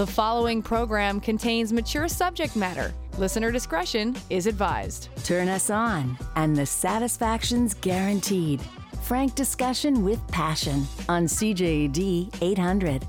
The 0.00 0.06
following 0.06 0.62
program 0.62 1.20
contains 1.20 1.74
mature 1.74 2.08
subject 2.08 2.56
matter. 2.56 2.94
Listener 3.18 3.50
discretion 3.50 4.16
is 4.30 4.46
advised. 4.46 5.10
Turn 5.24 5.46
us 5.46 5.68
on, 5.68 6.16
and 6.36 6.56
the 6.56 6.64
satisfaction's 6.64 7.74
guaranteed. 7.74 8.62
Frank 9.02 9.34
discussion 9.34 10.02
with 10.02 10.26
passion 10.28 10.86
on 11.10 11.24
CJAD 11.24 12.34
800. 12.40 13.06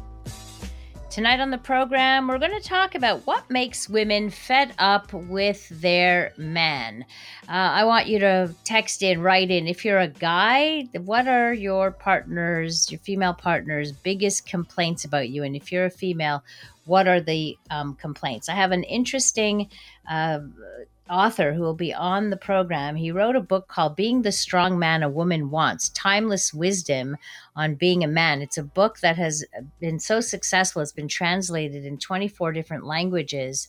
Tonight 1.11 1.41
on 1.41 1.51
the 1.51 1.57
program, 1.57 2.29
we're 2.29 2.39
going 2.39 2.57
to 2.57 2.65
talk 2.65 2.95
about 2.95 3.27
what 3.27 3.49
makes 3.49 3.89
women 3.89 4.29
fed 4.29 4.73
up 4.79 5.11
with 5.11 5.67
their 5.67 6.31
men. 6.37 7.03
Uh, 7.49 7.51
I 7.51 7.83
want 7.83 8.07
you 8.07 8.17
to 8.19 8.55
text 8.63 9.03
in, 9.03 9.21
write 9.21 9.51
in. 9.51 9.67
If 9.67 9.83
you're 9.83 9.99
a 9.99 10.07
guy, 10.07 10.87
what 10.93 11.27
are 11.27 11.53
your 11.53 11.91
partners, 11.91 12.89
your 12.89 12.99
female 12.99 13.33
partners' 13.33 13.91
biggest 13.91 14.47
complaints 14.47 15.03
about 15.03 15.27
you? 15.27 15.43
And 15.43 15.53
if 15.53 15.69
you're 15.69 15.83
a 15.83 15.91
female, 15.91 16.45
what 16.85 17.07
are 17.07 17.21
the 17.21 17.57
um, 17.69 17.95
complaints? 17.95 18.49
I 18.49 18.55
have 18.55 18.71
an 18.71 18.83
interesting 18.83 19.69
uh, 20.09 20.39
author 21.11 21.53
who 21.53 21.61
will 21.61 21.75
be 21.75 21.93
on 21.93 22.29
the 22.29 22.37
program. 22.37 22.95
He 22.95 23.11
wrote 23.11 23.35
a 23.35 23.41
book 23.41 23.67
called 23.67 23.95
Being 23.97 24.21
the 24.21 24.31
Strong 24.31 24.79
Man 24.79 25.03
a 25.03 25.09
Woman 25.09 25.49
Wants 25.49 25.89
Timeless 25.89 26.53
Wisdom 26.53 27.17
on 27.55 27.75
Being 27.75 28.03
a 28.03 28.07
Man. 28.07 28.41
It's 28.41 28.57
a 28.57 28.63
book 28.63 28.99
that 28.99 29.17
has 29.17 29.43
been 29.79 29.99
so 29.99 30.21
successful, 30.21 30.81
it's 30.81 30.93
been 30.93 31.09
translated 31.09 31.85
in 31.85 31.97
24 31.97 32.53
different 32.53 32.85
languages, 32.85 33.67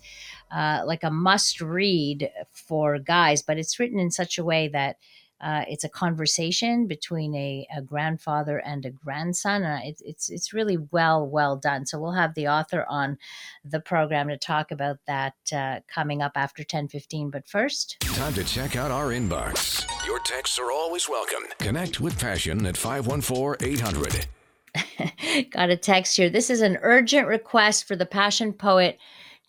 uh, 0.52 0.82
like 0.86 1.02
a 1.02 1.10
must 1.10 1.60
read 1.60 2.30
for 2.52 2.98
guys, 2.98 3.42
but 3.42 3.58
it's 3.58 3.78
written 3.80 3.98
in 3.98 4.10
such 4.10 4.38
a 4.38 4.44
way 4.44 4.68
that 4.68 4.96
uh, 5.42 5.64
it's 5.68 5.84
a 5.84 5.88
conversation 5.88 6.86
between 6.86 7.34
a, 7.34 7.66
a, 7.76 7.82
grandfather 7.82 8.58
and 8.58 8.86
a 8.86 8.90
grandson. 8.90 9.64
Uh, 9.64 9.80
it, 9.82 10.00
it's 10.04 10.30
it's 10.30 10.52
really 10.52 10.78
well 10.90 11.26
well 11.26 11.56
done. 11.56 11.84
So 11.84 11.98
we'll 11.98 12.12
have 12.12 12.34
the 12.34 12.48
author 12.48 12.86
on 12.88 13.18
the 13.64 13.80
program 13.80 14.28
to 14.28 14.38
talk 14.38 14.70
about 14.70 14.98
that 15.06 15.34
uh, 15.52 15.80
coming 15.88 16.22
up 16.22 16.32
after 16.36 16.62
ten 16.62 16.86
fifteen. 16.88 17.30
But 17.30 17.48
first, 17.48 17.98
time 18.00 18.34
to 18.34 18.44
check 18.44 18.76
out 18.76 18.90
our 18.90 19.08
inbox. 19.08 19.84
Your 20.06 20.20
texts 20.20 20.58
are 20.58 20.70
always 20.70 21.08
welcome. 21.08 21.42
Connect 21.58 22.00
with 22.00 22.18
Passion 22.18 22.66
at 22.66 22.74
514-800. 22.74 24.26
Got 25.50 25.70
a 25.70 25.76
text 25.76 26.16
here. 26.16 26.30
This 26.30 26.50
is 26.50 26.60
an 26.60 26.78
urgent 26.82 27.26
request 27.26 27.86
for 27.86 27.96
the 27.96 28.06
Passion 28.06 28.52
Poet 28.52 28.98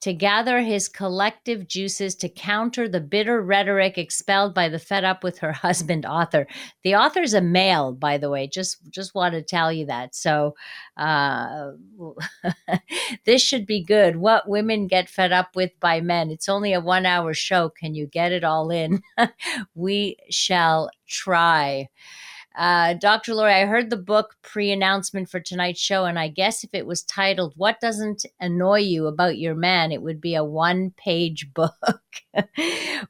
to 0.04 0.14
gather 0.14 0.60
his 0.60 0.90
collective 0.90 1.66
juices 1.66 2.14
to 2.14 2.28
counter 2.28 2.90
the 2.90 3.00
bitter 3.00 3.42
rhetoric 3.42 3.98
expelled 3.98 4.54
by 4.54 4.68
the 4.68 4.78
fed 4.78 5.06
up 5.06 5.24
with 5.24 5.38
her 5.38 5.52
husband 5.64 6.06
author. 6.06 6.46
The 6.84 6.96
author's 6.96 7.34
a 7.34 7.40
male, 7.40 7.94
by 7.94 8.18
the 8.18 8.30
way. 8.30 8.48
Just 8.48 8.80
just 8.90 9.16
want 9.16 9.34
to 9.34 9.42
tell 9.42 9.72
you 9.72 9.86
that. 9.86 10.14
So 10.14 10.56
uh, 10.98 11.72
this 13.26 13.42
should 13.42 13.66
be 13.66 13.82
good. 13.82 14.18
What 14.18 14.50
women 14.50 14.88
get 14.88 15.08
fed 15.08 15.32
up 15.32 15.56
with 15.56 15.72
by 15.80 16.02
men. 16.02 16.32
It's 16.32 16.50
only 16.50 16.74
a 16.74 16.82
one 16.82 17.06
hour 17.06 17.34
show. 17.34 17.70
Can 17.70 17.96
you 17.96 18.06
get 18.06 18.34
it 18.34 18.44
all 18.44 18.72
in? 18.72 19.02
we 19.74 20.18
shall 20.30 20.90
try. 21.08 21.88
Uh, 22.56 22.94
Dr. 22.94 23.34
Laurie, 23.34 23.54
I 23.54 23.66
heard 23.66 23.90
the 23.90 23.98
book 23.98 24.36
pre 24.44 24.72
announcement 24.72 25.30
for 25.30 25.40
tonight's 25.40 25.80
show, 25.80 26.06
and 26.06 26.20
I 26.20 26.28
guess 26.28 26.64
if 26.64 26.70
it 26.74 26.86
was 26.86 27.02
titled, 27.02 27.54
What 27.56 27.80
Doesn't 27.80 28.26
Annoy 28.40 28.80
You 28.80 29.08
About 29.08 29.38
Your 29.38 29.56
Man, 29.56 29.92
it 29.92 30.02
would 30.04 30.22
be 30.22 30.36
a 30.36 30.44
one 30.44 30.92
page 30.96 31.52
book. 31.54 31.74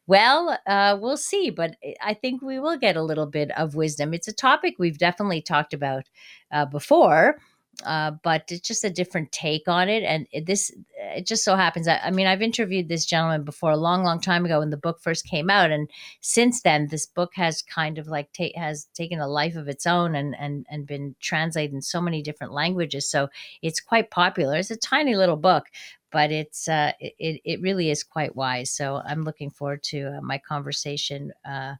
well, 0.07 0.57
uh, 0.65 0.97
we'll 0.99 1.17
see, 1.17 1.49
but 1.49 1.75
I 2.01 2.13
think 2.13 2.41
we 2.41 2.59
will 2.59 2.77
get 2.77 2.95
a 2.95 3.03
little 3.03 3.25
bit 3.25 3.51
of 3.57 3.75
wisdom. 3.75 4.13
It's 4.13 4.27
a 4.29 4.33
topic 4.33 4.75
we've 4.77 4.97
definitely 4.97 5.41
talked 5.41 5.73
about 5.73 6.03
uh, 6.51 6.65
before 6.65 7.37
uh, 7.85 8.11
but 8.23 8.43
it's 8.49 8.67
just 8.67 8.83
a 8.83 8.89
different 8.89 9.31
take 9.31 9.67
on 9.67 9.89
it. 9.89 10.03
And 10.03 10.27
it, 10.31 10.45
this, 10.45 10.71
it 10.95 11.25
just 11.25 11.43
so 11.43 11.55
happens 11.55 11.87
I 11.87 12.11
mean, 12.11 12.27
I've 12.27 12.41
interviewed 12.41 12.87
this 12.87 13.05
gentleman 13.05 13.43
before 13.43 13.71
a 13.71 13.77
long, 13.77 14.03
long 14.03 14.21
time 14.21 14.45
ago 14.45 14.59
when 14.59 14.69
the 14.69 14.77
book 14.77 14.99
first 15.01 15.25
came 15.25 15.49
out. 15.49 15.71
And 15.71 15.89
since 16.21 16.61
then, 16.61 16.87
this 16.87 17.05
book 17.05 17.31
has 17.35 17.61
kind 17.61 17.97
of 17.97 18.07
like, 18.07 18.31
ta- 18.33 18.57
has 18.59 18.85
taken 18.93 19.19
a 19.19 19.27
life 19.27 19.55
of 19.55 19.67
its 19.67 19.85
own 19.85 20.15
and, 20.15 20.35
and, 20.39 20.65
and 20.69 20.85
been 20.85 21.15
translated 21.19 21.73
in 21.73 21.81
so 21.81 21.99
many 21.99 22.21
different 22.21 22.53
languages. 22.53 23.09
So 23.09 23.29
it's 23.61 23.79
quite 23.79 24.11
popular. 24.11 24.57
It's 24.57 24.71
a 24.71 24.77
tiny 24.77 25.15
little 25.15 25.37
book, 25.37 25.65
but 26.13 26.31
it's 26.31 26.69
uh, 26.69 26.91
it, 26.99 27.41
it 27.43 27.61
really 27.61 27.89
is 27.89 28.03
quite 28.03 28.35
wise. 28.35 28.69
So 28.69 29.01
I'm 29.03 29.23
looking 29.23 29.49
forward 29.49 29.83
to 29.85 30.17
uh, 30.17 30.21
my 30.21 30.37
conversation 30.37 31.33
uh, 31.43 31.73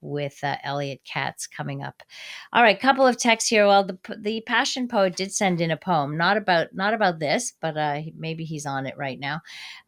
with 0.00 0.38
uh, 0.42 0.56
Elliot 0.62 1.00
Katz 1.04 1.46
coming 1.46 1.82
up. 1.82 2.02
All 2.52 2.62
right, 2.62 2.78
couple 2.78 3.06
of 3.06 3.18
texts 3.18 3.50
here. 3.50 3.66
Well, 3.66 3.84
the 3.84 3.98
the 4.18 4.40
passion 4.42 4.88
poet 4.88 5.16
did 5.16 5.32
send 5.32 5.60
in 5.60 5.70
a 5.70 5.76
poem, 5.76 6.16
not 6.16 6.36
about 6.36 6.74
not 6.74 6.94
about 6.94 7.18
this, 7.18 7.52
but 7.60 7.76
uh, 7.76 8.00
maybe 8.16 8.44
he's 8.44 8.66
on 8.66 8.86
it 8.86 8.96
right 8.96 9.18
now. 9.18 9.40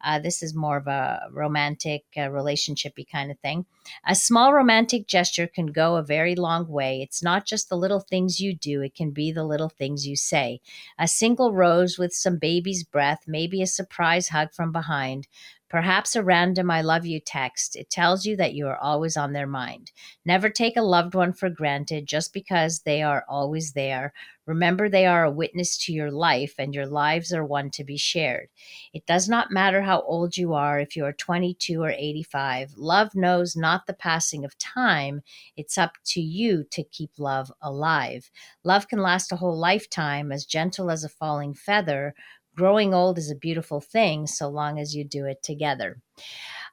Uh, 0.03 0.19
this 0.19 0.43
is 0.43 0.55
more 0.55 0.77
of 0.77 0.87
a 0.87 1.21
romantic, 1.31 2.03
uh, 2.15 2.21
relationshipy 2.21 3.09
kind 3.09 3.31
of 3.31 3.39
thing. 3.39 3.65
A 4.07 4.15
small 4.15 4.53
romantic 4.53 5.07
gesture 5.07 5.47
can 5.47 5.67
go 5.67 5.95
a 5.95 6.03
very 6.03 6.35
long 6.35 6.67
way. 6.67 7.01
It's 7.01 7.23
not 7.23 7.45
just 7.45 7.69
the 7.69 7.77
little 7.77 7.99
things 7.99 8.39
you 8.39 8.55
do; 8.55 8.81
it 8.81 8.95
can 8.95 9.11
be 9.11 9.31
the 9.31 9.43
little 9.43 9.69
things 9.69 10.07
you 10.07 10.15
say. 10.15 10.61
A 10.97 11.07
single 11.07 11.53
rose 11.53 11.97
with 11.97 12.13
some 12.13 12.37
baby's 12.37 12.83
breath, 12.83 13.23
maybe 13.27 13.61
a 13.61 13.67
surprise 13.67 14.29
hug 14.29 14.53
from 14.53 14.71
behind 14.71 15.27
Perhaps 15.73 16.15
a 16.15 16.21
random 16.21 16.69
I 16.69 16.83
love 16.83 17.03
you 17.03 17.19
text. 17.19 17.75
It 17.75 17.89
tells 17.89 18.27
you 18.27 18.37
that 18.37 18.53
you 18.53 18.67
are 18.67 18.77
always 18.77 19.17
on 19.17 19.33
their 19.33 19.47
mind. 19.47 19.91
Never 20.23 20.47
take 20.47 20.77
a 20.77 20.83
loved 20.83 21.15
one 21.15 21.33
for 21.33 21.49
granted 21.49 22.05
just 22.05 22.31
because 22.31 22.81
they 22.81 23.01
are 23.01 23.25
always 23.27 23.73
there. 23.73 24.13
Remember, 24.45 24.87
they 24.87 25.07
are 25.07 25.23
a 25.23 25.31
witness 25.31 25.75
to 25.85 25.91
your 25.91 26.11
life, 26.11 26.53
and 26.59 26.75
your 26.75 26.85
lives 26.85 27.33
are 27.33 27.43
one 27.43 27.71
to 27.71 27.83
be 27.83 27.97
shared. 27.97 28.49
It 28.93 29.07
does 29.07 29.27
not 29.27 29.49
matter 29.49 29.81
how 29.81 30.01
old 30.01 30.37
you 30.37 30.53
are, 30.53 30.79
if 30.79 30.95
you 30.95 31.05
are 31.05 31.13
22 31.13 31.81
or 31.81 31.89
85. 31.89 32.73
Love 32.77 33.15
knows 33.15 33.55
not 33.55 33.87
the 33.87 33.95
passing 33.95 34.45
of 34.45 34.55
time. 34.59 35.23
It's 35.57 35.79
up 35.79 35.93
to 36.09 36.21
you 36.21 36.65
to 36.69 36.83
keep 36.83 37.11
love 37.17 37.51
alive. 37.63 38.29
Love 38.63 38.87
can 38.87 38.99
last 38.99 39.31
a 39.31 39.37
whole 39.37 39.57
lifetime, 39.57 40.31
as 40.31 40.45
gentle 40.45 40.91
as 40.91 41.03
a 41.03 41.09
falling 41.09 41.55
feather 41.55 42.13
growing 42.55 42.93
old 42.93 43.17
is 43.17 43.31
a 43.31 43.35
beautiful 43.35 43.81
thing 43.81 44.27
so 44.27 44.49
long 44.49 44.79
as 44.79 44.95
you 44.95 45.03
do 45.03 45.25
it 45.25 45.43
together. 45.43 45.99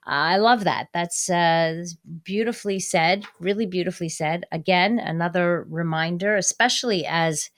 I 0.04 0.38
love 0.38 0.64
that. 0.64 0.88
That's 0.94 1.28
uh, 1.28 1.84
beautifully 2.24 2.80
said, 2.80 3.24
really 3.38 3.66
beautifully 3.66 4.08
said. 4.08 4.44
Again, 4.50 4.98
another 4.98 5.66
reminder, 5.68 6.36
especially 6.36 7.04
as 7.06 7.50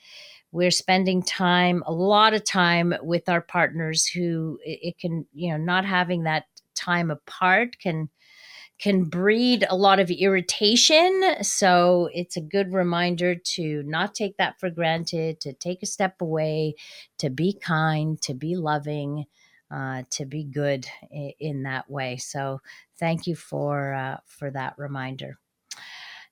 we're 0.51 0.71
spending 0.71 1.23
time, 1.23 1.83
a 1.87 1.93
lot 1.93 2.35
of 2.35 2.45
time 2.45 2.95
with 3.03 3.29
our 3.29 3.41
partners 3.41 4.07
who 4.07 4.59
it 4.65 4.99
can, 4.99 5.27
you 5.33 5.51
know, 5.51 5.57
not 5.57 5.85
having 5.85 6.25
that 6.25 6.45
time 6.75 7.11
apart 7.11 7.79
can 7.79 8.11
can 8.83 9.05
breed 9.05 9.65
a 9.71 9.77
lot 9.77 10.01
of 10.01 10.11
irritation. 10.11 11.37
So 11.41 12.11
it's 12.13 12.37
a 12.37 12.41
good 12.41 12.73
reminder 12.73 13.37
to 13.37 13.85
not 13.85 14.13
take 14.13 14.37
that 14.39 14.59
for 14.59 14.71
granted, 14.71 15.41
to 15.43 15.53
take 15.53 15.85
a 15.85 15.87
step 15.87 16.21
away, 16.21 16.75
to 17.19 17.31
be 17.31 17.53
kind, 17.53 18.21
to 18.23 18.35
be 18.35 18.57
loving, 18.57 19.27
uh, 19.71 20.03
to 20.11 20.27
be 20.27 20.43
good 20.43 20.89
in, 21.13 21.33
in, 21.39 21.63
that 21.63 21.89
way. 21.89 22.17
So 22.17 22.61
thank 22.99 23.29
you 23.29 23.37
for 23.37 23.95
uh, 23.95 24.17
for 24.27 24.51
that 24.51 24.75
reminder. 24.77 25.39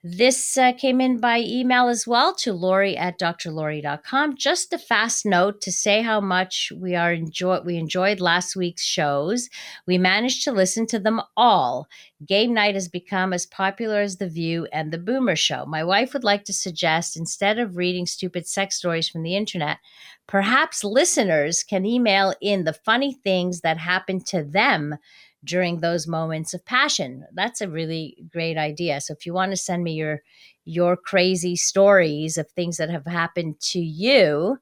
This 0.03 0.57
uh, 0.57 0.73
came 0.73 0.99
in 0.99 1.21
by 1.21 1.41
email 1.41 1.89
as 1.89 2.07
well 2.07 2.35
to 2.37 2.55
Lori 2.55 2.97
at 2.97 3.19
drlori.com. 3.19 4.35
Just 4.35 4.73
a 4.73 4.79
fast 4.79 5.27
note 5.27 5.61
to 5.61 5.71
say 5.71 6.01
how 6.01 6.23
much 6.23 6.73
we 6.75 6.95
are 6.95 7.13
enjoy 7.13 7.61
we 7.61 7.77
enjoyed 7.77 8.19
last 8.19 8.57
week's 8.57 8.83
shows. 8.83 9.51
We 9.87 9.99
managed 9.99 10.43
to 10.45 10.53
listen 10.53 10.87
to 10.87 10.99
them 10.99 11.21
all. 11.37 11.87
Game 12.27 12.55
night 12.55 12.77
has 12.77 12.89
become 12.89 13.35
as 13.35 13.45
popular 13.45 14.01
as 14.01 14.17
The 14.17 14.29
View 14.29 14.67
and 14.73 14.91
The 14.91 14.97
Boomer 14.97 15.37
Show. 15.37 15.67
My 15.67 15.85
wife 15.85 16.15
would 16.15 16.25
like 16.25 16.45
to 16.45 16.55
suggest 16.55 17.15
instead 17.15 17.59
of 17.59 17.77
reading 17.77 18.07
stupid 18.07 18.47
sex 18.47 18.77
stories 18.77 19.07
from 19.07 19.23
the 19.23 19.37
internet, 19.37 19.81
perhaps 20.27 20.83
listeners 20.83 21.63
can 21.63 21.85
email 21.85 22.33
in 22.41 22.65
the 22.65 22.73
funny 22.73 23.13
things 23.13 23.61
that 23.61 23.77
happened 23.77 24.25
to 24.29 24.45
them 24.45 24.97
during 25.45 25.81
those 25.81 26.07
moments 26.07 26.55
of 26.55 26.65
passion. 26.65 27.25
That's 27.33 27.61
a 27.61 27.69
really 27.69 28.17
great 28.31 28.59
idea. 28.59 29.01
So 29.01 29.15
if 29.15 29.25
you 29.27 29.33
want 29.33 29.53
to 29.53 29.57
send 29.57 29.85
me 29.85 29.93
your 29.93 30.23
your 30.65 30.97
crazy 30.97 31.57
stories 31.57 32.37
of 32.37 32.49
things 32.51 32.77
that 32.77 32.91
have 32.91 33.07
happened 33.07 33.59
to 33.61 33.81
you, 33.81 34.59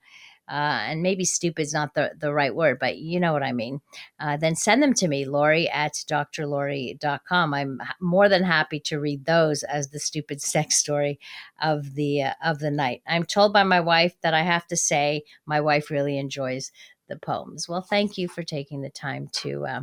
uh, 0.48 0.80
and 0.86 1.02
maybe 1.02 1.24
stupid 1.24 1.60
is 1.62 1.74
not 1.74 1.94
the, 1.94 2.12
the 2.18 2.32
right 2.32 2.54
word, 2.54 2.78
but 2.78 2.96
you 2.96 3.20
know 3.20 3.32
what 3.32 3.42
I 3.42 3.52
mean, 3.52 3.80
uh, 4.18 4.36
then 4.38 4.54
send 4.54 4.82
them 4.82 4.94
to 4.94 5.08
me, 5.08 5.26
Lori 5.26 5.68
at 5.68 5.92
drlori.com. 6.08 7.52
I'm 7.52 7.80
more 8.00 8.28
than 8.28 8.44
happy 8.44 8.80
to 8.80 8.98
read 8.98 9.26
those 9.26 9.62
as 9.64 9.90
the 9.90 10.00
stupid 10.00 10.40
sex 10.42 10.76
story 10.76 11.20
of 11.60 11.94
the 11.94 12.22
uh, 12.22 12.34
of 12.42 12.60
the 12.60 12.70
night. 12.70 13.02
I'm 13.06 13.24
told 13.24 13.52
by 13.52 13.64
my 13.64 13.80
wife 13.80 14.14
that 14.22 14.34
I 14.34 14.42
have 14.42 14.66
to 14.68 14.76
say 14.76 15.24
my 15.44 15.60
wife 15.60 15.90
really 15.90 16.16
enjoys 16.16 16.72
the 17.08 17.18
poems. 17.18 17.68
Well, 17.68 17.82
thank 17.82 18.18
you 18.18 18.28
for 18.28 18.42
taking 18.42 18.80
the 18.80 18.90
time 18.90 19.28
to 19.34 19.66
uh, 19.66 19.80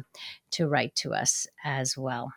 to 0.51 0.67
write 0.67 0.95
to 0.97 1.13
us 1.13 1.47
as 1.63 1.97
well. 1.97 2.31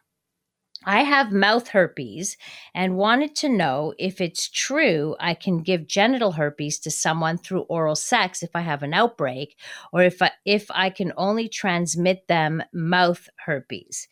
I 0.85 1.02
have 1.02 1.32
mouth 1.32 1.69
herpes 1.69 2.37
and 2.73 2.96
wanted 2.96 3.35
to 3.37 3.49
know 3.49 3.94
if 3.99 4.20
it's 4.20 4.49
true 4.49 5.17
I 5.19 5.35
can 5.35 5.58
give 5.62 5.88
genital 5.88 6.32
herpes 6.32 6.79
to 6.81 6.90
someone 6.90 7.37
through 7.37 7.62
oral 7.62 7.96
sex 7.96 8.43
if 8.44 8.50
I 8.55 8.61
have 8.61 8.85
an 8.85 8.94
outbreak, 8.94 9.56
or 9.93 10.02
if 10.02 10.23
I, 10.23 10.31
if 10.44 10.67
I 10.70 10.91
can 10.91 11.12
only 11.17 11.49
transmit 11.49 12.29
them 12.29 12.62
mouth 12.73 13.29
herpes. 13.44 14.06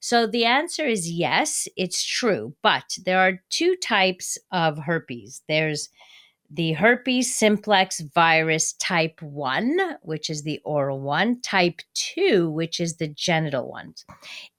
So 0.00 0.26
the 0.26 0.44
answer 0.44 0.86
is 0.86 1.10
yes, 1.10 1.66
it's 1.76 2.04
true, 2.04 2.54
but 2.62 2.98
there 3.04 3.20
are 3.20 3.42
two 3.48 3.76
types 3.76 4.36
of 4.52 4.78
herpes. 4.78 5.42
There's 5.48 5.88
the 6.50 6.72
herpes 6.72 7.34
simplex 7.34 8.00
virus 8.00 8.72
type 8.74 9.22
1, 9.22 9.78
which 10.02 10.28
is 10.28 10.42
the 10.42 10.60
oral 10.64 11.00
one, 11.00 11.40
type 11.42 11.80
2, 11.94 12.50
which 12.50 12.80
is 12.80 12.96
the 12.96 13.06
genital 13.06 13.70
one. 13.70 13.94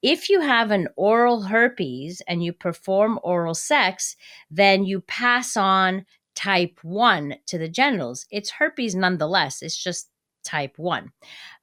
If 0.01 0.29
you 0.29 0.39
have 0.39 0.71
an 0.71 0.87
oral 0.95 1.41
herpes 1.43 2.21
and 2.27 2.43
you 2.43 2.53
perform 2.53 3.19
oral 3.23 3.53
sex, 3.53 4.15
then 4.49 4.85
you 4.85 5.01
pass 5.01 5.57
on 5.57 6.05
type 6.33 6.79
1 6.81 7.35
to 7.47 7.57
the 7.57 7.69
genitals. 7.69 8.25
It's 8.31 8.51
herpes 8.51 8.95
nonetheless, 8.95 9.61
it's 9.61 9.81
just 9.81 10.09
type 10.45 10.77
1. 10.77 11.11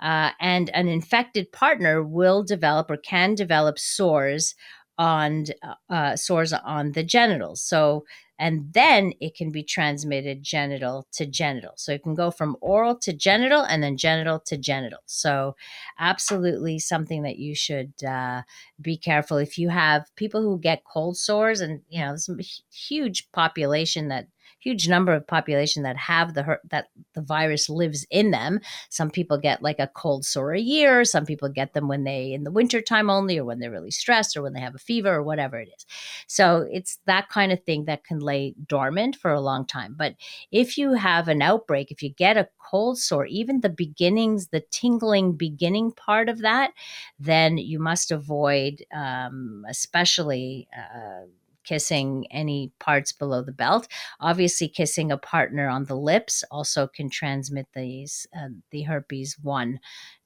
Uh, 0.01 0.31
and 0.41 0.71
an 0.75 0.89
infected 0.89 1.51
partner 1.53 2.03
will 2.03 2.43
develop 2.45 2.91
or 2.91 2.99
can 2.99 3.35
develop 3.35 3.79
sores 3.79 4.55
on 4.99 5.47
uh, 5.89 6.17
sores 6.17 6.53
on 6.53 6.93
the 6.93 7.05
genitals. 7.05 7.63
So 7.63 8.05
and 8.39 8.73
then 8.73 9.13
it 9.21 9.35
can 9.35 9.51
be 9.51 9.63
transmitted 9.63 10.43
genital 10.43 11.07
to 11.13 11.27
genital. 11.27 11.73
So 11.77 11.93
it 11.93 12.03
can 12.03 12.15
go 12.15 12.31
from 12.31 12.57
oral 12.61 12.97
to 13.01 13.13
genital 13.13 13.63
and 13.63 13.83
then 13.83 13.97
genital 13.97 14.39
to 14.47 14.57
genital. 14.57 15.01
So, 15.07 15.57
absolutely 15.99 16.79
something 16.79 17.23
that 17.23 17.39
you 17.39 17.55
should 17.55 17.93
uh, 18.05 18.43
be 18.81 18.97
careful 18.97 19.37
if 19.39 19.59
you 19.59 19.69
have 19.71 20.15
people 20.17 20.43
who 20.43 20.59
get 20.59 20.85
cold 20.85 21.17
sores, 21.17 21.61
and 21.61 21.81
you 21.89 22.01
know, 22.01 22.09
there's 22.09 22.29
a 22.29 22.43
huge 22.75 23.31
population 23.33 24.09
that 24.09 24.29
huge 24.61 24.89
number 24.89 25.13
of 25.13 25.27
population 25.27 25.83
that 25.83 25.97
have 25.97 26.35
the 26.35 26.59
that 26.71 26.89
the 27.15 27.23
virus 27.23 27.69
lives 27.69 28.07
in 28.11 28.31
them. 28.31 28.61
Some 28.91 29.11
people 29.11 29.39
get 29.39 29.63
like 29.63 29.79
a 29.79 29.91
cold 29.95 30.25
sore 30.25 30.53
a 30.53 30.61
year. 30.61 31.05
Some 31.05 31.27
people 31.27 31.49
get 31.49 31.75
them 31.75 31.89
when 31.89 32.05
they 32.05 32.33
in 32.33 32.45
the 32.45 32.51
wintertime 32.51 33.11
only, 33.11 33.39
or 33.39 33.45
when 33.45 33.59
they're 33.59 33.71
really 33.71 33.91
stressed, 33.91 34.37
or 34.37 34.43
when 34.43 34.53
they 34.53 34.61
have 34.61 34.75
a 34.75 34.79
fever, 34.79 35.15
or 35.15 35.23
whatever 35.23 35.59
it 35.59 35.69
is. 35.69 35.87
So 36.27 36.67
it's 36.71 36.99
that 37.07 37.29
kind 37.29 37.53
of 37.53 37.63
thing 37.65 37.85
that 37.87 38.05
can 38.05 38.19
lay 38.21 38.55
dormant 38.67 39.17
for 39.17 39.33
a 39.33 39.41
long 39.41 39.67
time. 39.67 39.95
But 39.97 40.15
if 40.51 40.79
you 40.79 40.95
have 40.95 41.29
an 41.29 41.43
outbreak, 41.43 41.91
if 41.91 42.03
you 42.03 42.11
get 42.11 42.37
a 42.37 42.49
cold 42.71 42.99
sore, 42.99 43.27
even 43.27 43.61
the 43.61 43.69
beginnings, 43.69 44.49
the 44.49 44.65
tingling 44.71 45.33
beginning 45.33 45.93
part 45.93 46.29
of 46.29 46.41
that, 46.41 46.73
then 47.19 47.59
you 47.59 47.79
must 47.79 48.11
avoid, 48.11 48.85
um, 48.93 49.65
especially. 49.69 50.69
Uh, 50.77 51.27
kissing 51.69 52.27
any 52.31 52.73
parts 52.79 53.13
below 53.13 53.43
the 53.43 53.53
belt. 53.53 53.89
Obviously, 54.21 54.69
kissing 54.69 55.13
a 55.13 55.19
partner 55.19 55.69
on 55.69 55.85
the 55.85 55.97
lips 55.97 56.43
also 56.51 56.87
can 56.87 57.11
transmit 57.11 57.67
these 57.75 58.27
uh, 58.37 58.49
the 58.71 58.83
herpes 58.83 59.37
one 59.43 59.79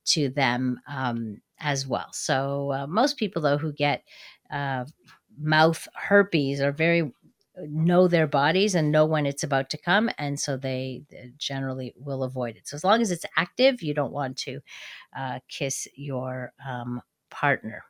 to 0.05 0.29
them 0.29 0.81
um, 0.89 1.41
as 1.61 1.87
well. 1.87 2.09
So 2.13 2.73
uh, 2.73 2.87
most 2.87 3.17
people 3.17 3.43
though 3.43 3.59
who 3.59 3.73
get 3.73 4.03
uh, 4.51 4.85
mouth 5.39 5.89
herpes 5.95 6.61
are 6.61 6.73
very 6.73 7.13
know 7.69 8.09
their 8.09 8.27
bodies 8.27 8.75
and 8.75 8.91
know 8.91 9.05
when 9.05 9.27
it's 9.27 9.43
about 9.43 9.69
to 9.71 9.77
come 9.77 10.09
and 10.17 10.41
so 10.41 10.57
they 10.57 11.03
generally 11.37 11.93
will 11.99 12.23
avoid 12.23 12.57
it 12.57 12.67
so 12.67 12.75
as 12.75 12.83
long 12.83 13.03
as 13.03 13.11
it's 13.11 13.27
active 13.37 13.83
you 13.83 13.93
don't 13.93 14.13
want 14.13 14.39
to 14.39 14.59
uh, 15.17 15.39
kiss 15.49 15.87
your 15.95 16.53
um, 16.67 17.03
partner 17.31 17.85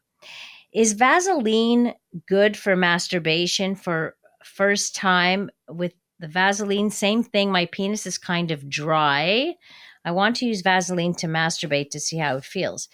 is 0.73 0.95
Vaseline 0.95 1.95
good 2.29 2.57
for 2.57 2.77
masturbation 2.77 3.75
for 3.75 4.17
first 4.45 4.95
time 4.95 5.51
with 5.69 5.95
the 6.19 6.29
Vaseline? 6.29 6.91
Same 6.91 7.23
thing. 7.23 7.51
My 7.51 7.67
penis 7.67 8.07
is 8.07 8.19
kind 8.19 8.51
of 8.51 8.69
dry. 8.69 9.55
I 10.05 10.11
want 10.13 10.37
to 10.37 10.47
use 10.47 10.63
Vaseline 10.63 11.15
to 11.15 11.27
masturbate 11.27 11.91
to 11.91 12.01
see 12.01 12.17
how 12.17 12.37
it 12.37 12.45
feels. 12.45 12.89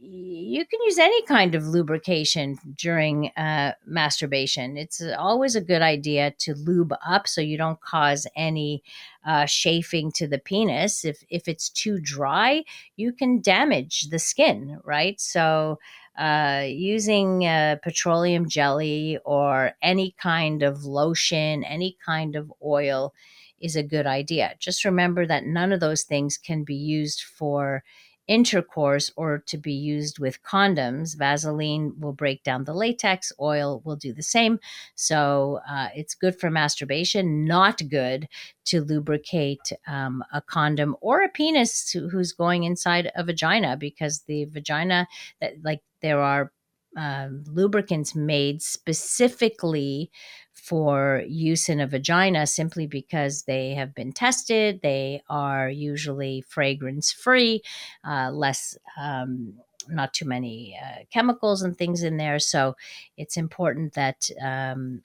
You 0.00 0.64
can 0.64 0.78
use 0.84 0.98
any 0.98 1.22
kind 1.22 1.56
of 1.56 1.66
lubrication 1.66 2.56
during 2.76 3.30
uh, 3.36 3.72
masturbation. 3.84 4.76
It's 4.76 5.02
always 5.18 5.56
a 5.56 5.60
good 5.60 5.82
idea 5.82 6.34
to 6.38 6.54
lube 6.54 6.94
up 7.04 7.26
so 7.26 7.40
you 7.40 7.58
don't 7.58 7.80
cause 7.80 8.24
any 8.36 8.84
uh, 9.26 9.46
chafing 9.46 10.12
to 10.12 10.28
the 10.28 10.38
penis. 10.38 11.04
If 11.04 11.24
if 11.30 11.48
it's 11.48 11.68
too 11.68 11.98
dry, 12.00 12.62
you 12.96 13.12
can 13.12 13.40
damage 13.40 14.08
the 14.10 14.20
skin, 14.20 14.78
right? 14.84 15.20
So 15.20 15.80
uh, 16.18 16.64
using 16.66 17.46
uh, 17.46 17.76
petroleum 17.82 18.48
jelly 18.48 19.18
or 19.24 19.72
any 19.82 20.14
kind 20.20 20.62
of 20.62 20.84
lotion, 20.84 21.64
any 21.64 21.96
kind 22.04 22.36
of 22.36 22.52
oil 22.64 23.14
is 23.60 23.76
a 23.76 23.82
good 23.82 24.06
idea. 24.06 24.54
Just 24.58 24.84
remember 24.84 25.26
that 25.26 25.44
none 25.44 25.72
of 25.72 25.80
those 25.80 26.02
things 26.04 26.36
can 26.38 26.64
be 26.64 26.74
used 26.74 27.22
for 27.22 27.82
intercourse 28.28 29.10
or 29.16 29.38
to 29.46 29.56
be 29.56 29.72
used 29.72 30.18
with 30.18 30.42
condoms. 30.42 31.16
Vaseline 31.16 31.94
will 31.98 32.12
break 32.12 32.42
down 32.44 32.64
the 32.64 32.74
latex, 32.74 33.32
oil 33.40 33.82
will 33.84 33.96
do 33.96 34.12
the 34.12 34.22
same. 34.22 34.60
So 34.94 35.60
uh, 35.68 35.88
it's 35.94 36.14
good 36.14 36.38
for 36.38 36.50
masturbation, 36.50 37.44
not 37.44 37.82
good 37.88 38.28
to 38.66 38.82
lubricate 38.82 39.72
um, 39.86 40.22
a 40.32 40.42
condom 40.42 40.94
or 41.00 41.22
a 41.22 41.28
penis 41.28 41.90
who's 41.90 42.32
going 42.32 42.64
inside 42.64 43.10
a 43.16 43.24
vagina 43.24 43.76
because 43.76 44.20
the 44.22 44.44
vagina, 44.44 45.08
that 45.40 45.54
like 45.64 45.80
there 46.02 46.20
are 46.20 46.52
uh, 46.96 47.28
lubricants 47.46 48.14
made 48.14 48.62
specifically 48.62 50.10
for 50.68 51.22
use 51.26 51.68
in 51.68 51.80
a 51.80 51.86
vagina 51.86 52.46
simply 52.46 52.86
because 52.86 53.42
they 53.44 53.74
have 53.74 53.94
been 53.94 54.12
tested. 54.12 54.80
They 54.82 55.22
are 55.30 55.70
usually 55.70 56.42
fragrance 56.42 57.10
free, 57.10 57.62
uh, 58.04 58.30
less. 58.32 58.76
Um, 59.00 59.54
not 59.90 60.12
too 60.12 60.26
many 60.26 60.78
uh, 60.78 61.04
chemicals 61.10 61.62
and 61.62 61.74
things 61.74 62.02
in 62.02 62.18
there. 62.18 62.38
So 62.38 62.76
it's 63.16 63.38
important 63.38 63.94
that 63.94 64.28
um, 64.38 65.02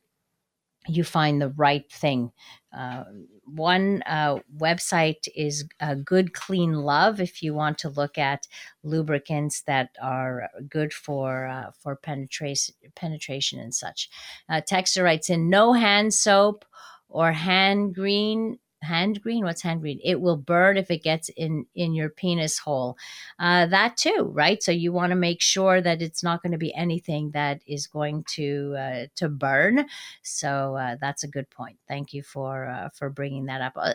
you 0.87 1.03
find 1.03 1.41
the 1.41 1.49
right 1.49 1.89
thing. 1.91 2.31
Uh, 2.75 3.03
one 3.45 4.01
uh, 4.05 4.39
website 4.57 5.27
is 5.35 5.65
uh, 5.79 5.95
Good 5.95 6.33
Clean 6.33 6.73
Love 6.73 7.19
if 7.19 7.43
you 7.43 7.53
want 7.53 7.77
to 7.79 7.89
look 7.89 8.17
at 8.17 8.47
lubricants 8.83 9.61
that 9.61 9.89
are 10.01 10.49
good 10.69 10.93
for 10.93 11.47
uh, 11.47 11.71
for 11.79 11.95
penetration 11.95 12.75
penetration 12.95 13.59
and 13.59 13.73
such. 13.73 14.09
Uh, 14.49 14.61
Texter 14.61 15.03
writes 15.03 15.29
in 15.29 15.49
no 15.49 15.73
hand 15.73 16.13
soap 16.13 16.65
or 17.09 17.31
hand 17.31 17.93
green 17.93 18.57
hand 18.83 19.21
green 19.21 19.43
what's 19.43 19.61
hand 19.61 19.81
green? 19.81 19.99
It 20.03 20.21
will 20.21 20.37
burn 20.37 20.77
if 20.77 20.91
it 20.91 21.03
gets 21.03 21.29
in 21.29 21.65
in 21.75 21.93
your 21.93 22.09
penis 22.09 22.59
hole. 22.59 22.97
Uh, 23.39 23.65
that 23.67 23.97
too 23.97 24.31
right? 24.33 24.61
So 24.61 24.71
you 24.71 24.91
want 24.91 25.11
to 25.11 25.15
make 25.15 25.41
sure 25.41 25.81
that 25.81 26.01
it's 26.01 26.23
not 26.23 26.41
going 26.41 26.51
to 26.51 26.57
be 26.57 26.73
anything 26.73 27.31
that 27.31 27.61
is 27.67 27.87
going 27.87 28.25
to 28.35 28.75
uh, 28.77 29.05
to 29.15 29.29
burn. 29.29 29.85
So 30.23 30.75
uh, 30.75 30.97
that's 30.99 31.23
a 31.23 31.27
good 31.27 31.49
point. 31.49 31.77
Thank 31.87 32.13
you 32.13 32.23
for 32.23 32.67
uh, 32.67 32.89
for 32.89 33.09
bringing 33.09 33.45
that 33.45 33.61
up. 33.61 33.73
Uh, 33.75 33.93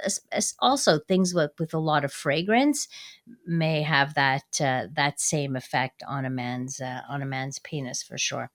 also 0.60 0.98
things 1.00 1.34
with 1.34 1.52
with 1.58 1.74
a 1.74 1.78
lot 1.78 2.04
of 2.04 2.12
fragrance 2.12 2.88
may 3.46 3.82
have 3.82 4.14
that 4.14 4.60
uh, 4.60 4.86
that 4.94 5.20
same 5.20 5.56
effect 5.56 6.02
on 6.06 6.24
a 6.24 6.30
man's 6.30 6.80
on 6.80 7.22
a 7.22 7.26
man's 7.26 7.58
penis 7.58 8.02
for 8.02 8.16
sure. 8.16 8.50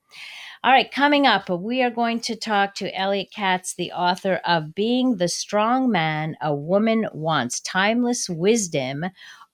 All 0.64 0.72
right, 0.72 0.90
coming 0.90 1.28
up, 1.28 1.50
we 1.50 1.84
are 1.84 1.90
going 1.90 2.22
to 2.22 2.38
talk 2.38 2.74
to 2.76 2.98
Elliot 2.98 3.32
Katz, 3.36 3.74
the 3.74 3.92
author 3.92 4.40
of 4.46 4.74
Being 4.74 5.18
the 5.18 5.28
Strong 5.28 5.92
Man 5.92 6.23
a 6.42 6.54
Woman 6.54 7.08
Wants 7.14 7.60
Timeless 7.60 8.30
Wisdom 8.30 9.06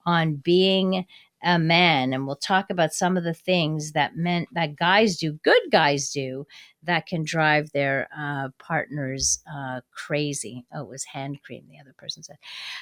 on 0.06 0.36
Being 0.36 1.06
a 1.44 1.58
Man. 1.58 2.14
And 2.14 2.26
we'll 2.26 2.36
talk 2.36 2.70
about 2.70 2.94
some 2.94 3.18
of 3.18 3.24
the 3.24 3.34
things 3.34 3.94
that 3.94 4.16
men, 4.16 4.46
that 4.54 4.76
guys 4.76 5.18
do, 5.18 5.34
good 5.44 5.62
guys 5.72 6.10
do, 6.10 6.46
that 6.84 7.06
can 7.08 7.24
drive 7.24 7.72
their 7.72 8.08
uh, 8.18 8.50
partners 8.58 9.40
uh, 9.54 9.82
crazy. 9.92 10.66
Oh, 10.74 10.82
it 10.82 10.90
was 10.90 11.06
hand 11.06 11.42
cream, 11.44 11.64
the 11.70 11.80
other 11.80 11.94
person 11.98 12.24
said. 12.24 12.38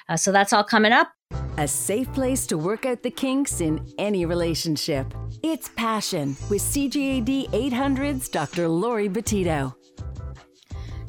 Uh, 0.10 0.17
so 0.17 0.32
that's 0.32 0.53
all 0.53 0.63
coming 0.63 0.91
up. 0.91 1.10
A 1.58 1.67
safe 1.67 2.12
place 2.13 2.48
to 2.48 2.58
work 2.58 2.86
out 2.86 3.03
the 3.03 3.12
kinks 3.12 3.62
in 3.62 3.86
any 3.98 4.25
relationship. 4.25 5.13
It's 5.44 5.70
Passion 5.70 6.38
with 6.50 6.62
CJAD 6.62 7.50
800's 7.50 8.29
Dr. 8.29 8.67
Laurie 8.67 9.10
Betito. 9.10 9.76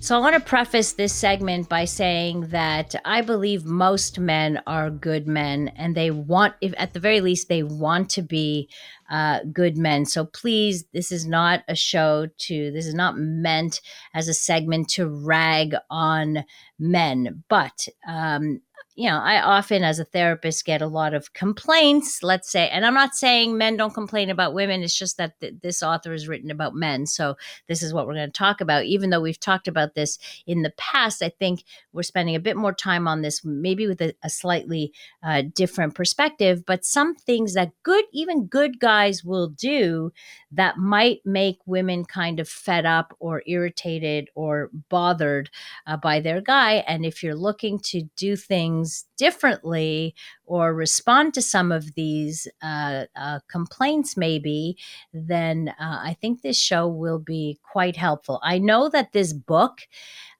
So, 0.00 0.16
I 0.16 0.20
want 0.20 0.34
to 0.34 0.40
preface 0.40 0.92
this 0.92 1.12
segment 1.12 1.68
by 1.68 1.84
saying 1.84 2.48
that 2.48 2.94
I 3.04 3.20
believe 3.20 3.64
most 3.64 4.20
men 4.20 4.62
are 4.64 4.90
good 4.90 5.26
men 5.26 5.72
and 5.74 5.94
they 5.94 6.12
want, 6.12 6.54
if 6.60 6.72
at 6.78 6.94
the 6.94 7.00
very 7.00 7.20
least, 7.20 7.48
they 7.48 7.64
want 7.64 8.08
to 8.10 8.22
be 8.22 8.70
uh, 9.10 9.40
good 9.52 9.76
men. 9.76 10.06
So, 10.06 10.24
please, 10.24 10.84
this 10.92 11.10
is 11.10 11.26
not 11.26 11.64
a 11.66 11.74
show 11.74 12.28
to, 12.38 12.70
this 12.70 12.86
is 12.86 12.94
not 12.94 13.18
meant 13.18 13.80
as 14.14 14.28
a 14.28 14.34
segment 14.34 14.88
to 14.90 15.08
rag 15.08 15.74
on 15.90 16.44
men. 16.78 17.42
But 17.48 17.88
um, 18.06 18.60
you 18.98 19.08
know, 19.08 19.20
I 19.20 19.40
often, 19.40 19.84
as 19.84 20.00
a 20.00 20.04
therapist, 20.04 20.64
get 20.64 20.82
a 20.82 20.88
lot 20.88 21.14
of 21.14 21.32
complaints, 21.32 22.20
let's 22.24 22.50
say, 22.50 22.68
and 22.68 22.84
I'm 22.84 22.94
not 22.94 23.14
saying 23.14 23.56
men 23.56 23.76
don't 23.76 23.94
complain 23.94 24.28
about 24.28 24.54
women. 24.54 24.82
It's 24.82 24.98
just 24.98 25.18
that 25.18 25.38
th- 25.38 25.54
this 25.62 25.84
author 25.84 26.12
is 26.12 26.26
written 26.26 26.50
about 26.50 26.74
men. 26.74 27.06
So 27.06 27.36
this 27.68 27.80
is 27.80 27.94
what 27.94 28.08
we're 28.08 28.14
going 28.14 28.26
to 28.26 28.32
talk 28.32 28.60
about. 28.60 28.86
Even 28.86 29.10
though 29.10 29.20
we've 29.20 29.38
talked 29.38 29.68
about 29.68 29.94
this 29.94 30.18
in 30.48 30.62
the 30.62 30.72
past, 30.76 31.22
I 31.22 31.28
think 31.28 31.62
we're 31.92 32.02
spending 32.02 32.34
a 32.34 32.40
bit 32.40 32.56
more 32.56 32.72
time 32.72 33.06
on 33.06 33.22
this, 33.22 33.44
maybe 33.44 33.86
with 33.86 34.00
a, 34.00 34.14
a 34.24 34.30
slightly 34.30 34.92
uh, 35.22 35.44
different 35.54 35.94
perspective, 35.94 36.66
but 36.66 36.84
some 36.84 37.14
things 37.14 37.54
that 37.54 37.70
good, 37.84 38.04
even 38.12 38.46
good 38.46 38.80
guys 38.80 39.22
will 39.22 39.46
do 39.46 40.10
that 40.50 40.76
might 40.76 41.20
make 41.24 41.60
women 41.66 42.04
kind 42.04 42.40
of 42.40 42.48
fed 42.48 42.84
up 42.84 43.14
or 43.20 43.44
irritated 43.46 44.28
or 44.34 44.70
bothered 44.88 45.50
uh, 45.86 45.96
by 45.96 46.18
their 46.18 46.40
guy. 46.40 46.82
And 46.88 47.06
if 47.06 47.22
you're 47.22 47.36
looking 47.36 47.78
to 47.84 48.02
do 48.16 48.34
things 48.34 48.88
differently 49.16 50.14
or 50.47 50.75
respond 50.75 51.35
to 51.35 51.42
some 51.42 51.73
of 51.73 51.95
these 51.95 52.49
uh, 52.62 53.04
uh, 53.16 53.40
complaints, 53.50 54.16
maybe, 54.16 54.76
then 55.12 55.68
uh, 55.80 56.00
I 56.02 56.16
think 56.21 56.42
this 56.42 56.59
show 56.59 56.88
will 56.88 57.18
be 57.18 57.59
quite 57.62 57.97
helpful. 57.97 58.40
I 58.42 58.59
know 58.59 58.88
that 58.88 59.12
this 59.12 59.33
book 59.33 59.80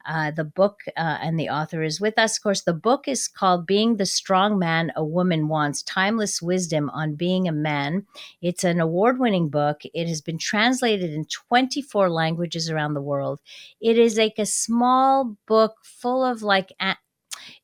uh, 0.07 0.31
the 0.31 0.45
book 0.45 0.81
uh, 0.97 1.19
and 1.21 1.39
the 1.39 1.49
author 1.49 1.83
is 1.83 2.01
with 2.01 2.19
us. 2.19 2.39
Of 2.39 2.43
course, 2.43 2.63
the 2.63 2.73
book 2.73 3.07
is 3.07 3.29
called 3.29 3.67
Being 3.67 3.97
the 3.97 4.07
Strong 4.07 4.59
Man 4.59 4.93
a 4.97 5.05
Woman 5.05 5.49
Wants 5.49 5.83
Timeless 5.83 6.41
Wisdom 6.41 6.89
on 6.91 7.15
Being 7.15 7.47
a 7.49 7.53
Man. 7.53 8.07
It's 8.41 8.65
an 8.65 8.81
award 8.81 9.19
winning 9.19 9.49
book. 9.49 9.83
It 9.95 10.09
has 10.09 10.21
been 10.21 10.39
translated 10.39 11.11
in 11.13 11.27
24 11.27 12.09
languages 12.09 12.71
around 12.71 12.95
the 12.95 13.03
world. 13.03 13.41
It 13.81 13.99
is 13.99 14.17
like 14.17 14.39
a 14.39 14.47
small 14.47 15.37
book 15.47 15.75
full 15.83 16.25
of 16.25 16.43
like, 16.43 16.73
a- 16.81 16.97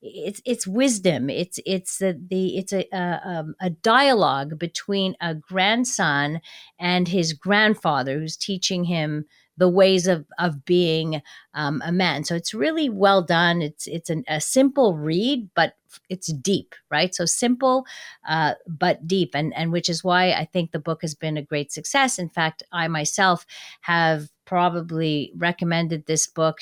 it's 0.01 0.41
it's 0.45 0.67
wisdom. 0.67 1.29
It's 1.29 1.59
it's 1.65 1.97
the, 1.99 2.19
the 2.29 2.57
it's 2.57 2.73
a 2.73 2.85
a, 2.93 3.21
um, 3.23 3.55
a 3.59 3.69
dialogue 3.69 4.57
between 4.59 5.15
a 5.21 5.35
grandson 5.35 6.41
and 6.79 7.07
his 7.07 7.33
grandfather 7.33 8.19
who's 8.19 8.37
teaching 8.37 8.85
him 8.85 9.25
the 9.57 9.69
ways 9.69 10.07
of 10.07 10.25
of 10.37 10.65
being 10.65 11.21
um, 11.53 11.81
a 11.85 11.91
man. 11.91 12.23
So 12.23 12.35
it's 12.35 12.53
really 12.53 12.89
well 12.89 13.21
done. 13.21 13.61
It's 13.61 13.87
it's 13.87 14.09
an, 14.09 14.23
a 14.27 14.41
simple 14.41 14.95
read, 14.95 15.49
but 15.55 15.75
it's 16.09 16.31
deep, 16.33 16.75
right? 16.91 17.15
So 17.15 17.25
simple, 17.25 17.85
uh, 18.27 18.55
but 18.67 19.07
deep, 19.07 19.31
and 19.33 19.53
and 19.55 19.71
which 19.71 19.89
is 19.89 20.03
why 20.03 20.31
I 20.31 20.45
think 20.45 20.71
the 20.71 20.79
book 20.79 21.01
has 21.01 21.15
been 21.15 21.37
a 21.37 21.41
great 21.41 21.71
success. 21.71 22.19
In 22.19 22.29
fact, 22.29 22.63
I 22.71 22.87
myself 22.87 23.45
have 23.81 24.29
probably 24.45 25.31
recommended 25.35 26.05
this 26.05 26.27
book 26.27 26.59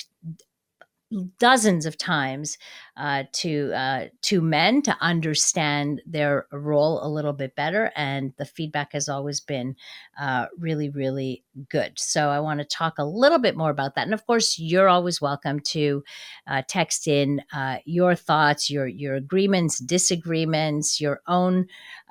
dozens 1.38 1.86
of 1.86 1.98
times 1.98 2.58
uh, 2.96 3.24
to 3.32 3.72
uh, 3.74 4.06
to 4.22 4.40
men 4.40 4.82
to 4.82 4.96
understand 5.00 6.02
their 6.06 6.46
role 6.52 7.04
a 7.04 7.08
little 7.08 7.32
bit 7.32 7.54
better, 7.56 7.92
and 7.96 8.32
the 8.36 8.44
feedback 8.44 8.92
has 8.92 9.08
always 9.08 9.40
been 9.40 9.76
uh, 10.18 10.46
really, 10.58 10.90
really 10.90 11.44
good. 11.68 11.92
So 11.96 12.28
I 12.30 12.40
want 12.40 12.60
to 12.60 12.66
talk 12.66 12.98
a 12.98 13.04
little 13.04 13.38
bit 13.38 13.56
more 13.56 13.70
about 13.70 13.94
that, 13.94 14.06
and 14.06 14.14
of 14.14 14.26
course, 14.26 14.58
you're 14.58 14.88
always 14.88 15.20
welcome 15.20 15.60
to 15.60 16.04
uh, 16.46 16.62
text 16.68 17.08
in 17.08 17.42
uh, 17.52 17.78
your 17.84 18.14
thoughts, 18.14 18.70
your 18.70 18.86
your 18.86 19.14
agreements, 19.14 19.78
disagreements, 19.78 21.00
your 21.00 21.20
own 21.26 21.66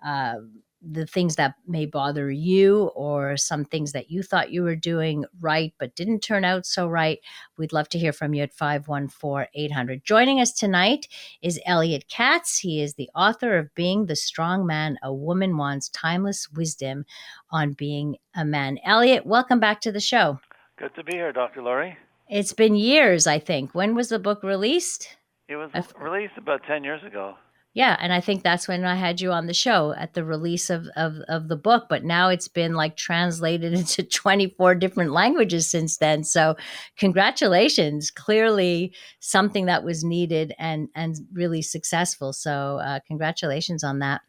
uh, 0.06 0.36
the 0.86 1.06
things 1.08 1.36
that 1.36 1.56
may 1.68 1.86
bother 1.86 2.30
you 2.30 2.92
or 2.96 3.38
some 3.38 3.64
things 3.64 3.94
that 3.94 4.12
you 4.12 4.22
thought 4.22 4.52
you 4.52 4.64
were 4.64 4.76
doing 4.76 5.24
right 5.40 5.74
but 5.80 5.96
didn't 5.96 6.20
turn 6.20 6.44
out 6.44 6.66
so 6.66 6.88
right, 6.88 7.20
we'd 7.58 7.74
love 7.74 7.88
to 7.90 8.00
hear 8.00 8.12
from 8.12 8.34
you 8.34 8.44
at 8.44 8.54
514 8.54 9.48
800. 9.54 10.04
Joining 10.04 10.42
us 10.42 10.52
tonight 10.52 11.08
is 11.42 11.60
Elliot 11.66 12.06
Katz. 12.10 12.60
He 12.60 12.82
is 12.82 12.96
the 12.96 13.10
author 13.16 13.58
of 13.58 13.74
Being 13.76 14.06
the 14.06 14.16
Strong 14.16 14.66
Man 14.66 14.98
A 15.04 15.14
Woman 15.14 15.58
Wants 15.58 15.90
Timeless 15.90 16.50
Wisdom 16.52 17.06
on 17.52 17.74
Being 17.74 18.18
a 18.36 18.44
Man. 18.44 18.78
Elliot, 18.84 19.26
welcome 19.26 19.60
back 19.60 19.82
to 19.82 19.92
the 19.92 20.00
show. 20.00 20.40
Good 20.78 20.96
to 20.96 21.04
be 21.04 21.14
here, 21.14 21.32
Dr. 21.32 21.62
Laurie. 21.62 21.98
It's 22.30 22.54
been 22.54 22.76
years, 22.76 23.28
I 23.28 23.40
think. 23.40 23.76
When 23.76 23.96
was 23.96 24.10
the 24.10 24.20
book 24.20 24.44
released? 24.44 25.18
It 25.48 25.56
was 25.56 25.70
released 26.00 26.34
about 26.38 26.64
10 26.64 26.84
years 26.84 27.04
ago. 27.04 27.36
Yeah, 27.74 27.98
and 28.00 28.14
I 28.14 28.22
think 28.22 28.44
that's 28.44 28.68
when 28.68 28.86
I 28.86 28.96
had 28.96 29.20
you 29.20 29.32
on 29.32 29.48
the 29.48 29.54
show 29.54 29.94
at 29.98 30.14
the 30.14 30.24
release 30.24 30.70
of, 30.70 30.88
of, 30.96 31.16
of 31.28 31.48
the 31.48 31.56
book. 31.56 31.88
But 31.90 32.04
now 32.04 32.30
it's 32.30 32.48
been 32.48 32.76
like 32.76 32.96
translated 32.96 33.74
into 33.80 34.04
24 34.04 34.76
different 34.76 35.12
languages 35.12 35.70
since 35.70 35.98
then. 35.98 36.24
So 36.24 36.56
congratulations. 36.98 38.12
Clearly 38.12 38.94
something 39.20 39.66
that 39.66 39.84
was 39.84 40.04
needed 40.04 40.54
and, 40.60 40.90
and 40.96 41.16
really 41.34 41.64
successful. 41.64 42.32
So 42.32 42.80
uh, 42.84 43.00
congratulations 43.08 43.84
on 43.84 44.00
that. 44.00 44.22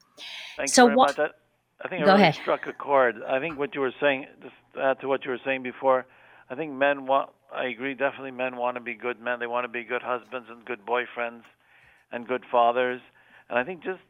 Thanks 0.56 0.72
so 0.72 0.86
very 0.86 0.96
what, 0.96 1.18
much. 1.18 1.30
I, 1.30 1.86
I 1.86 1.88
think 1.88 2.00
it 2.00 2.06
really 2.06 2.22
ahead. 2.22 2.34
struck 2.36 2.66
a 2.66 2.72
chord. 2.72 3.16
I 3.28 3.40
think 3.40 3.58
what 3.58 3.74
you 3.74 3.82
were 3.82 3.94
saying, 4.00 4.26
just 4.40 4.54
to 4.74 4.80
add 4.80 5.00
to 5.00 5.08
what 5.08 5.24
you 5.26 5.30
were 5.30 5.40
saying 5.44 5.62
before, 5.62 6.06
I 6.48 6.54
think 6.54 6.72
men 6.72 7.06
want, 7.06 7.28
I 7.54 7.66
agree, 7.66 7.92
definitely 7.92 8.30
men 8.30 8.56
want 8.56 8.76
to 8.76 8.80
be 8.80 8.94
good 8.94 9.20
men. 9.20 9.38
They 9.38 9.46
want 9.46 9.64
to 9.64 9.68
be 9.68 9.84
good 9.84 10.02
husbands 10.02 10.48
and 10.50 10.64
good 10.64 10.86
boyfriends 10.86 11.42
and 12.10 12.26
good 12.26 12.44
fathers. 12.50 13.02
And 13.48 13.58
I 13.58 13.64
think 13.64 13.82
just 13.82 14.00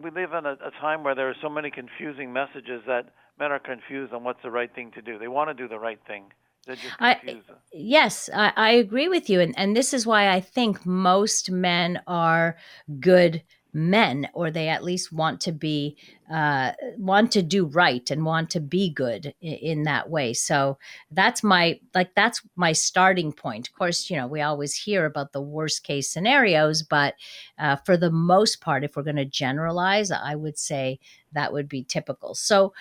we 0.00 0.10
live 0.10 0.32
in 0.32 0.46
a, 0.46 0.52
a 0.52 0.70
time 0.80 1.04
where 1.04 1.14
there 1.14 1.28
are 1.28 1.36
so 1.40 1.48
many 1.48 1.70
confusing 1.70 2.32
messages 2.32 2.82
that 2.86 3.10
men 3.38 3.52
are 3.52 3.58
confused 3.58 4.12
on 4.12 4.24
what's 4.24 4.42
the 4.42 4.50
right 4.50 4.74
thing 4.74 4.90
to 4.92 5.02
do. 5.02 5.18
They 5.18 5.28
want 5.28 5.50
to 5.50 5.54
do 5.54 5.68
the 5.68 5.78
right 5.78 6.00
thing. 6.06 6.24
They're 6.66 6.74
just 6.74 6.94
I, 6.98 7.40
yes, 7.72 8.28
I, 8.34 8.52
I 8.56 8.70
agree 8.70 9.08
with 9.08 9.30
you. 9.30 9.40
And, 9.40 9.54
and 9.56 9.76
this 9.76 9.94
is 9.94 10.04
why 10.04 10.30
I 10.30 10.40
think 10.40 10.84
most 10.84 11.50
men 11.50 12.00
are 12.08 12.56
good 12.98 13.42
men 13.76 14.28
or 14.32 14.50
they 14.50 14.68
at 14.68 14.82
least 14.82 15.12
want 15.12 15.40
to 15.42 15.52
be 15.52 15.96
uh, 16.32 16.72
want 16.98 17.30
to 17.30 17.42
do 17.42 17.66
right 17.66 18.10
and 18.10 18.24
want 18.24 18.50
to 18.50 18.58
be 18.58 18.90
good 18.90 19.32
in, 19.40 19.52
in, 19.52 19.82
that 19.84 20.10
way. 20.10 20.32
So 20.32 20.76
that's 21.12 21.44
my 21.44 21.78
like 21.94 22.14
that's 22.16 22.42
my 22.56 22.72
starting 22.72 23.32
point. 23.32 23.68
Of 23.68 23.74
course 23.74 24.10
you 24.10 24.16
know 24.16 24.26
we 24.26 24.40
always 24.40 24.74
hear 24.74 25.04
about 25.04 25.32
the 25.32 25.42
worst 25.42 25.84
case 25.84 26.10
scenarios 26.10 26.82
but 26.82 27.14
uh, 27.58 27.76
for 27.76 27.96
the 27.96 28.10
most 28.10 28.60
part 28.60 28.82
if 28.82 28.96
we're 28.96 29.02
going 29.02 29.16
to 29.16 29.24
generalize 29.24 30.10
i 30.10 30.34
would 30.34 30.58
say 30.58 30.98
that 31.36 31.52
would 31.52 31.68
be 31.68 31.84
typical. 31.84 32.34
So 32.34 32.72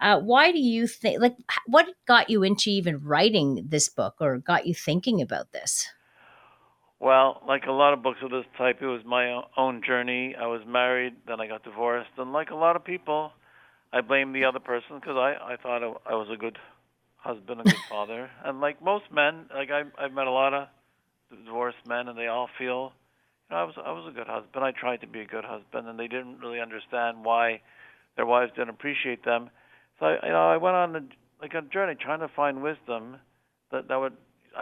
uh, 0.00 0.20
why 0.20 0.52
do 0.52 0.58
you 0.58 0.86
think 0.86 1.20
like 1.20 1.36
what 1.66 1.88
got 2.06 2.30
you 2.30 2.42
into 2.42 2.70
even 2.70 3.02
writing 3.02 3.66
this 3.68 3.88
book 3.88 4.14
or 4.20 4.38
got 4.38 4.66
you 4.66 4.74
thinking 4.74 5.20
about 5.20 5.52
this 5.52 5.88
well, 7.00 7.42
like 7.46 7.64
a 7.66 7.72
lot 7.72 7.92
of 7.92 8.02
books 8.02 8.18
of 8.22 8.30
this 8.30 8.44
type, 8.56 8.78
it 8.80 8.86
was 8.86 9.02
my 9.04 9.42
own 9.56 9.82
journey. 9.86 10.34
I 10.38 10.46
was 10.46 10.62
married, 10.66 11.14
then 11.26 11.40
I 11.40 11.46
got 11.46 11.64
divorced, 11.64 12.10
and 12.18 12.32
like 12.32 12.50
a 12.50 12.54
lot 12.54 12.76
of 12.76 12.84
people, 12.84 13.32
I 13.92 14.00
blamed 14.00 14.34
the 14.34 14.44
other 14.44 14.60
person 14.60 14.98
because 15.00 15.16
I 15.16 15.34
I 15.52 15.56
thought 15.56 15.82
I 15.82 16.14
was 16.14 16.28
a 16.32 16.36
good 16.36 16.58
husband, 17.16 17.60
a 17.60 17.64
good 17.64 17.74
father, 17.88 18.30
and 18.44 18.60
like 18.60 18.82
most 18.82 19.04
men, 19.12 19.46
like 19.54 19.70
I 19.70 19.82
I've 19.98 20.12
met 20.12 20.26
a 20.26 20.30
lot 20.30 20.54
of 20.54 20.68
divorced 21.44 21.84
men, 21.86 22.08
and 22.08 22.18
they 22.18 22.28
all 22.28 22.48
feel, 22.58 22.92
you 23.50 23.56
know, 23.56 23.56
I 23.56 23.64
was 23.64 23.74
I 23.84 23.92
was 23.92 24.06
a 24.08 24.14
good 24.14 24.28
husband. 24.28 24.64
I 24.64 24.70
tried 24.72 25.00
to 25.00 25.06
be 25.06 25.20
a 25.20 25.26
good 25.26 25.44
husband, 25.44 25.88
and 25.88 25.98
they 25.98 26.08
didn't 26.08 26.38
really 26.38 26.60
understand 26.60 27.24
why 27.24 27.60
their 28.16 28.26
wives 28.26 28.52
didn't 28.54 28.70
appreciate 28.70 29.24
them. 29.24 29.50
So 29.98 30.06
I 30.06 30.26
you 30.26 30.32
know 30.32 30.48
I 30.48 30.56
went 30.56 30.76
on 30.76 30.96
a, 30.96 31.00
like 31.42 31.54
a 31.54 31.62
journey 31.62 31.96
trying 32.00 32.20
to 32.20 32.28
find 32.28 32.62
wisdom 32.62 33.16
that 33.72 33.88
that 33.88 33.96
would 33.96 34.16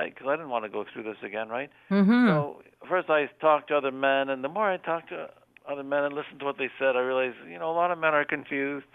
because 0.05 0.27
I 0.27 0.37
didn't 0.37 0.51
want 0.51 0.65
to 0.65 0.71
go 0.71 0.85
through 0.93 1.05
this 1.05 1.17
again, 1.25 1.49
right? 1.49 1.71
Mm-hmm. 1.91 2.29
So 2.29 2.63
first 2.89 3.11
I 3.11 3.29
talked 3.41 3.69
to 3.69 3.77
other 3.77 3.93
men, 3.93 4.29
and 4.29 4.43
the 4.43 4.49
more 4.49 4.71
I 4.71 4.77
talked 4.77 5.11
to 5.11 5.29
other 5.71 5.83
men 5.83 6.05
and 6.05 6.15
listened 6.15 6.41
to 6.41 6.45
what 6.45 6.59
they 6.59 6.71
said, 6.79 6.97
I 6.97 7.01
realized 7.01 7.37
you 7.49 7.59
know 7.59 7.71
a 7.71 7.77
lot 7.77 7.91
of 7.91 7.99
men 7.99 8.15
are 8.15 8.25
confused. 8.25 8.87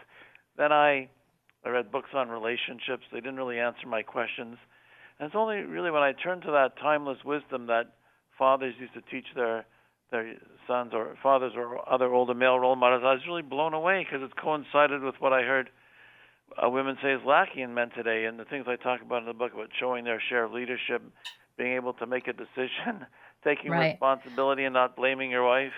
Then 0.58 0.72
I 0.72 1.10
I 1.66 1.70
read 1.70 1.92
books 1.92 2.10
on 2.14 2.30
relationships. 2.30 3.04
They 3.12 3.20
didn't 3.20 3.38
really 3.38 3.60
answer 3.60 3.88
my 3.88 4.02
questions, 4.02 4.58
and 5.20 5.28
it's 5.28 5.36
only 5.36 5.58
really 5.58 5.92
when 5.92 6.04
I 6.04 6.14
turned 6.14 6.44
to 6.44 6.52
that 6.52 6.78
timeless 6.82 7.20
wisdom 7.26 7.68
that 7.68 7.94
fathers 8.38 8.76
used 8.80 8.94
to 8.94 9.02
teach 9.02 9.28
their 9.36 9.66
their 10.12 10.36
sons 10.68 10.92
or 10.94 11.16
fathers 11.22 11.54
or 11.56 11.82
other 11.92 12.14
older 12.14 12.34
male 12.34 12.60
role 12.60 12.76
models. 12.76 13.04
I 13.06 13.14
was 13.14 13.22
really 13.28 13.42
blown 13.42 13.74
away 13.74 14.06
because 14.06 14.24
it 14.24 14.36
coincided 14.38 15.02
with 15.02 15.16
what 15.20 15.34
I 15.34 15.42
heard 15.42 15.70
uh, 16.64 16.70
women 16.70 16.98
say 17.02 17.14
is 17.14 17.22
lacking 17.26 17.62
in 17.64 17.74
men 17.74 17.90
today, 17.96 18.26
and 18.26 18.40
the 18.40 18.46
things 18.46 18.66
I 18.68 18.76
talk 18.76 19.02
about 19.02 19.20
in 19.20 19.28
the 19.28 19.34
book 19.34 19.54
about 19.54 19.70
showing 19.80 20.04
their 20.04 20.22
share 20.30 20.46
of 20.46 20.52
leadership, 20.54 21.02
being 21.58 21.74
able 21.74 21.94
to 21.94 22.06
make 22.06 22.28
a 22.28 22.34
decision, 22.34 23.06
taking 23.44 23.72
Right. 23.72 23.94
responsibility, 23.94 24.64
and 24.64 24.74
not 24.74 24.96
blaming 24.96 25.32
your 25.32 25.46
wife. 25.46 25.74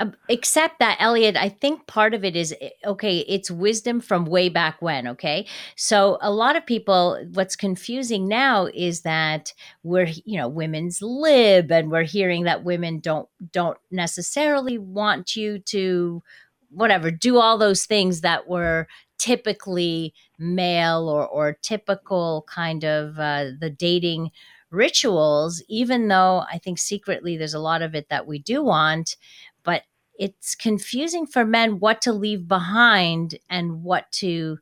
Um, 0.00 0.14
except 0.28 0.78
that 0.80 0.96
Elliot, 0.98 1.36
I 1.36 1.48
think 1.48 1.86
part 1.86 2.14
of 2.14 2.24
it 2.24 2.34
is 2.34 2.54
okay. 2.84 3.18
It's 3.20 3.50
wisdom 3.50 4.00
from 4.00 4.24
way 4.24 4.48
back 4.48 4.80
when. 4.82 5.06
Okay, 5.06 5.46
so 5.76 6.18
a 6.20 6.30
lot 6.32 6.56
of 6.56 6.66
people, 6.66 7.24
what's 7.34 7.54
confusing 7.56 8.26
now 8.26 8.66
is 8.74 9.02
that 9.02 9.52
we're 9.82 10.08
you 10.24 10.38
know 10.38 10.48
women's 10.48 11.00
lib, 11.02 11.70
and 11.70 11.90
we're 11.90 12.02
hearing 12.02 12.44
that 12.44 12.64
women 12.64 12.98
don't 12.98 13.28
don't 13.52 13.78
necessarily 13.90 14.78
want 14.78 15.36
you 15.36 15.58
to 15.60 16.22
whatever 16.70 17.10
do 17.10 17.38
all 17.38 17.58
those 17.58 17.84
things 17.84 18.22
that 18.22 18.48
were 18.48 18.88
typically 19.22 20.12
male 20.36 21.08
or 21.08 21.24
or 21.28 21.56
typical 21.62 22.44
kind 22.48 22.84
of 22.84 23.20
uh, 23.20 23.50
the 23.60 23.70
dating 23.70 24.32
rituals, 24.70 25.62
even 25.68 26.08
though 26.08 26.42
I 26.50 26.58
think 26.58 26.78
secretly 26.78 27.36
there's 27.36 27.54
a 27.54 27.60
lot 27.60 27.82
of 27.82 27.94
it 27.94 28.08
that 28.08 28.26
we 28.26 28.40
do 28.40 28.64
want, 28.64 29.16
but 29.62 29.82
it's 30.18 30.56
confusing 30.56 31.24
for 31.24 31.44
men 31.44 31.78
what 31.78 32.02
to 32.02 32.12
leave 32.12 32.48
behind 32.48 33.38
and 33.48 33.84
what 33.84 34.10
to 34.12 34.58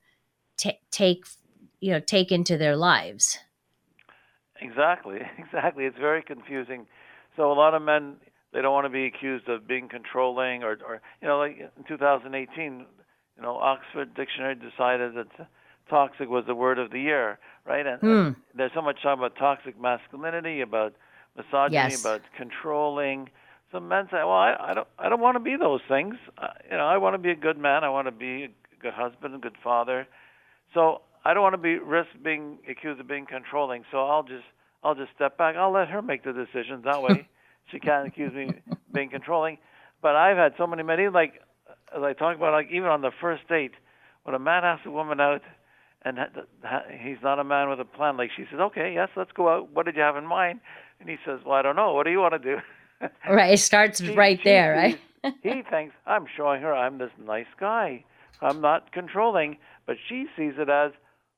t- 0.58 0.80
take, 0.90 1.24
you 1.80 1.92
know, 1.92 2.00
take 2.00 2.30
into 2.30 2.58
their 2.58 2.76
lives. 2.76 3.38
Exactly, 4.60 5.20
exactly. 5.38 5.86
It's 5.86 5.98
very 5.98 6.22
confusing. 6.22 6.86
So 7.34 7.50
a 7.50 7.54
lot 7.54 7.72
of 7.72 7.80
men 7.80 8.16
they 8.52 8.60
don't 8.60 8.74
want 8.74 8.84
to 8.84 8.90
be 8.90 9.06
accused 9.06 9.48
of 9.48 9.66
being 9.66 9.88
controlling 9.88 10.64
or, 10.64 10.76
or 10.86 11.00
you 11.22 11.28
know, 11.28 11.38
like 11.38 11.56
in 11.58 11.84
2018, 11.88 12.84
you 13.40 13.46
know, 13.46 13.56
Oxford 13.56 14.14
Dictionary 14.14 14.54
decided 14.54 15.14
that 15.14 15.48
toxic 15.88 16.28
was 16.28 16.44
the 16.46 16.54
word 16.54 16.78
of 16.78 16.90
the 16.90 17.00
year, 17.00 17.38
right? 17.66 17.86
And, 17.86 18.02
and 18.02 18.36
there's 18.54 18.70
so 18.74 18.82
much 18.82 19.02
talk 19.02 19.16
about 19.18 19.34
toxic 19.36 19.80
masculinity, 19.80 20.60
about 20.60 20.92
misogyny, 21.36 21.72
Yes. 21.92 22.00
about 22.00 22.20
controlling. 22.36 23.30
Some 23.72 23.88
men 23.88 24.06
say, 24.10 24.18
"Well, 24.18 24.32
I, 24.32 24.56
I 24.60 24.74
don't, 24.74 24.88
I 24.98 25.08
don't 25.08 25.20
want 25.20 25.36
to 25.36 25.40
be 25.40 25.56
those 25.56 25.80
things. 25.88 26.16
Uh, 26.36 26.48
you 26.70 26.76
know, 26.76 26.84
I 26.86 26.98
want 26.98 27.14
to 27.14 27.18
be 27.18 27.30
a 27.30 27.36
good 27.36 27.56
man. 27.56 27.82
I 27.82 27.88
want 27.88 28.08
to 28.08 28.12
be 28.12 28.44
a 28.44 28.48
good 28.82 28.92
husband, 28.92 29.34
a 29.34 29.38
good 29.38 29.56
father. 29.64 30.06
So 30.74 31.00
I 31.24 31.32
don't 31.32 31.42
want 31.42 31.54
to 31.54 31.58
be 31.58 31.78
risk 31.78 32.10
being 32.22 32.58
accused 32.68 33.00
of 33.00 33.08
being 33.08 33.26
controlling. 33.26 33.84
So 33.90 34.06
I'll 34.06 34.22
just, 34.22 34.44
I'll 34.84 34.94
just 34.94 35.12
step 35.14 35.38
back. 35.38 35.56
I'll 35.56 35.72
let 35.72 35.88
her 35.88 36.02
make 36.02 36.24
the 36.24 36.32
decisions. 36.32 36.84
That 36.84 37.02
way, 37.02 37.26
she 37.72 37.78
can't 37.80 38.06
accuse 38.06 38.34
me 38.34 38.48
of 38.48 38.54
being 38.92 39.08
controlling. 39.08 39.58
But 40.02 40.16
I've 40.16 40.36
had 40.36 40.54
so 40.58 40.66
many 40.66 40.82
men, 40.82 41.12
like, 41.12 41.40
as 41.96 42.02
I 42.02 42.12
talk 42.12 42.36
about, 42.36 42.52
like 42.52 42.68
even 42.70 42.88
on 42.88 43.00
the 43.02 43.10
first 43.20 43.46
date, 43.48 43.72
when 44.24 44.34
a 44.34 44.38
man 44.38 44.64
asks 44.64 44.86
a 44.86 44.90
woman 44.90 45.20
out, 45.20 45.42
and 46.02 46.18
he's 47.02 47.18
not 47.22 47.38
a 47.38 47.44
man 47.44 47.68
with 47.68 47.80
a 47.80 47.84
plan. 47.84 48.16
Like 48.16 48.30
she 48.34 48.44
says, 48.50 48.60
"Okay, 48.60 48.94
yes, 48.94 49.08
let's 49.16 49.32
go 49.32 49.48
out. 49.48 49.70
What 49.72 49.86
did 49.86 49.96
you 49.96 50.02
have 50.02 50.16
in 50.16 50.26
mind?" 50.26 50.60
And 51.00 51.08
he 51.08 51.16
says, 51.24 51.40
"Well, 51.44 51.54
I 51.54 51.62
don't 51.62 51.76
know. 51.76 51.92
What 51.92 52.04
do 52.04 52.10
you 52.10 52.20
want 52.20 52.34
to 52.34 52.38
do?" 52.38 52.56
Right. 53.28 53.54
It 53.54 53.58
starts 53.58 54.02
She- 54.02 54.14
right 54.14 54.38
she 54.38 54.44
there, 54.44 54.74
right? 54.74 55.34
he 55.42 55.62
thinks 55.70 55.94
I'm 56.06 56.26
showing 56.36 56.60
her 56.62 56.74
I'm 56.74 56.98
this 56.98 57.10
nice 57.18 57.46
guy. 57.58 58.04
I'm 58.42 58.60
not 58.60 58.92
controlling, 58.92 59.56
but 59.86 59.96
she 60.08 60.26
sees 60.36 60.54
it 60.58 60.68
as, 60.68 60.92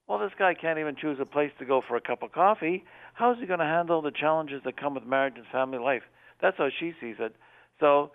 well, 0.09 0.19
this 0.19 0.33
guy 0.39 0.55
can't 0.55 0.79
even 0.81 0.97
choose 0.97 1.19
a 1.21 1.25
place 1.27 1.53
to 1.59 1.65
go 1.65 1.81
for 1.81 1.97
a 1.97 2.01
cup 2.01 2.23
of 2.23 2.33
coffee. 2.33 2.85
How's 3.15 3.39
he 3.39 3.47
going 3.47 3.59
to 3.61 3.65
handle 3.65 4.03
the 4.03 4.11
challenges 4.11 4.63
that 4.65 4.77
come 4.77 4.95
with 4.95 5.05
marriage 5.05 5.35
and 5.37 5.47
family 5.47 5.79
life? 5.79 6.03
That's 6.41 6.57
how 6.59 6.69
she 6.77 6.93
sees 7.01 7.17
it. 7.21 7.35
So, 7.81 8.11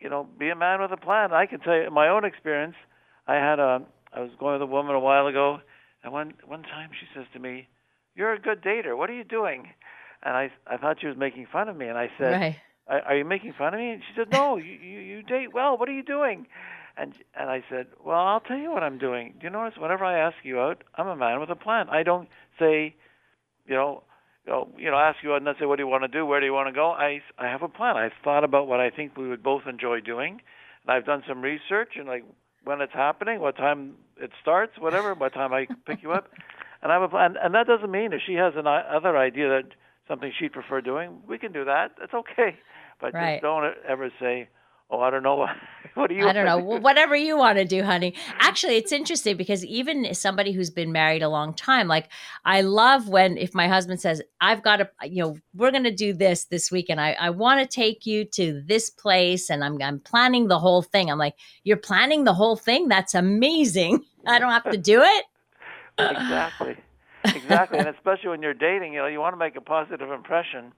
you 0.00 0.08
know, 0.08 0.26
be 0.38 0.48
a 0.50 0.56
man 0.56 0.80
with 0.80 0.92
a 0.92 0.96
plan. 0.96 1.32
I 1.32 1.46
can 1.46 1.60
tell 1.60 1.74
you 1.74 1.82
in 1.86 1.92
my 1.92 2.08
own 2.08 2.24
experience. 2.24 2.76
I 3.26 3.34
had 3.34 3.58
a, 3.58 3.82
I 4.12 4.20
was 4.20 4.30
going 4.38 4.54
with 4.54 4.62
a 4.62 4.66
woman 4.72 4.94
a 4.94 5.00
while 5.00 5.26
ago, 5.26 5.58
and 6.02 6.12
one 6.12 6.34
one 6.46 6.62
time 6.62 6.90
she 6.98 7.06
says 7.14 7.26
to 7.34 7.38
me, 7.38 7.68
"You're 8.14 8.32
a 8.32 8.40
good 8.40 8.62
dater. 8.62 8.96
What 8.96 9.10
are 9.10 9.14
you 9.14 9.24
doing?" 9.24 9.68
And 10.22 10.36
I, 10.36 10.50
I 10.66 10.76
thought 10.76 10.98
she 11.00 11.06
was 11.06 11.16
making 11.16 11.46
fun 11.52 11.68
of 11.68 11.76
me, 11.76 11.86
and 11.86 11.98
I 11.98 12.10
said, 12.18 12.38
Right. 12.38 12.56
are, 12.88 13.00
are 13.02 13.16
you 13.16 13.24
making 13.24 13.52
fun 13.56 13.74
of 13.74 13.80
me? 13.80 13.90
And 13.92 14.02
she 14.02 14.14
said, 14.16 14.30
No, 14.30 14.56
you, 14.56 14.72
you 14.72 14.98
you 15.00 15.22
date 15.22 15.52
well. 15.52 15.76
What 15.76 15.88
are 15.88 15.92
you 15.92 16.02
doing? 16.02 16.46
And 16.96 17.14
and 17.38 17.50
I 17.50 17.62
said, 17.70 17.86
Well, 18.04 18.18
I'll 18.18 18.40
tell 18.40 18.56
you 18.56 18.70
what 18.70 18.82
I'm 18.82 18.98
doing. 18.98 19.34
Do 19.38 19.44
you 19.46 19.50
notice 19.50 19.78
whenever 19.78 20.04
I 20.04 20.18
ask 20.18 20.36
you 20.42 20.60
out, 20.60 20.82
I'm 20.96 21.06
a 21.08 21.16
man 21.16 21.40
with 21.40 21.50
a 21.50 21.56
plan. 21.56 21.88
I 21.90 22.02
don't 22.02 22.28
say, 22.58 22.94
you 23.66 23.74
know, 23.74 24.02
you 24.46 24.52
know, 24.52 24.68
you 24.78 24.90
know, 24.90 24.96
ask 24.96 25.18
you 25.22 25.34
and 25.34 25.46
then 25.46 25.54
say, 25.58 25.66
What 25.66 25.76
do 25.76 25.82
you 25.82 25.88
want 25.88 26.04
to 26.04 26.08
do? 26.08 26.24
Where 26.24 26.40
do 26.40 26.46
you 26.46 26.52
want 26.52 26.68
to 26.68 26.72
go? 26.72 26.90
I 26.90 27.20
I 27.38 27.46
have 27.46 27.62
a 27.62 27.68
plan. 27.68 27.96
I've 27.96 28.12
thought 28.22 28.44
about 28.44 28.68
what 28.68 28.80
I 28.80 28.90
think 28.90 29.16
we 29.16 29.28
would 29.28 29.42
both 29.42 29.62
enjoy 29.68 30.00
doing, 30.00 30.40
and 30.84 30.96
I've 30.96 31.04
done 31.04 31.22
some 31.28 31.42
research 31.42 31.90
and 31.96 32.06
like 32.06 32.24
when 32.64 32.80
it's 32.80 32.92
happening, 32.92 33.40
what 33.40 33.56
time 33.56 33.94
it 34.20 34.30
starts, 34.42 34.72
whatever, 34.78 35.14
what 35.14 35.32
time 35.32 35.52
I 35.52 35.68
pick 35.86 36.02
you 36.02 36.12
up, 36.12 36.30
and 36.82 36.90
I 36.90 36.94
have 36.94 37.02
a 37.02 37.08
plan. 37.08 37.36
And 37.40 37.54
that 37.54 37.66
doesn't 37.66 37.90
mean 37.90 38.12
if 38.12 38.20
she 38.26 38.34
has 38.34 38.54
an 38.56 38.66
other 38.66 39.16
idea 39.16 39.48
that 39.48 39.68
something 40.08 40.32
she'd 40.36 40.52
prefer 40.52 40.80
doing, 40.80 41.22
we 41.28 41.38
can 41.38 41.52
do 41.52 41.64
that. 41.64 41.92
That's 41.98 42.14
okay. 42.14 42.56
But 43.00 43.14
Right. 43.14 43.34
just 43.34 43.42
don't 43.42 43.74
ever 43.88 44.10
say, 44.18 44.48
"Oh, 44.90 45.00
I 45.00 45.10
don't 45.10 45.22
know. 45.22 45.46
what 45.94 46.08
do 46.08 46.14
you?" 46.14 46.26
I 46.26 46.32
don't 46.32 46.46
know. 46.46 46.58
Well, 46.58 46.80
whatever 46.80 47.16
you 47.16 47.36
want 47.36 47.58
to 47.58 47.64
do, 47.64 47.82
honey. 47.82 48.14
Actually, 48.38 48.76
it's 48.76 48.92
interesting 48.92 49.36
because 49.36 49.64
even 49.64 50.12
somebody 50.14 50.52
who's 50.52 50.70
been 50.70 50.92
married 50.92 51.22
a 51.22 51.28
long 51.28 51.54
time, 51.54 51.88
like 51.88 52.08
I 52.44 52.60
love 52.60 53.08
when 53.08 53.36
if 53.36 53.54
my 53.54 53.68
husband 53.68 54.00
says, 54.00 54.22
"I've 54.40 54.62
got 54.62 54.76
to, 54.76 54.90
you 55.04 55.22
know, 55.22 55.38
we're 55.54 55.70
going 55.70 55.84
to 55.84 55.94
do 55.94 56.12
this 56.12 56.44
this 56.44 56.70
weekend. 56.70 57.00
I, 57.00 57.12
I 57.12 57.30
want 57.30 57.60
to 57.60 57.66
take 57.66 58.06
you 58.06 58.24
to 58.32 58.62
this 58.66 58.90
place, 58.90 59.50
and 59.50 59.64
I'm 59.64 59.80
I'm 59.82 60.00
planning 60.00 60.48
the 60.48 60.58
whole 60.58 60.82
thing." 60.82 61.10
I'm 61.10 61.18
like, 61.18 61.36
"You're 61.64 61.76
planning 61.76 62.24
the 62.24 62.34
whole 62.34 62.56
thing? 62.56 62.88
That's 62.88 63.14
amazing. 63.14 64.04
I 64.26 64.38
don't 64.38 64.52
have 64.52 64.70
to 64.70 64.78
do 64.78 65.02
it." 65.02 65.24
exactly, 65.98 66.76
exactly, 67.24 67.78
and 67.78 67.88
especially 67.88 68.28
when 68.28 68.42
you're 68.42 68.54
dating, 68.54 68.92
you 68.92 68.98
know, 68.98 69.06
you 69.06 69.18
want 69.18 69.32
to 69.32 69.38
make 69.38 69.56
a 69.56 69.60
positive 69.62 70.10
impression. 70.10 70.72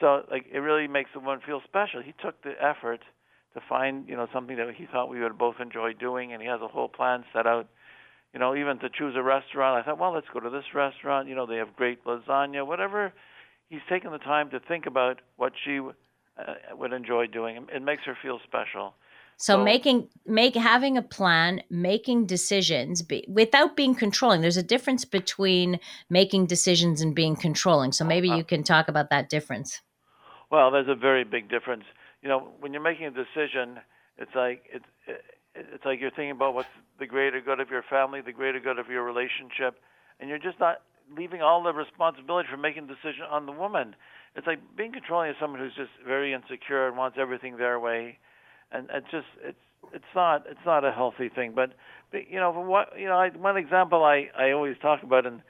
So, 0.00 0.24
like, 0.30 0.46
it 0.52 0.58
really 0.58 0.86
makes 0.86 1.10
someone 1.12 1.40
feel 1.44 1.60
special. 1.64 2.02
He 2.02 2.14
took 2.22 2.40
the 2.42 2.54
effort 2.62 3.00
to 3.58 3.66
find, 3.68 4.08
you 4.08 4.16
know, 4.16 4.26
something 4.32 4.56
that 4.56 4.74
he 4.76 4.86
thought 4.86 5.08
we 5.08 5.20
would 5.20 5.38
both 5.38 5.56
enjoy 5.60 5.92
doing, 5.92 6.32
and 6.32 6.42
he 6.42 6.48
has 6.48 6.60
a 6.62 6.68
whole 6.68 6.88
plan 6.88 7.24
set 7.32 7.46
out. 7.46 7.66
You 8.32 8.40
know, 8.40 8.54
even 8.54 8.78
to 8.80 8.88
choose 8.90 9.14
a 9.16 9.22
restaurant. 9.22 9.80
I 9.80 9.84
thought, 9.84 9.98
well, 9.98 10.12
let's 10.12 10.26
go 10.32 10.40
to 10.40 10.50
this 10.50 10.74
restaurant. 10.74 11.28
You 11.28 11.34
know, 11.34 11.46
they 11.46 11.56
have 11.56 11.74
great 11.76 12.04
lasagna, 12.04 12.66
whatever. 12.66 13.12
He's 13.70 13.80
taken 13.88 14.12
the 14.12 14.18
time 14.18 14.50
to 14.50 14.60
think 14.60 14.84
about 14.86 15.20
what 15.36 15.52
she 15.64 15.80
uh, 15.80 16.54
would 16.72 16.92
enjoy 16.92 17.26
doing. 17.26 17.66
It 17.74 17.82
makes 17.82 18.02
her 18.04 18.16
feel 18.22 18.38
special. 18.46 18.94
So, 19.38 19.54
So- 19.54 19.64
making 19.64 20.08
make 20.26 20.56
having 20.56 20.98
a 20.98 21.02
plan, 21.02 21.62
making 21.70 22.26
decisions 22.26 23.00
be, 23.02 23.24
without 23.28 23.76
being 23.76 23.94
controlling. 23.94 24.42
There's 24.42 24.56
a 24.58 24.62
difference 24.62 25.06
between 25.06 25.80
making 26.10 26.46
decisions 26.46 27.00
and 27.00 27.14
being 27.14 27.34
controlling. 27.34 27.92
So 27.92 28.04
maybe 28.04 28.28
you 28.28 28.44
can 28.44 28.62
talk 28.62 28.88
about 28.88 29.08
that 29.10 29.30
difference. 29.30 29.80
Well, 30.50 30.70
there's 30.70 30.88
a 30.88 30.94
very 30.94 31.24
big 31.24 31.48
difference. 31.48 31.84
You 32.28 32.34
know, 32.34 32.48
when 32.60 32.74
you're 32.74 32.82
making 32.82 33.06
a 33.06 33.10
decision, 33.10 33.80
it's 34.18 34.34
like 34.34 34.60
it's 34.70 34.84
it's 35.54 35.84
like 35.86 35.98
you're 35.98 36.10
thinking 36.10 36.32
about 36.32 36.52
what's 36.52 36.68
the 36.98 37.06
greater 37.06 37.40
good 37.40 37.58
of 37.58 37.70
your 37.70 37.82
family, 37.88 38.20
the 38.20 38.32
greater 38.32 38.60
good 38.60 38.78
of 38.78 38.88
your 38.88 39.02
relationship, 39.02 39.80
and 40.20 40.28
you're 40.28 40.36
just 40.36 40.60
not 40.60 40.82
leaving 41.16 41.40
all 41.40 41.62
the 41.62 41.72
responsibility 41.72 42.46
for 42.50 42.58
making 42.58 42.86
the 42.86 42.92
decision 42.92 43.24
on 43.30 43.46
the 43.46 43.52
woman. 43.52 43.96
It's 44.36 44.46
like 44.46 44.58
being 44.76 44.92
controlling 44.92 45.30
is 45.30 45.36
someone 45.40 45.58
who's 45.58 45.74
just 45.74 45.88
very 46.06 46.34
insecure 46.34 46.86
and 46.86 46.98
wants 46.98 47.16
everything 47.18 47.56
their 47.56 47.80
way, 47.80 48.18
and 48.72 48.88
it's 48.92 49.10
just 49.10 49.28
it's 49.42 49.64
it's 49.94 50.12
not 50.14 50.44
it's 50.50 50.66
not 50.66 50.84
a 50.84 50.92
healthy 50.92 51.30
thing. 51.30 51.52
But, 51.56 51.72
but 52.12 52.28
you 52.28 52.40
know, 52.40 52.50
what 52.52 52.88
you 52.98 53.06
know, 53.06 53.16
I, 53.16 53.30
one 53.30 53.56
example 53.56 54.04
I 54.04 54.28
I 54.38 54.50
always 54.50 54.76
talk 54.82 55.02
about 55.02 55.24
and 55.24 55.40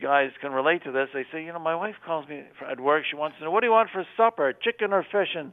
guys 0.00 0.30
can 0.40 0.52
relate 0.52 0.84
to 0.84 0.92
this. 0.92 1.08
They 1.12 1.26
say, 1.32 1.42
you 1.42 1.52
know, 1.52 1.58
my 1.58 1.74
wife 1.74 1.96
calls 2.06 2.28
me 2.28 2.44
at 2.70 2.78
work. 2.78 3.02
She 3.10 3.16
wants 3.16 3.38
to 3.38 3.44
know, 3.44 3.50
what 3.50 3.62
do 3.62 3.66
you 3.66 3.72
want 3.72 3.90
for 3.90 4.06
supper, 4.16 4.52
chicken 4.52 4.92
or 4.92 5.02
fish? 5.02 5.34
And 5.34 5.50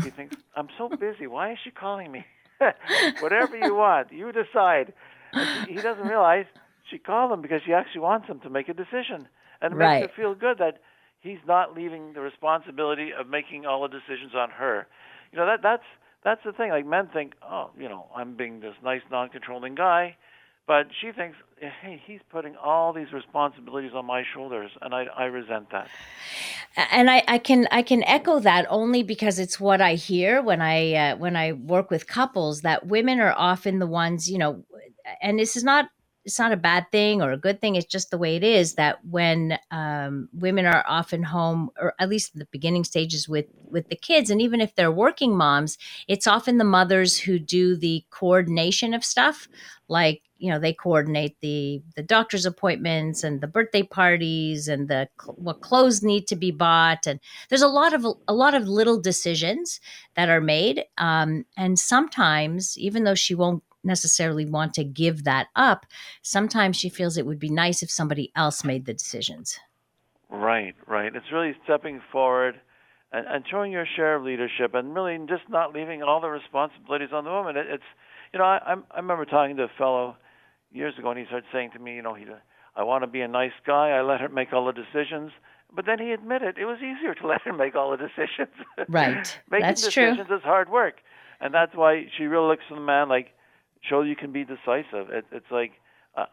he 0.00 0.10
thinks, 0.10 0.34
I'm 0.56 0.68
so 0.78 0.88
busy. 0.88 1.26
Why 1.26 1.52
is 1.52 1.58
she 1.62 1.70
calling 1.70 2.10
me? 2.10 2.24
Whatever 3.18 3.56
you 3.56 3.74
want, 3.74 4.12
you 4.12 4.32
decide. 4.32 4.92
He 5.64 5.80
doesn't 5.80 6.04
realize 6.04 6.46
she 6.90 6.98
called 6.98 7.32
him 7.32 7.42
because 7.42 7.60
she 7.64 7.72
actually 7.72 8.00
wants 8.00 8.26
him 8.28 8.40
to 8.40 8.50
make 8.50 8.68
a 8.68 8.74
decision, 8.74 9.28
and 9.60 9.72
it 9.72 9.76
Right. 9.76 10.00
makes 10.02 10.12
her 10.12 10.22
feel 10.22 10.34
good 10.34 10.58
that 10.58 10.78
he's 11.20 11.38
not 11.46 11.74
leaving 11.74 12.12
the 12.12 12.20
responsibility 12.20 13.12
of 13.12 13.28
making 13.28 13.66
all 13.66 13.82
the 13.82 13.88
decisions 13.88 14.34
on 14.34 14.50
her. 14.50 14.86
You 15.32 15.38
know 15.38 15.46
that 15.46 15.62
that's 15.62 15.84
that's 16.24 16.42
the 16.44 16.52
thing. 16.52 16.70
Like 16.70 16.86
men 16.86 17.08
think, 17.12 17.34
oh, 17.42 17.70
you 17.78 17.88
know, 17.88 18.06
I'm 18.14 18.36
being 18.36 18.60
this 18.60 18.74
nice, 18.82 19.02
non-controlling 19.10 19.74
guy, 19.74 20.16
but 20.66 20.86
she 21.00 21.12
thinks, 21.12 21.36
hey, 21.58 22.00
he's 22.06 22.20
putting 22.30 22.56
all 22.56 22.92
these 22.92 23.12
responsibilities 23.12 23.92
on 23.94 24.06
my 24.06 24.22
shoulders, 24.34 24.70
and 24.80 24.94
I 24.94 25.04
I 25.16 25.24
resent 25.24 25.70
that. 25.70 25.88
and 26.90 27.10
I, 27.10 27.22
I 27.28 27.38
can 27.38 27.66
I 27.70 27.82
can 27.82 28.02
echo 28.04 28.40
that 28.40 28.66
only 28.68 29.02
because 29.02 29.38
it's 29.38 29.60
what 29.60 29.80
I 29.80 29.94
hear 29.94 30.42
when 30.42 30.60
I 30.60 30.94
uh, 30.94 31.16
when 31.16 31.36
I 31.36 31.52
work 31.52 31.90
with 31.90 32.06
couples 32.06 32.62
that 32.62 32.86
women 32.86 33.20
are 33.20 33.34
often 33.36 33.78
the 33.78 33.86
ones 33.86 34.30
you 34.30 34.38
know, 34.38 34.64
and 35.20 35.38
this 35.38 35.56
is 35.56 35.64
not 35.64 35.86
it's 36.24 36.38
not 36.38 36.52
a 36.52 36.56
bad 36.56 36.86
thing 36.92 37.20
or 37.20 37.32
a 37.32 37.36
good 37.36 37.60
thing. 37.60 37.74
It's 37.76 37.86
just 37.86 38.10
the 38.10 38.18
way 38.18 38.36
it 38.36 38.44
is 38.44 38.74
that 38.74 39.04
when 39.04 39.58
um, 39.70 40.28
women 40.32 40.66
are 40.66 40.84
often 40.86 41.22
home, 41.22 41.70
or 41.80 41.94
at 41.98 42.08
least 42.08 42.34
in 42.34 42.38
the 42.38 42.48
beginning 42.50 42.84
stages 42.84 43.28
with 43.28 43.46
with 43.68 43.88
the 43.88 43.96
kids, 43.96 44.30
and 44.30 44.40
even 44.40 44.60
if 44.60 44.74
they're 44.74 44.92
working 44.92 45.36
moms, 45.36 45.78
it's 46.08 46.26
often 46.26 46.58
the 46.58 46.64
mothers 46.64 47.18
who 47.18 47.38
do 47.38 47.76
the 47.76 48.04
coordination 48.10 48.94
of 48.94 49.04
stuff, 49.04 49.48
like 49.88 50.22
you 50.38 50.50
know 50.50 50.58
they 50.58 50.72
coordinate 50.72 51.36
the 51.40 51.82
the 51.96 52.02
doctor's 52.02 52.44
appointments 52.46 53.22
and 53.22 53.40
the 53.40 53.46
birthday 53.46 53.82
parties 53.82 54.68
and 54.68 54.88
the 54.88 55.08
what 55.36 55.60
clothes 55.60 56.02
need 56.02 56.26
to 56.26 56.34
be 56.34 56.50
bought 56.50 57.06
and 57.06 57.20
there's 57.48 57.62
a 57.62 57.68
lot 57.68 57.94
of 57.94 58.04
a 58.26 58.34
lot 58.34 58.52
of 58.52 58.66
little 58.66 59.00
decisions 59.00 59.80
that 60.16 60.28
are 60.28 60.40
made 60.40 60.84
um, 60.98 61.44
and 61.56 61.78
sometimes 61.78 62.76
even 62.76 63.04
though 63.04 63.14
she 63.14 63.36
won't 63.36 63.62
necessarily 63.84 64.44
want 64.44 64.74
to 64.74 64.84
give 64.84 65.24
that 65.24 65.48
up 65.56 65.86
sometimes 66.22 66.76
she 66.76 66.88
feels 66.88 67.16
it 67.16 67.26
would 67.26 67.38
be 67.38 67.50
nice 67.50 67.82
if 67.82 67.90
somebody 67.90 68.32
else 68.36 68.64
made 68.64 68.86
the 68.86 68.94
decisions 68.94 69.58
Right, 70.32 70.74
right. 70.88 71.14
It's 71.14 71.30
really 71.30 71.52
stepping 71.64 72.00
forward 72.10 72.58
and, 73.12 73.26
and 73.26 73.44
showing 73.50 73.70
your 73.70 73.84
share 73.96 74.16
of 74.16 74.24
leadership, 74.24 74.74
and 74.74 74.94
really 74.94 75.18
just 75.28 75.42
not 75.50 75.74
leaving 75.74 76.02
all 76.02 76.22
the 76.22 76.28
responsibilities 76.28 77.10
on 77.12 77.24
the 77.24 77.30
woman. 77.30 77.56
It, 77.56 77.66
it's, 77.68 77.84
you 78.32 78.38
know, 78.38 78.46
I 78.46 78.58
I'm, 78.66 78.84
I 78.90 78.96
remember 78.96 79.26
talking 79.26 79.56
to 79.58 79.64
a 79.64 79.70
fellow 79.76 80.16
years 80.72 80.94
ago, 80.98 81.10
and 81.10 81.18
he 81.18 81.26
started 81.26 81.44
saying 81.52 81.72
to 81.74 81.78
me, 81.78 81.96
you 81.96 82.02
know, 82.02 82.14
he, 82.14 82.24
I 82.74 82.82
want 82.82 83.02
to 83.04 83.06
be 83.06 83.20
a 83.20 83.28
nice 83.28 83.52
guy. 83.66 83.90
I 83.90 84.00
let 84.00 84.22
her 84.22 84.30
make 84.30 84.54
all 84.54 84.64
the 84.64 84.72
decisions. 84.72 85.32
but 85.74 85.84
then 85.84 85.98
he 85.98 86.12
admitted 86.12 86.56
it 86.56 86.64
was 86.64 86.78
easier 86.78 87.14
to 87.14 87.26
let 87.32 87.42
her 87.42 87.52
make 87.52 87.74
all 87.74 87.90
the 87.90 87.98
decisions. 87.98 88.56
Right. 88.88 89.38
Making 89.50 89.66
That's 89.66 89.88
true. 89.92 90.04
decisions 90.06 90.30
is 90.30 90.42
hard 90.42 90.70
work, 90.70 90.94
and 91.42 91.52
that's 91.52 91.74
why 91.74 92.06
she 92.16 92.24
really 92.24 92.48
looks 92.48 92.64
to 92.70 92.74
the 92.74 92.80
man 92.80 93.10
like, 93.10 93.28
show 93.88 94.02
you 94.02 94.16
can 94.16 94.32
be 94.32 94.44
decisive. 94.44 95.10
It, 95.10 95.24
it's 95.32 95.50
like 95.50 95.72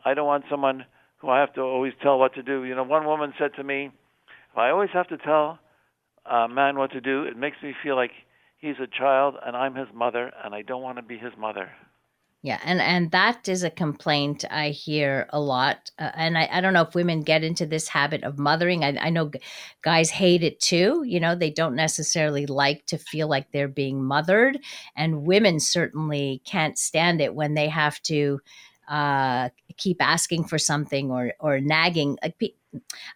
I 0.06 0.14
don't 0.14 0.28
want 0.28 0.46
someone 0.50 0.86
who 1.18 1.30
I 1.30 1.40
have 1.40 1.54
to 1.54 1.62
always 1.62 1.94
tell 2.02 2.18
what 2.20 2.34
to 2.36 2.44
do. 2.44 2.64
You 2.64 2.76
know, 2.76 2.84
one 2.84 3.06
woman 3.06 3.34
said 3.38 3.52
to 3.56 3.64
me, 3.64 3.92
if 4.52 4.58
I 4.58 4.70
always 4.70 4.90
have 4.94 5.08
to 5.10 5.18
tell 5.18 5.60
a 6.26 6.48
man 6.48 6.78
what 6.78 6.92
to 6.92 7.02
do, 7.02 7.24
it 7.24 7.38
makes 7.38 7.58
me 7.64 7.74
feel 7.84 7.96
like 7.96 8.12
he's 8.58 8.76
a 8.82 8.88
child 8.88 9.36
and 9.46 9.56
I'm 9.56 9.76
his 9.76 9.88
mother, 9.94 10.32
and 10.44 10.54
I 10.54 10.62
don't 10.62 10.82
want 10.82 10.98
to 10.98 11.02
be 11.04 11.18
his 11.18 11.34
mother. 11.38 11.70
Yeah, 12.42 12.58
and 12.64 12.80
and 12.80 13.12
that 13.12 13.50
is 13.50 13.64
a 13.64 13.70
complaint 13.70 14.46
I 14.50 14.70
hear 14.70 15.28
a 15.32 15.42
lot, 15.42 15.92
uh, 16.00 16.12
and 16.16 16.38
I, 16.38 16.48
I 16.50 16.62
don't 16.62 16.74
know 16.74 16.84
if 16.84 16.96
women 16.96 17.20
get 17.22 17.44
into 17.44 17.66
this 17.66 17.90
habit 17.90 18.24
of 18.24 18.40
mothering. 18.40 18.82
I, 18.82 18.96
I 18.98 19.10
know 19.10 19.30
guys 19.82 20.10
hate 20.10 20.42
it 20.42 20.62
too. 20.62 21.04
You 21.06 21.20
know, 21.20 21.36
they 21.36 21.50
don't 21.50 21.76
necessarily 21.76 22.46
like 22.46 22.86
to 22.88 22.98
feel 22.98 23.28
like 23.28 23.52
they're 23.52 23.68
being 23.68 24.02
mothered, 24.06 24.60
and 24.96 25.24
women 25.26 25.60
certainly 25.60 26.42
can't 26.46 26.78
stand 26.78 27.20
it 27.20 27.36
when 27.36 27.56
they 27.56 27.68
have 27.68 28.02
to 28.04 28.40
uh, 28.88 29.50
keep 29.76 30.02
asking 30.02 30.46
for 30.46 30.58
something 30.58 31.12
or 31.12 31.34
or 31.42 31.60
nagging. 31.60 32.18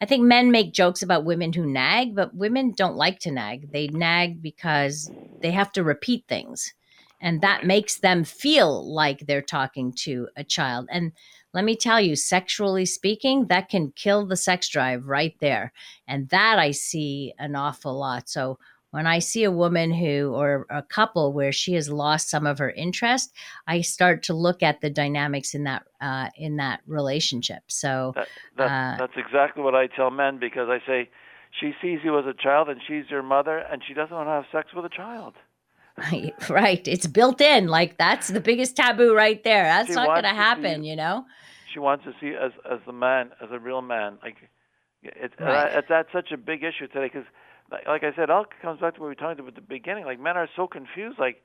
I 0.01 0.05
think 0.05 0.23
men 0.23 0.51
make 0.51 0.73
jokes 0.73 1.01
about 1.01 1.23
women 1.23 1.53
who 1.53 1.65
nag, 1.65 2.13
but 2.13 2.35
women 2.35 2.73
don't 2.75 2.97
like 2.97 3.19
to 3.19 3.31
nag. 3.31 3.71
They 3.71 3.87
nag 3.87 4.41
because 4.41 5.09
they 5.41 5.51
have 5.51 5.71
to 5.73 5.83
repeat 5.83 6.25
things 6.27 6.73
and 7.23 7.39
that 7.41 7.65
makes 7.65 7.97
them 7.99 8.25
feel 8.25 8.93
like 8.93 9.19
they're 9.19 9.41
talking 9.41 9.93
to 9.93 10.27
a 10.35 10.43
child. 10.43 10.87
And 10.91 11.13
let 11.53 11.63
me 11.63 11.75
tell 11.75 12.01
you 12.01 12.15
sexually 12.15 12.85
speaking 12.85 13.47
that 13.47 13.69
can 13.69 13.93
kill 13.95 14.25
the 14.27 14.35
sex 14.35 14.67
drive 14.67 15.05
right 15.07 15.33
there. 15.39 15.71
And 16.07 16.29
that 16.29 16.59
i 16.59 16.71
see 16.71 17.33
an 17.39 17.55
awful 17.55 17.97
lot. 17.97 18.29
So 18.29 18.59
when 18.91 19.07
i 19.07 19.19
see 19.19 19.43
a 19.43 19.51
woman 19.51 19.91
who 19.91 20.33
or 20.35 20.67
a 20.69 20.83
couple 20.83 21.33
where 21.33 21.51
she 21.51 21.73
has 21.73 21.89
lost 21.89 22.29
some 22.29 22.45
of 22.45 22.59
her 22.59 22.69
interest 22.69 23.33
i 23.65 23.81
start 23.81 24.21
to 24.21 24.35
look 24.35 24.61
at 24.61 24.81
the 24.81 24.89
dynamics 24.89 25.55
in 25.55 25.63
that 25.63 25.83
uh, 26.01 26.29
in 26.35 26.57
that 26.57 26.81
relationship. 26.85 27.63
So 27.67 28.11
That, 28.15 28.27
that 28.57 28.71
Uh, 28.71 28.97
that's 28.99 29.17
exactly 29.17 29.63
what 29.63 29.75
I 29.75 29.87
tell 29.87 30.11
men 30.11 30.39
because 30.39 30.67
I 30.69 30.79
say 30.85 31.09
she 31.59 31.71
sees 31.81 31.99
you 32.03 32.19
as 32.19 32.25
a 32.25 32.33
child 32.33 32.67
and 32.67 32.81
she's 32.85 33.05
your 33.09 33.23
mother 33.23 33.57
and 33.57 33.81
she 33.87 33.93
doesn't 33.93 34.15
want 34.15 34.27
to 34.27 34.31
have 34.31 34.45
sex 34.51 34.73
with 34.75 34.85
a 34.85 34.89
child. 34.89 35.35
Right 36.49 36.87
it's 36.87 37.05
built 37.07 37.39
in 37.39 37.67
like 37.67 37.97
that's 37.97 38.27
the 38.29 38.39
biggest 38.39 38.75
taboo 38.75 39.13
right 39.15 39.43
there 39.43 39.63
that's 39.63 39.89
She 39.89 39.95
not 39.95 40.07
going 40.07 40.23
to 40.23 40.29
to 40.29 40.29
see 40.29 40.35
happen 40.35 40.83
you- 40.83 40.95
know 40.95 41.25
She 41.71 41.79
wants 41.79 42.03
to 42.05 42.13
see 42.19 42.35
as 42.35 42.51
as 42.69 42.79
the 42.85 42.93
man, 42.93 43.31
as 43.41 43.49
a 43.51 43.57
real 43.59 43.81
man. 43.81 44.17
Like 44.23 44.37
it's 45.03 45.33
Right. 45.39 45.73
uh, 45.75 45.79
it 45.79 45.85
that's 45.89 46.11
such 46.11 46.31
a 46.31 46.37
big 46.37 46.63
issue 46.63 46.85
today 46.87 47.09
because, 47.11 47.25
like, 47.71 47.87
like 47.87 48.03
I 48.03 48.11
said, 48.15 48.25
it 48.25 48.29
all 48.29 48.45
comes 48.61 48.79
back 48.79 48.93
to 48.95 49.01
what 49.01 49.09
we 49.09 49.15
talked 49.15 49.39
about 49.39 49.49
at 49.49 49.55
the 49.55 49.61
beginning. 49.61 50.05
Like 50.05 50.19
men 50.19 50.37
are 50.37 50.47
so 50.55 50.67
confused. 50.67 51.17
Like, 51.17 51.41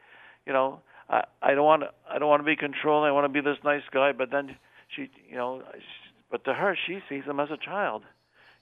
you 0.47 0.53
know, 0.53 0.81
I 1.09 1.25
I 1.43 1.55
don't 1.55 1.65
want 1.65 1.83
to 1.85 1.91
I 2.13 2.19
don't 2.19 2.29
want 2.29 2.41
to 2.41 2.45
be 2.55 2.57
controlling. 2.57 3.09
I 3.09 3.13
want 3.13 3.25
to 3.25 3.33
be 3.33 3.41
this 3.41 3.57
nice 3.65 3.83
guy, 3.91 4.13
but 4.13 4.31
then 4.31 4.57
she, 4.95 5.09
you 5.31 5.37
know, 5.37 5.63
sh- 5.79 6.11
but 6.31 6.45
to 6.45 6.53
her 6.53 6.77
she 6.87 7.01
sees 7.09 7.25
him 7.25 7.41
as 7.41 7.51
a 7.51 7.57
child. 7.57 8.03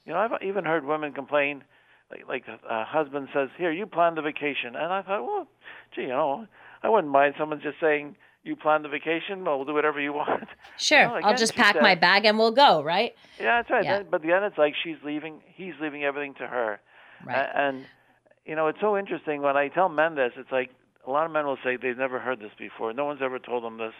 You 0.04 0.12
know, 0.12 0.20
I've 0.20 0.40
even 0.42 0.64
heard 0.64 0.84
women 0.86 1.12
complain, 1.12 1.64
like 2.10 2.26
like 2.28 2.44
a 2.68 2.84
husband 2.84 3.28
says, 3.34 3.48
"Here, 3.56 3.70
you 3.72 3.86
plan 3.86 4.14
the 4.14 4.22
vacation," 4.22 4.76
and 4.76 4.92
I 4.92 5.02
thought, 5.02 5.24
well, 5.24 5.46
gee, 5.94 6.02
you 6.02 6.08
know, 6.08 6.46
I 6.82 6.88
wouldn't 6.88 7.12
mind 7.12 7.34
someone 7.38 7.60
just 7.60 7.80
saying, 7.80 8.16
"You 8.44 8.54
plan 8.56 8.82
the 8.82 8.88
vacation, 8.88 9.44
well, 9.44 9.56
we'll 9.56 9.66
do 9.66 9.74
whatever 9.74 10.00
you 10.00 10.12
want." 10.22 10.48
sure 10.78 11.08
i'll 11.24 11.36
just 11.36 11.54
pack 11.56 11.80
my 11.80 11.94
bag 11.94 12.24
and 12.26 12.38
we'll 12.38 12.52
go 12.52 12.82
right 12.82 13.14
Yeah, 13.40 13.58
that's 13.62 13.70
right. 13.70 13.84
Yeah. 13.84 14.02
But 14.02 14.22
then 14.22 14.44
it's 14.44 14.58
like 14.58 14.74
she's 14.82 14.96
leaving. 15.04 15.40
He's 15.46 15.74
leaving 15.80 16.04
everything 16.04 16.34
to 16.34 16.46
her. 16.46 16.80
right 17.24 17.48
and 17.54 17.84
you 18.44 18.54
know, 18.54 18.68
it's 18.68 18.80
so 18.80 18.96
interesting 18.96 19.42
when 19.42 19.56
I 19.56 19.66
tell 19.68 19.88
men 19.88 20.14
this. 20.14 20.32
It's 20.36 20.52
like 20.52 20.70
a 21.04 21.10
lot 21.10 21.26
of 21.26 21.32
men 21.32 21.46
will 21.46 21.58
say 21.64 21.76
they've 21.76 21.98
never 21.98 22.20
heard 22.20 22.38
this 22.38 22.52
before. 22.56 22.92
No 22.92 23.04
one's 23.04 23.20
ever 23.22 23.40
told 23.40 23.64
them 23.64 23.78
this. 23.78 23.94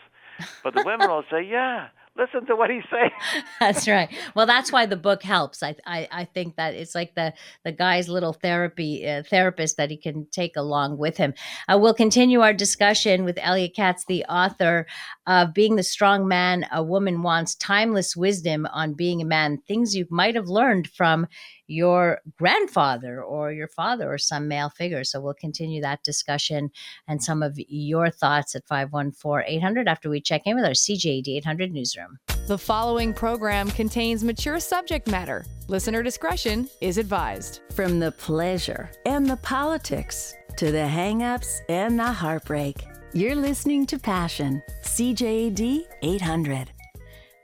But 0.63 0.75
the 0.75 0.85
women 0.87 1.09
will 1.09 1.25
say, 1.31 1.43
"Yeah, 1.43 1.89
listen 2.19 2.47
to 2.47 2.57
what 2.57 2.71
he's 2.71 2.85
saying." 2.91 3.11
That's 3.61 3.87
right. 3.89 4.09
Well, 4.35 4.47
that's 4.47 4.73
why 4.73 4.87
the 4.87 4.97
book 4.97 5.23
helps. 5.23 5.63
I 5.63 5.77
I, 5.87 6.09
I 6.11 6.25
think 6.25 6.57
that 6.57 6.75
it's 6.75 6.95
like 6.95 7.15
the 7.15 7.35
the 7.65 7.73
guy's 7.73 8.09
little 8.09 8.33
therapy 8.33 9.07
uh, 9.09 9.23
therapist 9.23 9.77
that 9.77 9.91
he 9.91 9.97
can 9.97 10.27
take 10.31 10.57
along 10.57 10.99
with 10.99 11.17
him. 11.17 11.35
Uh, 11.69 11.79
we'll 11.81 11.95
continue 11.95 12.41
our 12.41 12.53
discussion 12.53 13.25
with 13.25 13.39
Elliot 13.41 13.75
Katz, 13.75 14.05
the 14.07 14.25
author 14.25 14.87
of 15.27 15.55
"Being 15.55 15.77
the 15.77 15.83
Strong 15.83 16.29
Man 16.29 16.67
a 16.73 16.83
Woman 16.83 17.23
Wants: 17.23 17.55
Timeless 17.55 18.17
Wisdom 18.17 18.67
on 18.73 18.95
Being 18.95 19.23
a 19.23 19.25
Man." 19.25 19.59
Things 19.67 19.95
you 19.95 20.07
might 20.11 20.35
have 20.35 20.49
learned 20.49 20.89
from 20.89 21.27
your 21.67 22.21
grandfather 22.39 23.23
or 23.23 23.53
your 23.53 23.69
father 23.69 24.13
or 24.13 24.19
some 24.19 24.47
male 24.47 24.71
figure. 24.71 25.03
So 25.03 25.21
we'll 25.21 25.35
continue 25.35 25.81
that 25.83 26.05
discussion 26.05 26.71
and 27.09 27.23
some 27.23 27.43
of 27.43 27.59
your 27.59 28.09
thoughts 28.11 28.55
at 28.55 28.67
514-800 28.67 29.87
after 29.89 30.09
we 30.09 30.21
check 30.21 30.43
in 30.47 30.55
with 30.55 30.65
our 30.65 30.71
CJAD 30.71 31.27
800 31.29 31.73
newsroom. 31.73 32.19
The 32.47 32.59
following 32.59 33.13
program 33.13 33.69
contains 33.71 34.23
mature 34.23 34.61
subject 34.61 35.09
matter. 35.09 35.45
Listener 35.67 36.05
discretion 36.05 36.69
is 36.81 36.99
advised. 36.99 37.61
From 37.75 37.99
the 37.99 38.13
pleasure 38.13 38.93
and 39.05 39.29
the 39.29 39.39
politics 39.39 40.33
to 40.59 40.71
the 40.71 40.79
hangups 40.79 41.59
and 41.69 41.99
the 41.99 42.13
heartbreak, 42.13 42.77
you're 43.17 43.35
listening 43.35 43.87
to 43.87 43.99
Passion, 43.99 44.63
CJAD 44.83 45.87
800. 46.03 46.71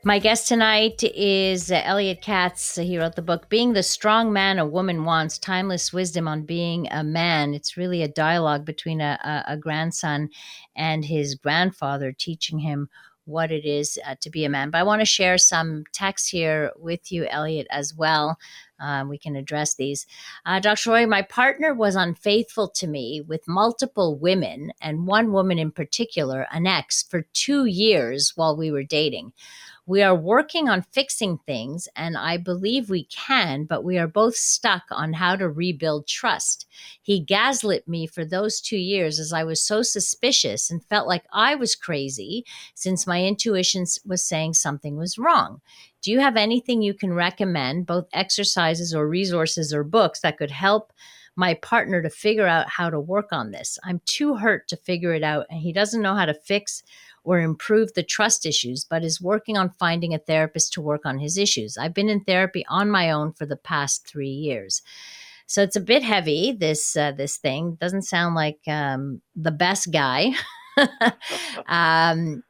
My 0.05 0.19
guest 0.19 0.47
tonight 0.47 1.03
is 1.03 1.71
Elliot 1.71 2.21
Katz. 2.21 2.77
He 2.77 2.99
wrote 2.99 3.17
the 3.17 3.23
book 3.23 3.49
Being 3.49 3.73
the 3.73 3.83
Strong 3.83 4.35
Man 4.35 4.59
a 4.59 4.67
Woman 4.67 5.07
Wants 5.07 5.39
Timeless 5.39 5.91
Wisdom 5.91 6.29
on 6.29 6.43
Being 6.43 6.89
a 6.91 7.03
Man. 7.03 7.55
It's 7.55 7.79
really 7.79 8.03
a 8.03 8.09
dialogue 8.09 8.67
between 8.67 9.01
a, 9.01 9.19
a, 9.25 9.55
a 9.55 9.57
grandson 9.57 10.29
and 10.77 11.07
his 11.07 11.37
grandfather, 11.37 12.13
teaching 12.13 12.59
him 12.59 12.91
what 13.25 13.51
it 13.51 13.65
is 13.65 13.99
uh, 14.07 14.17
to 14.21 14.29
be 14.29 14.45
a 14.45 14.51
man. 14.51 14.69
But 14.69 14.79
I 14.79 14.83
want 14.83 15.01
to 15.01 15.07
share 15.07 15.39
some 15.39 15.85
text 15.95 16.31
here 16.31 16.71
with 16.77 17.11
you, 17.11 17.25
Elliot, 17.27 17.67
as 17.71 17.95
well. 17.95 18.37
Uh, 18.83 19.05
we 19.09 19.17
can 19.17 19.37
address 19.37 19.75
these. 19.75 20.07
Uh, 20.45 20.59
Dr. 20.59 20.91
Roy, 20.91 21.07
my 21.07 21.23
partner 21.23 21.73
was 21.73 21.95
unfaithful 21.95 22.69
to 22.69 22.87
me 22.87 23.21
with 23.21 23.47
multiple 23.47 24.19
women, 24.19 24.73
and 24.81 25.07
one 25.07 25.33
woman 25.33 25.59
in 25.59 25.71
particular, 25.71 26.47
an 26.51 26.67
ex, 26.67 27.03
for 27.03 27.23
two 27.33 27.67
years 27.67 28.33
while 28.35 28.57
we 28.57 28.71
were 28.71 28.83
dating. 28.83 29.33
We 29.85 30.01
are 30.03 30.15
working 30.15 30.69
on 30.69 30.83
fixing 30.93 31.39
things, 31.39 31.89
and 31.97 32.17
I 32.17 32.37
believe 32.37 32.89
we 32.89 33.05
can, 33.05 33.65
but 33.65 33.83
we 33.83 33.99
are 33.99 34.07
both 34.07 34.37
stuck 34.37 34.85
on 34.93 35.15
how 35.15 35.35
to 35.35 35.49
rebuild 35.49 36.07
trust. 36.07 36.67
He 37.03 37.19
gaslit 37.19 37.89
me 37.89 38.07
for 38.07 38.25
those 38.25 38.61
two 38.61 38.77
years 38.77 39.19
as 39.19 39.33
I 39.33 39.43
was 39.43 39.61
so 39.61 39.83
suspicious 39.83 40.71
and 40.71 40.85
felt 40.85 41.09
like 41.09 41.25
I 41.33 41.57
was 41.57 41.75
crazy 41.75 42.45
since 42.77 43.09
my 43.09 43.25
intuition 43.25 43.85
was 44.07 44.25
saying 44.25 44.55
something 44.55 44.97
was 44.97 45.19
wrong. 45.19 45.61
Do 46.03 46.11
you 46.11 46.21
have 46.21 46.37
anything 46.37 46.83
you 46.83 46.95
can 46.95 47.13
recommend, 47.13 47.87
both 47.87 48.09
exercises 48.13 48.95
or 48.95 49.09
resources 49.09 49.73
or 49.73 49.85
books 49.85 50.21
that 50.21 50.37
could 50.37 50.51
help 50.51 50.93
my 51.37 51.55
partner 51.55 52.03
to 52.03 52.11
figure 52.11 52.47
out 52.47 52.69
how 52.69 52.91
to 52.91 53.01
work 53.01 53.29
on 53.33 53.53
this? 53.53 53.79
I'm 53.85 54.01
too 54.05 54.35
hurt 54.35 54.69
to 54.69 54.77
figure 54.77 55.15
it 55.15 55.23
out, 55.23 55.47
and 55.49 55.61
he 55.61 55.73
doesn't 55.73 56.03
know 56.03 56.17
how 56.17 56.27
to 56.27 56.35
fix 56.35 56.83
or 57.25 57.39
improve 57.39 57.95
the 57.95 58.03
trust 58.03 58.45
issues, 58.45 58.85
but 58.85 59.05
is 59.05 59.21
working 59.21 59.57
on 59.57 59.71
finding 59.71 60.13
a 60.13 60.19
therapist 60.19 60.73
to 60.73 60.81
work 60.81 61.07
on 61.07 61.21
his 61.21 61.39
issues. 61.39 61.79
I've 61.79 61.95
been 61.95 62.09
in 62.09 62.25
therapy 62.25 62.65
on 62.69 62.91
my 62.91 63.13
own 63.13 63.33
for 63.33 63.47
the 63.47 63.57
past 63.57 64.07
three 64.07 64.29
years. 64.29 64.83
So 65.47 65.63
it's 65.63 65.77
a 65.77 65.81
bit 65.81 66.03
heavy. 66.03 66.53
This 66.53 66.97
uh, 66.97 67.13
this 67.13 67.37
thing 67.37 67.77
doesn't 67.81 68.03
sound 68.03 68.35
like 68.35 68.59
um, 68.67 69.21
the 69.37 69.51
best 69.51 69.93
guy. 69.93 70.33
um, 71.67 72.43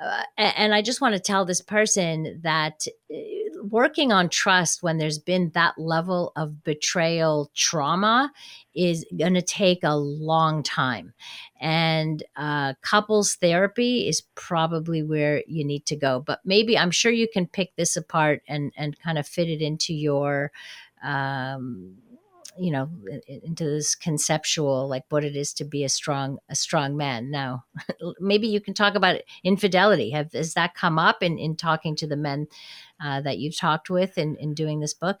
uh, 0.00 0.22
and 0.38 0.74
I 0.74 0.80
just 0.80 1.00
want 1.00 1.14
to 1.14 1.20
tell 1.20 1.44
this 1.44 1.60
person 1.60 2.40
that 2.42 2.86
uh, 3.12 3.16
working 3.62 4.12
on 4.12 4.30
trust 4.30 4.82
when 4.82 4.96
there's 4.96 5.18
been 5.18 5.50
that 5.54 5.78
level 5.78 6.32
of 6.36 6.64
betrayal 6.64 7.50
trauma 7.54 8.32
is 8.74 9.04
going 9.18 9.34
to 9.34 9.42
take 9.42 9.80
a 9.84 9.96
long 9.96 10.62
time. 10.62 11.12
And 11.60 12.22
uh, 12.36 12.74
couples 12.80 13.34
therapy 13.34 14.08
is 14.08 14.22
probably 14.34 15.02
where 15.02 15.42
you 15.46 15.64
need 15.64 15.84
to 15.86 15.96
go. 15.96 16.20
But 16.26 16.40
maybe 16.44 16.78
I'm 16.78 16.90
sure 16.90 17.12
you 17.12 17.28
can 17.30 17.46
pick 17.46 17.76
this 17.76 17.96
apart 17.96 18.42
and, 18.48 18.72
and 18.76 18.98
kind 19.00 19.18
of 19.18 19.26
fit 19.26 19.48
it 19.48 19.60
into 19.60 19.92
your. 19.92 20.50
Um, 21.02 21.96
you 22.58 22.70
know 22.70 22.90
into 23.26 23.64
this 23.64 23.94
conceptual 23.94 24.88
like 24.88 25.04
what 25.08 25.24
it 25.24 25.36
is 25.36 25.52
to 25.54 25.64
be 25.64 25.84
a 25.84 25.88
strong 25.88 26.38
a 26.48 26.56
strong 26.56 26.96
man. 26.96 27.30
Now 27.30 27.64
maybe 28.20 28.48
you 28.48 28.60
can 28.60 28.74
talk 28.74 28.94
about 28.94 29.20
infidelity. 29.44 30.10
Have 30.10 30.32
has 30.32 30.54
that 30.54 30.74
come 30.74 30.98
up 30.98 31.22
in 31.22 31.38
in 31.38 31.56
talking 31.56 31.96
to 31.96 32.06
the 32.06 32.16
men 32.16 32.48
uh, 33.02 33.20
that 33.22 33.38
you've 33.38 33.56
talked 33.56 33.90
with 33.90 34.18
in 34.18 34.36
in 34.36 34.54
doing 34.54 34.80
this 34.80 34.94
book? 34.94 35.20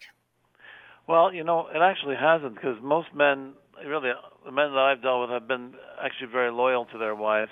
Well, 1.10 1.34
you 1.34 1.42
know, 1.42 1.66
it 1.74 1.82
actually 1.82 2.14
hasn't 2.14 2.54
because 2.54 2.76
most 2.80 3.08
men, 3.12 3.54
really, 3.84 4.12
the 4.44 4.52
men 4.52 4.70
that 4.70 4.78
I've 4.78 5.02
dealt 5.02 5.22
with 5.22 5.30
have 5.30 5.48
been 5.48 5.74
actually 6.00 6.28
very 6.30 6.52
loyal 6.52 6.84
to 6.84 6.98
their 6.98 7.16
wives. 7.16 7.50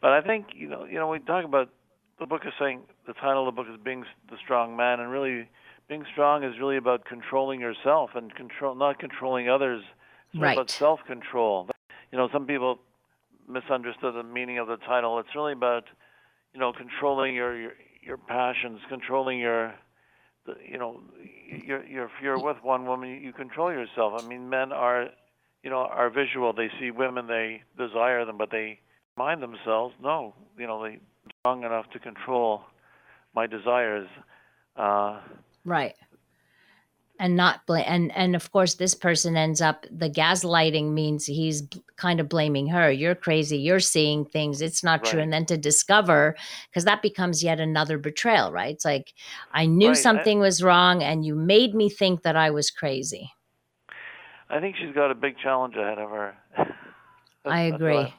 But 0.00 0.12
I 0.12 0.22
think, 0.22 0.46
you 0.54 0.66
know, 0.66 0.86
you 0.86 0.94
know, 0.94 1.06
we 1.06 1.18
talk 1.18 1.44
about 1.44 1.68
the 2.18 2.24
book 2.24 2.42
is 2.46 2.54
saying 2.58 2.84
the 3.06 3.12
title 3.12 3.46
of 3.46 3.54
the 3.54 3.62
book 3.62 3.70
is 3.70 3.78
being 3.84 4.04
the 4.30 4.38
strong 4.42 4.78
man, 4.78 5.00
and 5.00 5.10
really 5.10 5.46
being 5.88 6.04
strong 6.12 6.42
is 6.42 6.58
really 6.58 6.76
about 6.76 7.04
controlling 7.04 7.60
yourself 7.60 8.10
and 8.14 8.34
control, 8.34 8.74
not 8.74 8.98
controlling 8.98 9.48
others. 9.48 9.82
It's 10.32 10.42
Right. 10.42 10.56
about 10.56 10.70
self-control. 10.70 11.70
You 12.10 12.18
know, 12.18 12.28
some 12.32 12.46
people 12.46 12.78
misunderstood 13.48 14.14
the 14.14 14.22
meaning 14.22 14.58
of 14.58 14.66
the 14.66 14.76
title. 14.78 15.18
It's 15.18 15.34
really 15.34 15.52
about, 15.52 15.84
you 16.52 16.60
know, 16.60 16.72
controlling 16.72 17.34
your 17.34 17.56
your, 17.56 17.72
your 18.02 18.16
passions, 18.16 18.80
controlling 18.88 19.38
your, 19.38 19.74
the, 20.46 20.56
you 20.68 20.78
know, 20.78 21.00
you're, 21.64 21.84
you're, 21.84 22.04
if 22.06 22.10
you're 22.20 22.38
with 22.38 22.56
one 22.62 22.86
woman, 22.86 23.20
you 23.22 23.32
control 23.32 23.72
yourself. 23.72 24.14
I 24.14 24.26
mean, 24.26 24.48
men 24.48 24.72
are, 24.72 25.10
you 25.62 25.70
know, 25.70 25.78
are 25.78 26.10
visual. 26.10 26.52
They 26.52 26.70
see 26.80 26.90
women, 26.90 27.28
they 27.28 27.62
desire 27.78 28.24
them, 28.24 28.36
but 28.36 28.50
they 28.50 28.80
mind 29.16 29.42
themselves. 29.42 29.94
No, 30.02 30.34
you 30.58 30.66
know, 30.66 30.82
they 30.82 30.98
strong 31.40 31.62
enough 31.62 31.88
to 31.90 31.98
control 32.00 32.62
my 33.34 33.46
desires. 33.46 34.08
Uh, 34.76 35.20
Right. 35.66 35.94
And 37.18 37.34
not 37.34 37.66
bl- 37.66 37.76
and 37.76 38.14
and 38.14 38.36
of 38.36 38.52
course 38.52 38.74
this 38.74 38.94
person 38.94 39.36
ends 39.38 39.60
up 39.62 39.86
the 39.90 40.08
gaslighting 40.10 40.92
means 40.92 41.24
he's 41.24 41.62
b- 41.62 41.82
kind 41.96 42.20
of 42.20 42.28
blaming 42.28 42.66
her. 42.68 42.90
You're 42.90 43.14
crazy. 43.14 43.56
You're 43.56 43.80
seeing 43.80 44.26
things. 44.26 44.60
It's 44.60 44.84
not 44.84 45.02
true. 45.02 45.20
And 45.20 45.32
then 45.32 45.46
to 45.46 45.56
discover 45.56 46.36
because 46.68 46.84
that 46.84 47.00
becomes 47.00 47.42
yet 47.42 47.58
another 47.58 47.96
betrayal, 47.96 48.52
right? 48.52 48.74
It's 48.74 48.84
like 48.84 49.14
I 49.52 49.64
knew 49.64 49.88
Right, 49.88 49.96
I- 49.96 50.00
something 50.00 50.40
was 50.40 50.62
wrong 50.62 51.02
and 51.02 51.24
you 51.24 51.34
made 51.34 51.74
me 51.74 51.88
think 51.88 52.22
that 52.22 52.36
I 52.36 52.50
was 52.50 52.70
crazy. 52.70 53.30
I 54.50 54.60
think 54.60 54.76
she's 54.76 54.94
got 54.94 55.10
a 55.10 55.14
big 55.14 55.38
challenge 55.38 55.74
ahead 55.74 55.98
of 55.98 56.10
her. 56.10 56.34
I 57.46 57.60
agree. 57.62 58.12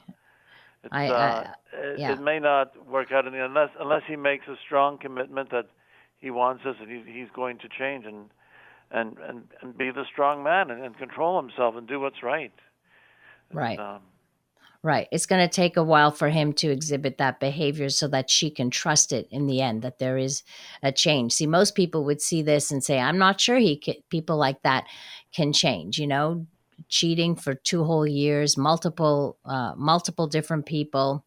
I- 0.90 1.06
I- 1.06 1.08
uh, 1.08 1.50
it, 1.72 1.98
yeah. 2.00 2.12
it 2.14 2.20
may 2.20 2.40
not 2.40 2.72
work 2.86 3.12
out 3.12 3.26
unless 3.28 3.70
unless 3.78 4.02
he 4.08 4.16
makes 4.16 4.48
a 4.48 4.56
strong 4.66 4.98
commitment 4.98 5.50
that 5.50 5.66
he 6.18 6.30
wants 6.30 6.64
us, 6.66 6.76
and 6.80 6.90
he, 6.90 7.02
he's 7.10 7.28
going 7.34 7.58
to 7.58 7.68
change 7.68 8.04
and 8.04 8.30
and 8.90 9.18
and 9.18 9.44
and 9.62 9.76
be 9.76 9.90
the 9.90 10.04
strong 10.10 10.42
man 10.42 10.70
and, 10.70 10.82
and 10.82 10.96
control 10.98 11.40
himself 11.40 11.74
and 11.76 11.86
do 11.86 12.00
what's 12.00 12.22
right. 12.22 12.52
Right. 13.52 13.78
Um, 13.78 14.00
Right. 14.82 15.08
It's 15.10 15.26
going 15.26 15.46
to 15.46 15.52
take 15.52 15.76
a 15.76 15.82
while 15.82 16.12
for 16.12 16.28
him 16.28 16.52
to 16.54 16.70
exhibit 16.70 17.18
that 17.18 17.40
behavior 17.40 17.88
so 17.88 18.06
that 18.08 18.30
she 18.30 18.48
can 18.48 18.70
trust 18.70 19.12
it 19.12 19.26
in 19.32 19.46
the 19.46 19.60
end 19.60 19.82
that 19.82 19.98
there 19.98 20.16
is 20.16 20.44
a 20.84 20.92
change. 20.92 21.32
See, 21.32 21.48
most 21.48 21.74
people 21.74 22.04
would 22.04 22.22
see 22.22 22.42
this 22.42 22.70
and 22.70 22.82
say, 22.82 23.00
"I'm 23.00 23.18
not 23.18 23.40
sure 23.40 23.58
he 23.58 23.76
can, 23.76 23.96
people 24.08 24.36
like 24.36 24.62
that 24.62 24.86
can 25.34 25.52
change." 25.52 25.98
You 25.98 26.06
know, 26.06 26.46
cheating 26.88 27.34
for 27.34 27.54
two 27.54 27.82
whole 27.82 28.06
years, 28.06 28.56
multiple 28.56 29.36
uh, 29.44 29.74
multiple 29.76 30.28
different 30.28 30.64
people. 30.64 31.24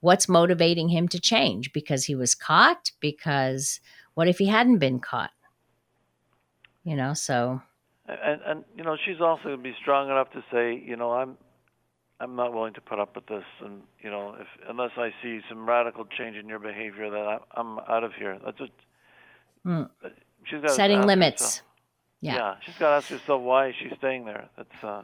What's 0.00 0.28
motivating 0.28 0.88
him 0.88 1.06
to 1.08 1.20
change? 1.20 1.74
Because 1.74 2.04
he 2.04 2.14
was 2.14 2.34
caught. 2.34 2.92
Because 3.00 3.78
what 4.16 4.26
if 4.28 4.38
he 4.38 4.46
hadn't 4.46 4.78
been 4.78 4.98
caught? 4.98 5.30
You 6.84 6.96
know. 6.96 7.14
So 7.14 7.62
and 8.08 8.40
and 8.46 8.64
you 8.76 8.82
know 8.82 8.96
she's 9.04 9.20
also 9.20 9.44
going 9.44 9.56
to 9.58 9.62
be 9.62 9.74
strong 9.80 10.10
enough 10.10 10.30
to 10.32 10.42
say, 10.52 10.82
you 10.84 10.96
know, 10.96 11.12
I'm 11.12 11.36
I'm 12.18 12.34
not 12.34 12.52
willing 12.54 12.72
to 12.74 12.80
put 12.80 12.98
up 12.98 13.14
with 13.14 13.26
this, 13.26 13.44
and 13.64 13.82
you 14.02 14.10
know, 14.10 14.34
if 14.40 14.46
unless 14.68 14.92
I 14.96 15.10
see 15.22 15.40
some 15.48 15.68
radical 15.68 16.04
change 16.18 16.36
in 16.36 16.48
your 16.48 16.58
behavior, 16.58 17.10
that 17.10 17.18
I, 17.18 17.38
I'm 17.54 17.78
out 17.80 18.04
of 18.04 18.12
here. 18.14 18.38
That's 18.44 18.58
what 18.58 18.70
Mm. 19.66 19.90
she's 20.44 20.60
got 20.62 20.70
setting 20.70 21.02
limits. 21.02 21.42
herself- 21.42 21.62
yeah. 22.20 22.34
yeah, 22.36 22.54
she's 22.64 22.76
got 22.76 22.90
to 22.90 22.94
ask 22.96 23.08
herself 23.08 23.42
why 23.42 23.72
she's 23.78 23.92
staying 23.98 24.24
there. 24.24 24.48
That's 24.56 24.84
uh, 24.84 25.02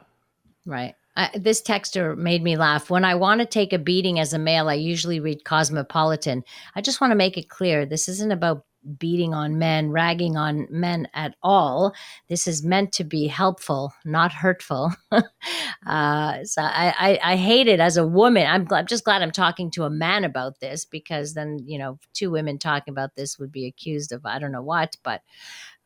Right. 0.65 0.95
I, 1.17 1.29
this 1.37 1.61
texter 1.61 2.17
made 2.17 2.41
me 2.41 2.55
laugh. 2.57 2.89
When 2.89 3.03
I 3.05 3.13
want 3.15 3.41
to 3.41 3.45
take 3.45 3.71
a 3.73 3.77
beating 3.77 4.19
as 4.19 4.31
a 4.33 4.39
male, 4.39 4.69
I 4.69 4.75
usually 4.75 5.19
read 5.19 5.43
Cosmopolitan. 5.43 6.43
I 6.75 6.81
just 6.81 7.01
want 7.01 7.11
to 7.11 7.15
make 7.15 7.37
it 7.37 7.49
clear 7.49 7.85
this 7.85 8.07
isn't 8.07 8.31
about 8.31 8.63
beating 8.97 9.33
on 9.33 9.57
men, 9.57 9.91
ragging 9.91 10.37
on 10.37 10.67
men 10.69 11.07
at 11.13 11.35
all. 11.41 11.93
This 12.27 12.47
is 12.47 12.63
meant 12.63 12.91
to 12.93 13.03
be 13.03 13.27
helpful, 13.27 13.93
not 14.05 14.33
hurtful. 14.33 14.93
uh, 15.11 16.43
so 16.43 16.61
I, 16.61 16.93
I, 16.97 17.19
I 17.33 17.35
hate 17.35 17.67
it 17.67 17.79
as 17.79 17.97
a 17.97 18.07
woman. 18.07 18.45
I'm, 18.47 18.67
I'm 18.71 18.87
just 18.87 19.03
glad 19.03 19.21
I'm 19.21 19.31
talking 19.31 19.71
to 19.71 19.83
a 19.83 19.89
man 19.89 20.23
about 20.23 20.59
this 20.59 20.85
because 20.85 21.33
then, 21.33 21.59
you 21.65 21.77
know, 21.77 21.99
two 22.13 22.31
women 22.31 22.59
talking 22.59 22.91
about 22.91 23.15
this 23.15 23.39
would 23.39 23.51
be 23.51 23.67
accused 23.67 24.11
of 24.11 24.25
I 24.25 24.39
don't 24.39 24.51
know 24.51 24.63
what, 24.63 24.97
but 25.03 25.21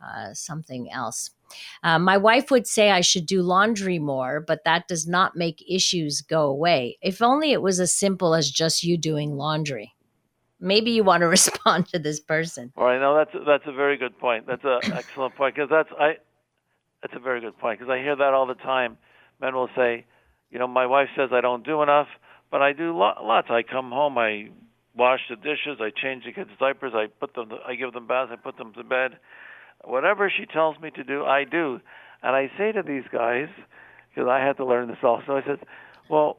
uh, 0.03 0.33
something 0.33 0.91
else. 0.91 1.31
Uh, 1.83 1.97
my 1.97 2.17
wife 2.17 2.51
would 2.51 2.67
say 2.67 2.91
I 2.91 3.01
should 3.01 3.25
do 3.25 3.41
laundry 3.41 3.99
more, 3.99 4.39
but 4.39 4.63
that 4.65 4.88
does 4.88 5.07
not 5.07 5.36
make 5.36 5.63
issues 5.67 6.21
go 6.21 6.43
away. 6.43 6.97
If 7.01 7.21
only 7.21 7.51
it 7.51 7.62
was 7.62 7.79
as 7.79 7.93
simple 7.93 8.36
as 8.36 8.51
just 8.51 8.83
you 8.83 8.97
doing 8.97 9.36
laundry. 9.36 9.93
Maybe 10.59 10.91
you 10.91 11.03
want 11.03 11.21
to 11.21 11.27
respond 11.39 11.87
to 11.89 11.99
this 11.99 12.19
person. 12.19 12.71
Well, 12.75 12.87
I 12.87 12.97
know 12.99 13.15
that's 13.15 13.45
that's 13.45 13.63
a 13.67 13.71
very 13.71 13.97
good 13.97 14.17
point. 14.19 14.47
That's 14.47 14.63
an 14.63 14.79
excellent 14.93 15.35
point 15.35 15.55
because 15.55 15.69
that's 15.69 15.89
I. 15.99 16.17
That's 17.01 17.13
a 17.15 17.19
very 17.19 17.41
good 17.41 17.57
point 17.59 17.79
because 17.79 17.91
I 17.91 17.99
hear 17.99 18.15
that 18.15 18.33
all 18.33 18.47
the 18.47 18.55
time. 18.55 18.97
Men 19.39 19.53
will 19.53 19.69
say, 19.75 20.05
you 20.49 20.57
know, 20.57 20.67
my 20.67 20.87
wife 20.87 21.09
says 21.15 21.29
I 21.31 21.41
don't 21.41 21.63
do 21.63 21.83
enough, 21.83 22.07
but 22.49 22.61
I 22.61 22.73
do 22.73 22.97
lo- 22.97 23.13
lots. 23.21 23.47
I 23.51 23.61
come 23.61 23.91
home, 23.91 24.17
I 24.17 24.49
wash 24.95 25.19
the 25.29 25.35
dishes, 25.35 25.79
I 25.79 25.91
change 25.91 26.25
the 26.25 26.31
kids' 26.31 26.49
diapers, 26.59 26.93
I 26.95 27.05
put 27.05 27.35
them, 27.35 27.51
I 27.67 27.75
give 27.75 27.93
them 27.93 28.07
baths, 28.07 28.31
I 28.33 28.35
put 28.35 28.57
them 28.57 28.73
to 28.73 28.83
bed. 28.83 29.19
Whatever 29.83 30.31
she 30.35 30.47
tells 30.47 30.79
me 30.79 30.89
to 30.89 31.03
do, 31.03 31.23
I 31.23 31.43
do. 31.43 31.79
And 32.23 32.35
I 32.35 32.49
say 32.57 32.71
to 32.71 32.81
these 32.81 33.03
guys, 33.11 33.47
because 34.09 34.27
I 34.27 34.43
had 34.43 34.57
to 34.57 34.65
learn 34.65 34.87
this 34.87 34.97
also. 35.03 35.33
I 35.37 35.43
said, 35.45 35.59
well, 36.09 36.37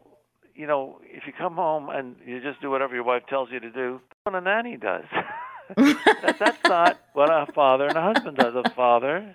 you 0.59 0.66
know, 0.66 0.99
if 1.05 1.23
you 1.27 1.33
come 1.33 1.55
home 1.55 1.88
and 1.88 2.16
you 2.27 2.40
just 2.40 2.61
do 2.61 2.68
whatever 2.71 2.94
your 2.94 3.05
wife 3.05 3.23
tells 3.29 3.49
you 3.51 3.61
to 3.61 3.71
do, 3.71 4.01
that's 4.09 4.21
what 4.25 4.35
a 4.35 4.40
nanny 4.40 4.77
does. 4.77 5.05
that, 5.77 6.37
that's 6.38 6.59
not 6.64 6.99
what 7.12 7.31
a 7.31 7.47
father 7.55 7.87
and 7.87 7.97
a 7.97 8.03
husband 8.03 8.37
does. 8.37 8.55
A 8.55 8.68
father 8.71 9.35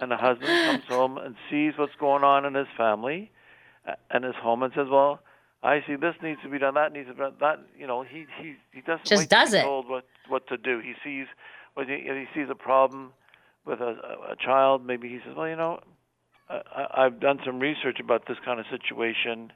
and 0.00 0.12
a 0.12 0.16
husband 0.16 0.48
comes 0.48 0.84
home 0.88 1.18
and 1.18 1.34
sees 1.50 1.72
what's 1.76 1.94
going 1.98 2.22
on 2.24 2.44
in 2.44 2.54
his 2.54 2.68
family 2.76 3.30
uh, 3.88 3.94
and 4.10 4.24
his 4.24 4.34
home 4.36 4.62
and 4.62 4.72
says, 4.74 4.86
"Well, 4.90 5.20
I 5.62 5.82
see 5.86 5.96
this 5.96 6.14
needs 6.22 6.40
to 6.42 6.48
be 6.48 6.58
done, 6.58 6.74
that 6.74 6.92
needs 6.92 7.08
to 7.08 7.14
be 7.14 7.20
done." 7.20 7.34
That 7.40 7.58
you 7.76 7.86
know, 7.86 8.02
he 8.02 8.26
he 8.40 8.54
he 8.72 8.80
doesn't 8.82 9.06
Just 9.06 9.28
does 9.30 9.50
be 9.52 9.58
it. 9.58 9.62
told 9.62 9.88
what 9.88 10.04
what 10.28 10.46
to 10.48 10.56
do. 10.56 10.78
He 10.80 10.92
sees 11.02 11.26
when 11.74 11.88
he, 11.88 11.96
he 12.04 12.26
sees 12.34 12.48
a 12.50 12.54
problem 12.54 13.12
with 13.66 13.80
a, 13.80 13.96
a 14.30 14.36
child. 14.38 14.86
Maybe 14.86 15.08
he 15.08 15.18
says, 15.26 15.34
"Well, 15.36 15.48
you 15.48 15.56
know, 15.56 15.80
I- 16.48 16.86
I've 17.04 17.18
done 17.18 17.40
some 17.44 17.58
research 17.60 17.98
about 17.98 18.26
this 18.28 18.36
kind 18.44 18.60
of 18.60 18.66
situation. 18.70 19.52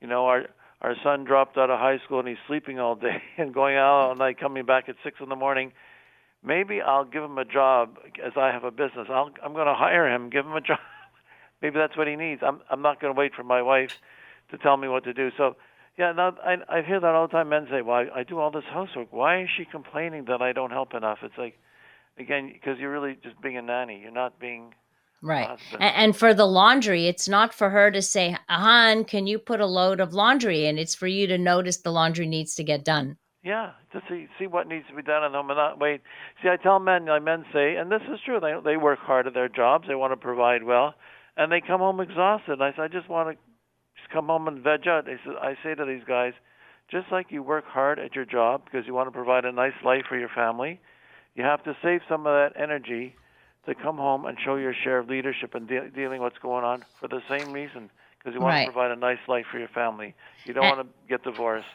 You 0.00 0.08
know, 0.08 0.26
our 0.26 0.46
our 0.80 0.94
son 1.02 1.24
dropped 1.24 1.58
out 1.58 1.70
of 1.70 1.78
high 1.78 1.98
school 2.04 2.20
and 2.20 2.28
he's 2.28 2.38
sleeping 2.46 2.78
all 2.78 2.94
day 2.94 3.22
and 3.38 3.52
going 3.52 3.76
out 3.76 4.08
all 4.08 4.14
night, 4.14 4.40
coming 4.40 4.64
back 4.64 4.88
at 4.88 4.96
six 5.04 5.18
in 5.20 5.28
the 5.28 5.36
morning. 5.36 5.72
Maybe 6.42 6.80
I'll 6.80 7.04
give 7.04 7.22
him 7.22 7.36
a 7.36 7.44
job 7.44 7.98
as 8.24 8.32
I 8.36 8.50
have 8.50 8.64
a 8.64 8.70
business. 8.70 9.08
I'll, 9.10 9.30
I'm 9.44 9.52
going 9.52 9.66
to 9.66 9.74
hire 9.74 10.08
him, 10.12 10.30
give 10.30 10.46
him 10.46 10.54
a 10.54 10.60
job. 10.72 10.78
Maybe 11.60 11.78
that's 11.78 11.96
what 11.96 12.06
he 12.06 12.16
needs. 12.16 12.40
I'm 12.44 12.60
I'm 12.70 12.82
not 12.82 13.00
going 13.00 13.14
to 13.14 13.18
wait 13.18 13.34
for 13.34 13.44
my 13.44 13.60
wife 13.62 13.98
to 14.50 14.58
tell 14.58 14.76
me 14.76 14.88
what 14.88 15.04
to 15.04 15.12
do. 15.12 15.30
So, 15.36 15.56
yeah, 15.98 16.12
now 16.12 16.34
I 16.42 16.56
I 16.68 16.82
hear 16.82 16.98
that 16.98 17.14
all 17.14 17.26
the 17.26 17.32
time. 17.32 17.50
Men 17.50 17.66
say, 17.70 17.82
"Well, 17.82 17.96
I, 17.96 18.20
I 18.20 18.22
do 18.22 18.38
all 18.38 18.50
this 18.50 18.64
housework. 18.64 19.12
Why 19.12 19.42
is 19.42 19.48
she 19.54 19.66
complaining 19.66 20.24
that 20.28 20.40
I 20.40 20.52
don't 20.52 20.70
help 20.70 20.94
enough?" 20.94 21.18
It's 21.22 21.36
like, 21.36 21.58
again, 22.18 22.50
because 22.54 22.78
you're 22.78 22.90
really 22.90 23.18
just 23.22 23.38
being 23.42 23.58
a 23.58 23.62
nanny. 23.62 24.00
You're 24.00 24.10
not 24.10 24.40
being 24.40 24.72
Right. 25.22 25.58
And, 25.72 25.82
and 25.82 26.16
for 26.16 26.32
the 26.32 26.46
laundry, 26.46 27.06
it's 27.06 27.28
not 27.28 27.52
for 27.52 27.70
her 27.70 27.90
to 27.90 28.00
say, 28.00 28.36
Han, 28.48 29.04
can 29.04 29.26
you 29.26 29.38
put 29.38 29.60
a 29.60 29.66
load 29.66 30.00
of 30.00 30.14
laundry 30.14 30.66
in? 30.66 30.78
It's 30.78 30.94
for 30.94 31.06
you 31.06 31.26
to 31.26 31.36
notice 31.36 31.78
the 31.78 31.92
laundry 31.92 32.26
needs 32.26 32.54
to 32.54 32.64
get 32.64 32.84
done. 32.84 33.16
Yeah, 33.42 33.70
to 33.92 34.02
see 34.08 34.26
see 34.38 34.46
what 34.46 34.68
needs 34.68 34.86
to 34.88 34.94
be 34.94 35.02
done 35.02 35.24
at 35.24 35.32
home 35.32 35.48
and 35.48 35.56
not 35.56 35.80
wait. 35.80 36.02
See, 36.42 36.48
I 36.50 36.56
tell 36.56 36.78
men, 36.78 37.06
my 37.06 37.18
men 37.18 37.44
say, 37.52 37.76
and 37.76 37.90
this 37.90 38.02
is 38.12 38.20
true. 38.24 38.38
They 38.38 38.52
they 38.62 38.76
work 38.76 38.98
hard 38.98 39.26
at 39.26 39.32
their 39.32 39.48
jobs. 39.48 39.88
They 39.88 39.94
want 39.94 40.12
to 40.12 40.16
provide 40.18 40.62
well, 40.62 40.94
and 41.38 41.50
they 41.50 41.62
come 41.62 41.80
home 41.80 42.00
exhausted. 42.00 42.52
And 42.52 42.62
I 42.62 42.72
say, 42.72 42.82
I 42.82 42.88
just 42.88 43.08
want 43.08 43.30
to 43.30 43.42
just 43.96 44.12
come 44.12 44.26
home 44.26 44.46
and 44.46 44.62
veg 44.62 44.86
out. 44.86 45.08
I 45.08 45.16
say, 45.24 45.36
I 45.40 45.54
say 45.62 45.74
to 45.74 45.86
these 45.86 46.04
guys, 46.06 46.34
just 46.90 47.06
like 47.10 47.28
you 47.30 47.42
work 47.42 47.64
hard 47.66 47.98
at 47.98 48.14
your 48.14 48.26
job 48.26 48.62
because 48.66 48.86
you 48.86 48.92
want 48.92 49.06
to 49.06 49.12
provide 49.12 49.46
a 49.46 49.52
nice 49.52 49.78
life 49.84 50.04
for 50.06 50.18
your 50.18 50.28
family, 50.34 50.78
you 51.34 51.42
have 51.42 51.64
to 51.64 51.74
save 51.82 52.00
some 52.10 52.26
of 52.26 52.32
that 52.34 52.60
energy 52.60 53.14
to 53.66 53.74
come 53.74 53.96
home 53.96 54.24
and 54.26 54.38
show 54.44 54.56
your 54.56 54.74
share 54.74 54.98
of 54.98 55.08
leadership 55.08 55.54
and 55.54 55.68
de- 55.68 55.90
dealing 55.90 56.20
what's 56.20 56.38
going 56.38 56.64
on 56.64 56.84
for 56.98 57.08
the 57.08 57.20
same 57.28 57.52
reason 57.52 57.90
because 58.18 58.34
you 58.34 58.40
want 58.40 58.52
Right. 58.54 58.66
to 58.66 58.72
provide 58.72 58.90
a 58.90 58.96
nice 58.96 59.18
life 59.28 59.46
for 59.50 59.58
your 59.58 59.68
family. 59.68 60.14
You 60.44 60.54
don't 60.54 60.64
And- 60.64 60.76
want 60.76 60.88
to 60.88 61.08
get 61.08 61.22
divorced. 61.24 61.66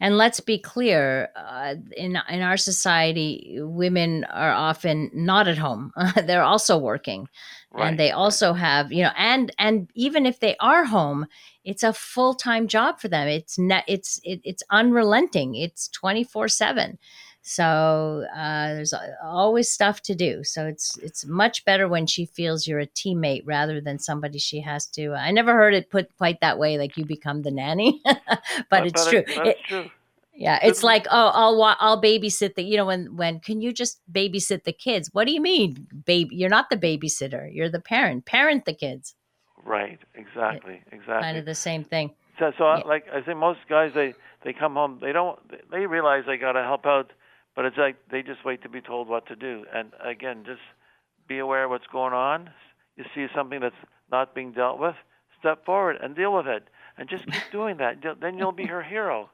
And 0.00 0.18
let's 0.18 0.40
be 0.40 0.58
clear, 0.58 1.28
uh, 1.36 1.76
in 1.96 2.18
in 2.28 2.42
our 2.42 2.56
society, 2.56 3.58
women 3.60 4.24
are 4.24 4.50
often 4.52 5.08
not 5.14 5.46
at 5.48 5.56
home. 5.56 5.92
They're 6.26 6.42
also 6.42 6.76
working, 6.76 7.28
Right. 7.70 7.86
and 7.88 7.98
they 7.98 8.10
also 8.10 8.54
have 8.54 8.90
you 8.92 9.04
know, 9.04 9.12
and 9.16 9.52
and 9.56 9.88
even 9.94 10.26
if 10.26 10.40
they 10.40 10.56
are 10.58 10.84
home, 10.84 11.26
it's 11.64 11.84
a 11.84 11.92
full 11.92 12.34
time 12.34 12.66
job 12.66 12.98
for 13.00 13.06
them. 13.08 13.28
It's 13.28 13.56
not. 13.58 13.84
It's 13.86 14.20
it, 14.24 14.40
it's 14.42 14.64
unrelenting. 14.70 15.54
It's 15.54 15.88
twenty 15.88 16.24
four 16.24 16.48
seven. 16.48 16.98
So 17.42 18.26
uh, 18.36 18.74
there's 18.74 18.92
always 19.22 19.70
stuff 19.70 20.02
to 20.02 20.14
do. 20.14 20.44
So 20.44 20.66
it's 20.66 20.98
it's 20.98 21.24
much 21.26 21.64
better 21.64 21.88
when 21.88 22.06
she 22.06 22.26
feels 22.26 22.66
you're 22.66 22.80
a 22.80 22.86
teammate 22.86 23.42
rather 23.46 23.80
than 23.80 23.98
somebody 23.98 24.38
she 24.38 24.60
has 24.60 24.86
to. 24.88 25.14
I 25.14 25.30
never 25.30 25.54
heard 25.54 25.72
it 25.74 25.88
put 25.90 26.14
quite 26.18 26.40
that 26.40 26.58
way, 26.58 26.76
like 26.78 26.96
you 26.96 27.04
become 27.06 27.42
the 27.42 27.50
nanny, 27.50 28.00
but 28.04 28.20
But- 28.70 28.86
it's 28.86 29.04
but 29.04 29.10
true. 29.10 29.18
it- 29.20 29.26
That's 29.28 29.48
It- 29.48 29.56
true. 29.68 29.90
Yeah, 30.40 30.60
it's 30.62 30.84
like 30.84 31.04
oh, 31.10 31.30
I'll 31.34 31.76
I'll 31.80 32.00
babysit 32.00 32.54
the 32.54 32.62
you 32.62 32.76
know 32.76 32.84
when 32.86 33.16
when 33.16 33.40
can 33.40 33.60
you 33.60 33.72
just 33.72 34.00
babysit 34.12 34.62
the 34.62 34.72
kids? 34.72 35.10
What 35.12 35.26
do 35.26 35.32
you 35.32 35.40
mean, 35.40 35.88
baby? 36.06 36.36
You're 36.36 36.48
not 36.48 36.70
the 36.70 36.76
babysitter. 36.76 37.52
You're 37.52 37.68
the 37.68 37.80
parent. 37.80 38.24
Parent 38.24 38.64
the 38.64 38.72
kids. 38.72 39.16
Right. 39.64 39.98
Exactly. 40.14 40.80
Exactly. 40.92 41.22
Kind 41.22 41.38
of 41.38 41.44
the 41.44 41.56
same 41.56 41.82
thing. 41.82 42.12
So, 42.38 42.52
so 42.56 42.66
I 42.66 42.78
Yeah. 42.78 42.84
like 42.86 43.06
I 43.12 43.24
say, 43.26 43.34
most 43.34 43.58
guys 43.68 43.90
they 43.96 44.14
they 44.44 44.52
come 44.52 44.74
home, 44.74 44.98
they 45.02 45.10
don't 45.10 45.40
they 45.72 45.86
realize 45.86 46.22
they 46.24 46.36
got 46.36 46.52
to 46.52 46.62
help 46.62 46.86
out, 46.86 47.10
but 47.58 47.64
it's 47.64 47.76
like 47.76 47.96
they 48.08 48.22
just 48.22 48.44
wait 48.44 48.62
to 48.62 48.68
be 48.68 48.80
told 48.80 49.08
what 49.08 49.26
to 49.26 49.34
do. 49.34 49.64
And 49.74 49.90
again, 50.00 50.44
just 50.46 50.60
be 51.26 51.40
aware 51.40 51.64
of 51.64 51.70
what's 51.70 51.88
going 51.88 52.12
on. 52.12 52.50
You 52.96 53.02
see 53.16 53.26
something 53.34 53.58
that's 53.58 53.74
not 54.12 54.32
being 54.32 54.52
dealt 54.52 54.78
with, 54.78 54.94
step 55.40 55.64
forward 55.64 55.96
and 56.00 56.14
deal 56.14 56.32
with 56.32 56.46
it, 56.46 56.68
and 56.96 57.08
just 57.08 57.26
keep 57.26 57.42
doing 57.50 57.78
that. 57.78 57.96
Then 58.20 58.38
you'll 58.38 58.52
be 58.52 58.66
her 58.66 58.80
hero. 58.80 59.28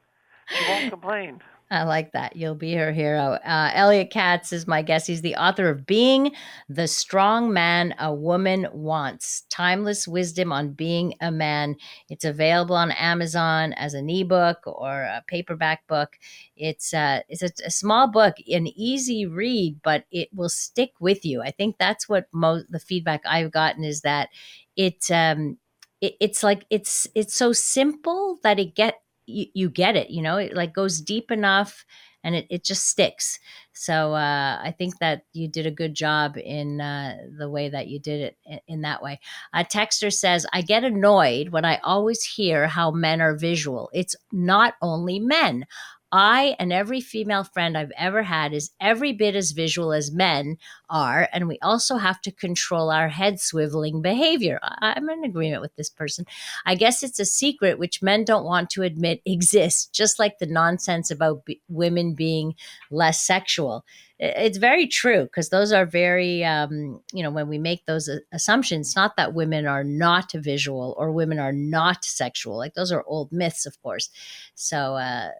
She 0.49 0.65
won't 0.67 0.89
complain. 0.89 1.43
I 1.75 1.83
like 1.83 2.13
that. 2.13 2.37
You'll 2.37 2.55
be 2.55 2.75
her 2.75 2.93
hero. 2.93 3.33
Uh, 3.45 3.71
Elliot 3.75 4.11
Katz 4.11 4.53
is 4.53 4.67
my 4.69 4.81
guest. 4.81 5.09
He's 5.09 5.23
the 5.23 5.35
author 5.35 5.69
of 5.69 5.87
Being 5.87 6.33
the 6.69 6.87
Strong 6.87 7.53
Man 7.53 7.95
a 7.99 8.15
Woman 8.15 8.69
Wants 8.73 9.43
Timeless 9.51 10.07
Wisdom 10.07 10.53
on 10.53 10.71
Being 10.73 11.15
a 11.21 11.33
Man. 11.33 11.75
It's 12.09 12.25
available 12.25 12.77
on 12.77 12.93
Amazon 12.93 13.73
as 13.73 13.93
an 13.95 14.09
ebook 14.09 14.59
or 14.67 15.03
a 15.03 15.25
paperback 15.27 15.85
book. 15.89 16.17
It's, 16.57 16.95
uh, 16.95 17.21
it's 17.29 17.43
a, 17.43 17.51
a 17.67 17.71
small 17.73 18.07
book, 18.07 18.37
an 18.47 18.69
easy 18.69 19.27
read, 19.27 19.81
but 19.83 20.05
it 20.13 20.29
will 20.33 20.49
stick 20.49 20.93
with 21.01 21.25
you. 21.25 21.43
I 21.43 21.51
think 21.51 21.77
that's 21.79 22.09
what 22.09 22.29
most 22.33 22.71
the 22.71 22.79
feedback 22.79 23.23
I've 23.27 23.51
gotten 23.51 23.83
is 23.83 24.03
that 24.03 24.29
it, 24.77 25.11
um, 25.11 25.59
it, 26.01 26.15
it's 26.21 26.43
like 26.43 26.67
it's 26.71 27.09
it's 27.15 27.35
so 27.35 27.53
simple 27.53 28.39
that 28.43 28.59
it 28.59 28.75
get 28.75 29.01
you, 29.27 29.47
you 29.55 29.71
get 29.71 29.97
it 29.97 30.11
you 30.11 30.23
know 30.23 30.37
it 30.37 30.55
like 30.55 30.73
goes 30.75 31.01
deep 31.01 31.31
enough 31.31 31.85
and 32.27 32.35
it, 32.35 32.47
it 32.49 32.65
just 32.65 32.89
sticks. 32.89 33.39
So 33.75 34.15
uh, 34.15 34.59
i 34.63 34.75
think 34.77 34.99
that 35.01 35.23
you 35.33 35.49
did 35.49 35.67
a 35.67 35.71
good 35.71 35.95
job 35.95 36.37
in 36.37 36.81
uh, 36.81 37.17
the 37.39 37.51
way 37.51 37.69
that 37.69 37.89
you 37.89 37.99
did 38.01 38.21
it 38.21 38.37
in, 38.47 38.61
in 38.69 38.81
that 38.83 39.03
way. 39.03 39.21
A 39.53 39.65
texter 39.65 40.13
says 40.13 40.47
i 40.53 40.63
get 40.63 40.85
annoyed 40.85 41.49
when 41.51 41.65
i 41.65 41.79
always 41.83 42.23
hear 42.25 42.67
how 42.69 42.91
men 42.91 43.21
are 43.21 43.37
visual. 43.37 43.91
It's 43.93 44.17
not 44.33 44.75
only 44.83 45.19
men 45.19 45.67
I 46.17 46.55
and 46.61 46.73
every 46.73 47.01
female 47.01 47.43
friend 47.43 47.77
I've 47.77 47.91
ever 47.99 48.23
had 48.23 48.53
is 48.53 48.71
every 48.81 49.13
bit 49.13 49.35
as 49.35 49.51
visual 49.51 49.93
as 49.93 50.13
men 50.13 50.59
are, 50.89 51.29
and 51.33 51.49
we 51.49 51.59
also 51.61 51.97
have 51.97 52.21
to 52.21 52.31
control 52.31 52.93
our 52.93 53.09
head 53.09 53.39
swiveling 53.39 54.01
behavior. 54.01 54.61
I'm 54.63 55.11
in 55.11 55.25
agreement 55.25 55.61
with 55.61 55.75
this 55.75 55.91
person. 55.91 56.25
I 56.65 56.77
guess 56.77 57.03
it's 57.03 57.19
a 57.19 57.25
secret 57.25 57.81
which 57.81 58.01
men 58.01 58.25
don't 58.25 58.45
want 58.45 58.71
to 58.71 58.83
admit 58.83 59.23
exists, 59.27 59.87
just 59.87 60.21
like 60.21 60.39
the 60.39 60.47
nonsense 60.47 61.11
about 61.11 61.45
be- 61.47 61.61
women 61.69 62.15
being 62.15 62.55
less 62.93 63.21
sexual. 63.21 63.85
It's 64.21 64.59
very 64.59 64.87
true 64.87 65.25
because 65.25 65.49
those 65.49 65.73
are 65.73 65.85
very, 65.85 66.45
um, 66.45 67.01
you 67.13 67.25
know, 67.25 67.33
when 67.33 67.49
we 67.49 67.59
make 67.59 67.87
those 67.87 68.09
assumptions, 68.33 68.95
not 68.95 69.17
that 69.17 69.35
women 69.35 69.67
are 69.67 69.83
not 69.83 70.31
visual 70.31 70.95
or 70.97 71.11
women 71.11 71.41
are 71.41 71.53
not 71.53 72.05
sexual. 72.05 72.57
Like 72.57 72.75
those 72.75 72.93
are 72.93 73.03
old 73.05 73.33
myths, 73.33 73.67
of 73.67 73.83
course. 73.83 74.11
So 74.55 74.95
uh, 74.95 75.31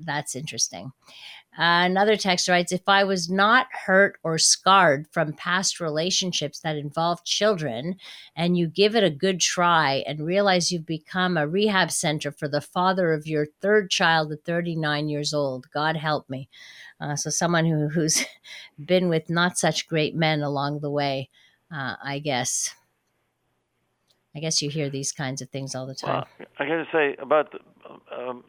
that's 0.00 0.34
interesting. 0.36 0.92
Uh, 1.58 1.82
another 1.84 2.16
text 2.16 2.48
writes 2.48 2.70
If 2.70 2.88
I 2.88 3.02
was 3.02 3.28
not 3.28 3.66
hurt 3.86 4.18
or 4.22 4.38
scarred 4.38 5.06
from 5.10 5.32
past 5.32 5.80
relationships 5.80 6.60
that 6.60 6.76
involve 6.76 7.24
children, 7.24 7.96
and 8.36 8.56
you 8.56 8.68
give 8.68 8.94
it 8.94 9.02
a 9.02 9.10
good 9.10 9.40
try 9.40 10.04
and 10.06 10.24
realize 10.24 10.70
you've 10.70 10.86
become 10.86 11.36
a 11.36 11.48
rehab 11.48 11.90
center 11.90 12.30
for 12.30 12.46
the 12.46 12.60
father 12.60 13.12
of 13.12 13.26
your 13.26 13.46
third 13.60 13.90
child 13.90 14.32
at 14.32 14.44
39 14.44 15.08
years 15.08 15.34
old, 15.34 15.66
God 15.72 15.96
help 15.96 16.30
me. 16.30 16.48
Uh, 17.00 17.16
so, 17.16 17.30
someone 17.30 17.66
who, 17.66 17.88
who's 17.88 18.24
been 18.84 19.08
with 19.08 19.28
not 19.28 19.58
such 19.58 19.88
great 19.88 20.14
men 20.14 20.42
along 20.42 20.80
the 20.80 20.90
way, 20.90 21.28
uh, 21.74 21.96
I 22.02 22.20
guess. 22.20 22.74
I 24.36 24.38
guess 24.38 24.62
you 24.62 24.70
hear 24.70 24.88
these 24.88 25.10
kinds 25.10 25.42
of 25.42 25.50
things 25.50 25.74
all 25.74 25.86
the 25.86 25.94
time. 25.94 26.24
Well, 26.38 26.48
I 26.60 26.66
got 26.66 26.76
to 26.76 26.86
say 26.92 27.16
about 27.20 27.50
the, 27.50 27.58
um, 28.16 28.44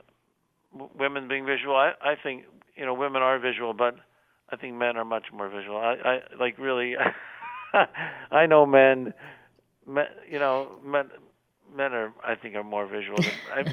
w- 0.73 0.91
women 0.97 1.27
being 1.27 1.45
visual. 1.45 1.75
I, 1.75 1.91
I 2.01 2.15
think 2.21 2.43
you 2.75 2.85
know 2.85 2.93
women 2.93 3.21
are 3.21 3.39
visual, 3.39 3.73
but 3.73 3.95
I 4.51 4.55
think 4.55 4.75
men 4.75 4.97
are 4.97 5.05
much 5.05 5.27
more 5.33 5.49
visual. 5.49 5.77
I, 5.77 5.95
I 6.03 6.19
like 6.39 6.57
really. 6.57 6.95
I 8.31 8.45
know 8.47 8.65
men, 8.65 9.13
men. 9.87 10.05
You 10.29 10.39
know, 10.39 10.79
men. 10.85 11.09
Men 11.73 11.93
are, 11.93 12.13
I 12.21 12.35
think, 12.35 12.55
are 12.55 12.65
more 12.65 12.85
visual. 12.85 13.23
Than, 13.23 13.33
I, 13.49 13.63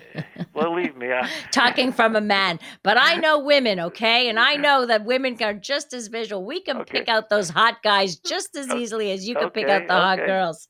believe 0.55 0.97
me. 1.03 1.09
I, 1.13 1.25
talking 1.51 1.93
from 1.93 2.15
a 2.15 2.21
man, 2.21 2.61
but 2.85 2.97
I 2.97 3.17
know 3.25 3.41
women, 3.41 3.81
okay? 3.81 4.29
And 4.29 4.39
I 4.39 4.55
know 4.57 4.87
that 4.87 5.05
women 5.05 5.37
are 5.43 5.53
just 5.55 5.93
as 5.93 6.07
visual. 6.07 6.45
We 6.45 6.61
can 6.61 6.79
Okay. 6.79 7.01
pick 7.01 7.09
out 7.09 7.29
those 7.29 7.51
hot 7.51 7.83
guys 7.83 8.17
just 8.17 8.57
as 8.57 8.73
easily 8.73 9.11
as 9.11 9.27
you 9.27 9.35
can 9.35 9.51
pick 9.51 9.69
out 9.69 9.83
Okay, 9.83 9.87
the 9.89 9.95
hot 9.95 10.19
girls. 10.19 10.69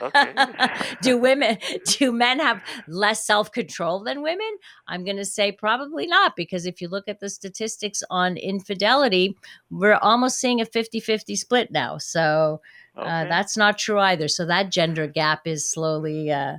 Okay. 0.00 0.32
do 1.02 1.18
women 1.18 1.58
do 1.84 2.12
men 2.12 2.40
have 2.40 2.62
less 2.86 3.24
self-control 3.26 4.04
than 4.04 4.22
women? 4.22 4.56
I'm 4.86 5.04
going 5.04 5.16
to 5.16 5.24
say 5.24 5.52
probably 5.52 6.06
not 6.06 6.36
because 6.36 6.66
if 6.66 6.80
you 6.80 6.88
look 6.88 7.08
at 7.08 7.20
the 7.20 7.30
statistics 7.30 8.02
on 8.10 8.36
infidelity, 8.36 9.36
we're 9.70 9.94
almost 9.94 10.38
seeing 10.38 10.60
a 10.60 10.64
50-50 10.66 11.36
split 11.36 11.70
now. 11.70 11.98
So 11.98 12.60
uh, 13.04 13.24
Okay. 13.24 13.28
that's 13.28 13.56
not 13.56 13.78
true 13.78 13.98
either. 14.00 14.28
So 14.28 14.44
that 14.46 14.72
gender 14.72 15.06
gap 15.06 15.46
is 15.46 15.70
slowly 15.70 16.30
uh, 16.32 16.56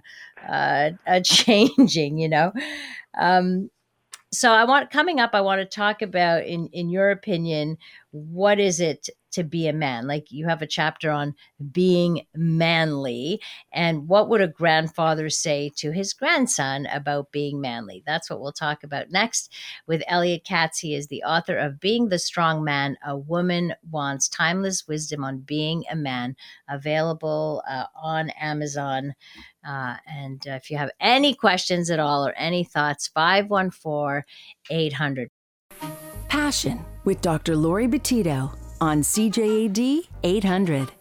uh, 0.47 0.91
uh, 1.05 1.19
changing. 1.23 2.17
You 2.17 2.29
know. 2.29 2.53
Um, 3.17 3.69
so 4.31 4.51
I 4.51 4.63
want 4.63 4.91
coming 4.91 5.19
up. 5.19 5.31
I 5.33 5.41
want 5.41 5.59
to 5.59 5.65
talk 5.65 6.01
about, 6.01 6.45
in 6.45 6.67
in 6.67 6.89
your 6.89 7.11
opinion, 7.11 7.77
what 8.11 8.59
is 8.59 8.79
it 8.79 9.09
to 9.31 9.43
be 9.43 9.67
a 9.67 9.73
man? 9.73 10.07
Like 10.07 10.31
you 10.31 10.47
have 10.47 10.61
a 10.61 10.67
chapter 10.67 11.11
on 11.11 11.35
being 11.71 12.25
manly, 12.35 13.41
and 13.71 14.07
what 14.07 14.29
would 14.29 14.41
a 14.41 14.47
grandfather 14.47 15.29
say 15.29 15.71
to 15.77 15.91
his 15.91 16.13
grandson 16.13 16.87
about 16.87 17.31
being 17.31 17.61
manly? 17.61 18.03
That's 18.05 18.29
what 18.29 18.41
we'll 18.41 18.51
talk 18.51 18.83
about 18.83 19.11
next 19.11 19.53
with 19.87 20.03
Elliott 20.07 20.43
Katz. 20.45 20.79
He 20.79 20.95
is 20.95 21.07
the 21.07 21.23
author 21.23 21.57
of 21.57 21.79
Being 21.79 22.09
the 22.09 22.19
Strong 22.19 22.63
Man 22.63 22.97
A 23.05 23.17
Woman 23.17 23.73
Wants 23.89 24.27
Timeless 24.27 24.87
Wisdom 24.87 25.23
on 25.23 25.39
Being 25.39 25.83
a 25.91 25.95
Man, 25.95 26.35
available 26.69 27.63
uh, 27.69 27.85
on 27.95 28.29
Amazon. 28.31 29.13
Uh, 29.67 29.97
and 30.07 30.47
uh, 30.47 30.53
if 30.53 30.71
you 30.71 30.77
have 30.77 30.91
any 30.99 31.33
questions 31.33 31.89
at 31.89 31.99
all 31.99 32.25
or 32.25 32.33
any 32.33 32.63
thoughts, 32.63 33.07
514 33.07 34.23
800. 34.69 35.29
Passion 36.27 36.83
with 37.03 37.21
Dr. 37.21 37.55
Laurie 37.55 37.87
Betito 37.87 38.51
on 38.81 39.01
CJAD 39.01 40.07
800. 40.23 40.91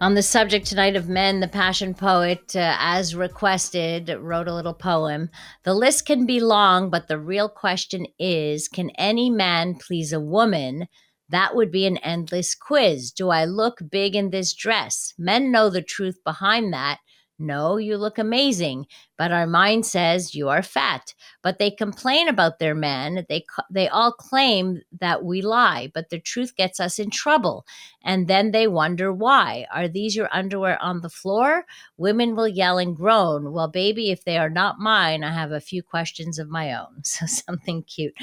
On 0.00 0.14
the 0.14 0.22
subject 0.22 0.66
tonight 0.66 0.96
of 0.96 1.10
men, 1.10 1.40
the 1.40 1.48
passion 1.48 1.92
poet, 1.92 2.56
uh, 2.56 2.74
as 2.78 3.14
requested, 3.14 4.08
wrote 4.18 4.48
a 4.48 4.54
little 4.54 4.72
poem. 4.72 5.28
The 5.64 5.74
list 5.74 6.06
can 6.06 6.24
be 6.24 6.40
long, 6.40 6.88
but 6.88 7.08
the 7.08 7.18
real 7.18 7.50
question 7.50 8.06
is 8.18 8.66
can 8.66 8.90
any 8.90 9.28
man 9.28 9.74
please 9.74 10.12
a 10.12 10.20
woman? 10.20 10.88
That 11.28 11.54
would 11.54 11.70
be 11.70 11.86
an 11.86 11.98
endless 11.98 12.54
quiz. 12.54 13.10
Do 13.12 13.28
I 13.28 13.44
look 13.44 13.78
big 13.90 14.16
in 14.16 14.30
this 14.30 14.54
dress? 14.54 15.12
Men 15.18 15.52
know 15.52 15.68
the 15.68 15.82
truth 15.82 16.18
behind 16.24 16.72
that. 16.72 16.98
No, 17.42 17.78
you 17.78 17.96
look 17.96 18.18
amazing, 18.18 18.86
but 19.16 19.32
our 19.32 19.46
mind 19.46 19.86
says 19.86 20.34
you 20.34 20.50
are 20.50 20.62
fat. 20.62 21.14
But 21.42 21.58
they 21.58 21.70
complain 21.70 22.28
about 22.28 22.58
their 22.58 22.74
men. 22.74 23.24
They 23.30 23.46
they 23.70 23.88
all 23.88 24.12
claim 24.12 24.82
that 25.00 25.24
we 25.24 25.40
lie, 25.40 25.90
but 25.94 26.10
the 26.10 26.20
truth 26.20 26.54
gets 26.54 26.78
us 26.78 26.98
in 26.98 27.08
trouble. 27.08 27.64
And 28.04 28.28
then 28.28 28.50
they 28.50 28.66
wonder 28.66 29.10
why. 29.10 29.66
Are 29.72 29.88
these 29.88 30.14
your 30.14 30.28
underwear 30.30 30.80
on 30.82 31.00
the 31.00 31.08
floor? 31.08 31.64
Women 31.96 32.36
will 32.36 32.48
yell 32.48 32.76
and 32.76 32.94
groan. 32.94 33.52
Well, 33.52 33.68
baby, 33.68 34.10
if 34.10 34.24
they 34.24 34.36
are 34.36 34.50
not 34.50 34.78
mine, 34.78 35.24
I 35.24 35.32
have 35.32 35.50
a 35.52 35.60
few 35.60 35.82
questions 35.82 36.38
of 36.38 36.48
my 36.50 36.74
own. 36.74 37.02
So 37.04 37.24
something 37.26 37.84
cute. 37.84 38.14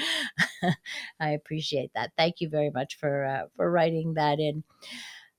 I 1.20 1.30
appreciate 1.30 1.90
that. 1.94 2.12
Thank 2.16 2.40
you 2.40 2.48
very 2.48 2.70
much 2.70 2.96
for 2.96 3.24
uh, 3.24 3.46
for 3.56 3.70
writing 3.70 4.14
that 4.14 4.38
in. 4.38 4.62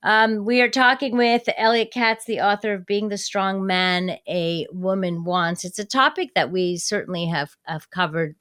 Um, 0.01 0.45
we 0.45 0.61
are 0.61 0.69
talking 0.69 1.17
with 1.17 1.49
Elliott 1.57 1.91
Katz, 1.91 2.23
the 2.25 2.39
author 2.39 2.73
of 2.73 2.85
Being 2.85 3.09
the 3.09 3.17
Strong 3.17 3.65
Man 3.65 4.17
a 4.29 4.65
Woman 4.71 5.25
Wants. 5.25 5.65
It's 5.65 5.79
a 5.79 5.85
topic 5.85 6.33
that 6.35 6.51
we 6.51 6.77
certainly 6.77 7.25
have, 7.25 7.57
have 7.63 7.89
covered, 7.89 8.37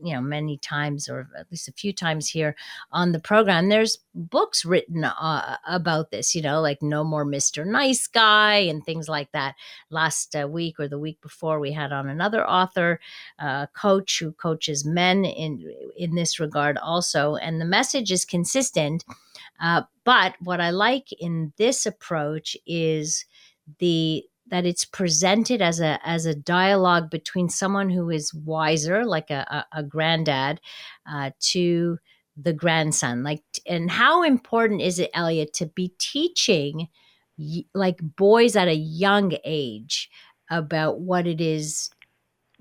you 0.00 0.14
know, 0.14 0.20
many 0.20 0.58
times 0.58 1.08
or 1.08 1.28
at 1.36 1.50
least 1.50 1.66
a 1.66 1.72
few 1.72 1.92
times 1.92 2.28
here 2.28 2.54
on 2.92 3.10
the 3.10 3.18
program. 3.18 3.68
There's 3.68 3.98
books 4.14 4.64
written 4.64 5.02
uh, 5.02 5.56
about 5.66 6.12
this, 6.12 6.36
you 6.36 6.42
know, 6.42 6.60
like 6.60 6.80
No 6.82 7.02
More 7.02 7.26
Mr. 7.26 7.66
Nice 7.66 8.06
Guy 8.06 8.54
and 8.58 8.84
things 8.84 9.08
like 9.08 9.32
that. 9.32 9.56
Last 9.90 10.36
uh, 10.36 10.46
week 10.46 10.78
or 10.78 10.86
the 10.86 11.00
week 11.00 11.20
before, 11.20 11.58
we 11.58 11.72
had 11.72 11.90
on 11.90 12.08
another 12.08 12.48
author, 12.48 13.00
uh, 13.40 13.66
coach 13.74 14.20
who 14.20 14.30
coaches 14.30 14.84
men 14.84 15.24
in 15.24 15.68
in 15.96 16.14
this 16.14 16.38
regard 16.38 16.78
also, 16.78 17.34
and 17.34 17.60
the 17.60 17.64
message 17.64 18.12
is 18.12 18.24
consistent. 18.24 19.04
Uh, 19.60 19.82
but 20.04 20.34
what 20.40 20.60
I 20.60 20.70
like 20.70 21.08
in 21.18 21.52
this 21.56 21.86
approach 21.86 22.56
is 22.66 23.24
the 23.78 24.24
that 24.48 24.64
it's 24.64 24.84
presented 24.84 25.60
as 25.60 25.80
a 25.80 25.98
as 26.04 26.24
a 26.24 26.34
dialogue 26.34 27.10
between 27.10 27.48
someone 27.48 27.90
who 27.90 28.10
is 28.10 28.32
wiser, 28.32 29.04
like 29.04 29.30
a 29.30 29.64
a, 29.72 29.80
a 29.80 29.82
granddad, 29.82 30.60
uh, 31.10 31.30
to 31.40 31.98
the 32.36 32.52
grandson. 32.52 33.22
Like, 33.22 33.42
and 33.66 33.90
how 33.90 34.22
important 34.22 34.82
is 34.82 34.98
it, 34.98 35.10
Elliott, 35.14 35.54
to 35.54 35.66
be 35.66 35.92
teaching 35.98 36.88
like 37.74 37.98
boys 38.00 38.56
at 38.56 38.68
a 38.68 38.74
young 38.74 39.32
age 39.44 40.10
about 40.50 41.00
what 41.00 41.26
it 41.26 41.40
is 41.40 41.90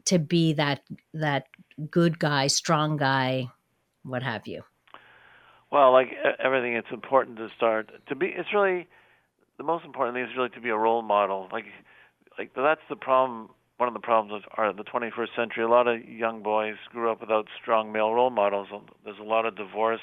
to 0.05 0.19
be 0.19 0.53
that 0.53 0.81
that 1.13 1.47
good 1.89 2.19
guy, 2.19 2.47
strong 2.47 2.97
guy, 2.97 3.49
what 4.03 4.23
have 4.23 4.47
you? 4.47 4.63
Well, 5.71 5.91
like 5.91 6.07
everything, 6.43 6.73
it's 6.73 6.87
important 6.91 7.37
to 7.37 7.47
start 7.55 7.91
to 8.07 8.15
be. 8.15 8.27
It's 8.27 8.49
really 8.53 8.87
the 9.57 9.63
most 9.63 9.85
important 9.85 10.15
thing 10.15 10.23
is 10.23 10.29
really 10.37 10.49
to 10.49 10.61
be 10.61 10.69
a 10.69 10.77
role 10.77 11.01
model. 11.01 11.47
Like, 11.51 11.65
like 12.37 12.51
that's 12.55 12.81
the 12.89 12.95
problem. 12.95 13.49
One 13.77 13.89
of 13.89 13.93
the 13.93 13.99
problems 13.99 14.41
of 14.41 14.49
our, 14.57 14.71
the 14.71 14.85
21st 14.85 15.35
century. 15.35 15.63
A 15.65 15.67
lot 15.67 15.87
of 15.87 16.07
young 16.07 16.41
boys 16.41 16.75
grew 16.91 17.11
up 17.11 17.19
without 17.19 17.47
strong 17.61 17.91
male 17.91 18.13
role 18.13 18.29
models. 18.29 18.69
There's 19.03 19.19
a 19.19 19.23
lot 19.23 19.45
of 19.45 19.57
divorce. 19.57 20.01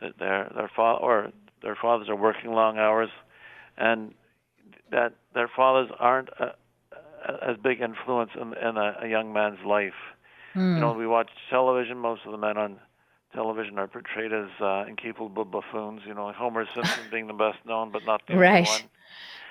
That 0.00 0.18
their 0.18 0.50
their 0.54 0.70
father 0.74 1.00
or 1.00 1.32
their 1.62 1.76
fathers 1.80 2.08
are 2.08 2.16
working 2.16 2.52
long 2.52 2.78
hours, 2.78 3.10
and 3.76 4.14
that 4.90 5.14
their 5.34 5.48
fathers 5.54 5.90
aren't 5.98 6.28
a, 6.38 6.54
a, 7.26 7.50
as 7.50 7.56
big 7.62 7.80
influence 7.80 8.30
in, 8.34 8.54
in 8.56 8.76
a, 8.76 8.96
a 9.02 9.08
young 9.08 9.32
man's 9.32 9.58
life. 9.64 9.92
Mm. 10.54 10.74
You 10.74 10.80
know, 10.80 10.92
we 10.92 11.06
watch 11.06 11.30
television. 11.50 11.98
Most 11.98 12.22
of 12.26 12.32
the 12.32 12.38
men 12.38 12.56
on 12.56 12.78
television 13.34 13.78
are 13.78 13.88
portrayed 13.88 14.32
as 14.32 14.48
uh, 14.60 14.84
incapable 14.88 15.44
buffoons. 15.44 16.02
You 16.06 16.14
know, 16.14 16.32
Homer 16.32 16.66
Simpson 16.74 17.04
being 17.10 17.26
the 17.26 17.32
best 17.32 17.58
known, 17.66 17.90
but 17.92 18.04
not 18.04 18.22
the 18.26 18.36
right. 18.36 18.66
only 18.66 18.70
one. 18.70 18.80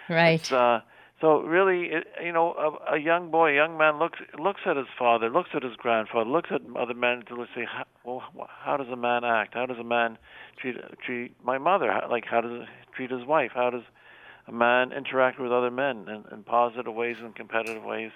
Right. 0.10 0.52
Uh, 0.52 0.82
so 1.22 1.42
really, 1.42 1.88
it, 1.88 2.08
you 2.24 2.32
know, 2.32 2.54
a, 2.54 2.96
a 2.96 2.98
young 2.98 3.30
boy, 3.30 3.52
a 3.52 3.56
young 3.56 3.78
man 3.78 4.00
looks 4.00 4.20
looks 4.38 4.62
at 4.66 4.78
his 4.78 4.88
father, 4.98 5.30
looks 5.30 5.50
at 5.54 5.64
his 5.64 5.76
grandfather, 5.76 6.30
looks 6.30 6.50
at 6.52 6.62
other 6.78 6.94
men 6.94 7.24
to 7.28 7.46
say, 7.54 7.66
how, 7.66 7.86
well, 8.06 8.24
how 8.48 8.78
does 8.78 8.88
a 8.88 8.96
man 8.96 9.24
act? 9.26 9.54
How 9.54 9.66
does 9.66 9.78
a 9.78 9.84
man 9.84 10.18
treat 10.58 10.78
treat 11.06 11.36
my 11.44 11.58
mother? 11.58 11.92
How, 11.92 12.10
like, 12.10 12.26
how 12.26 12.42
does 12.42 12.62
he 12.62 12.96
treat 12.96 13.12
his 13.12 13.26
wife? 13.26 13.52
How 13.54 13.70
does 13.70 13.84
a 14.48 14.52
man 14.52 14.94
interact 14.94 15.40
with 15.40 15.52
other 15.52 15.70
men 15.70 16.08
in, 16.08 16.24
in 16.32 16.44
positive 16.44 16.94
ways 16.94 17.18
and 17.20 17.36
competitive 17.36 17.84
ways? 17.84 18.12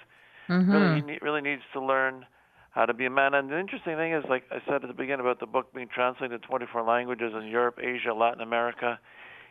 Mm-hmm. 0.48 0.72
Really, 0.72 0.94
he 0.94 1.06
ne- 1.06 1.18
really 1.20 1.40
needs 1.42 1.62
to 1.74 1.80
learn 1.80 2.26
how 2.74 2.84
to 2.84 2.92
be 2.92 3.06
a 3.06 3.10
man. 3.10 3.34
And 3.34 3.48
the 3.48 3.58
interesting 3.58 3.96
thing 3.96 4.12
is, 4.12 4.24
like 4.28 4.44
I 4.50 4.58
said 4.66 4.82
at 4.82 4.88
the 4.88 4.94
beginning 4.94 5.20
about 5.20 5.38
the 5.38 5.46
book 5.46 5.72
being 5.72 5.88
translated 5.88 6.42
to 6.42 6.48
24 6.48 6.82
languages 6.82 7.32
in 7.34 7.46
Europe, 7.46 7.78
Asia, 7.80 8.12
Latin 8.12 8.40
America, 8.40 8.98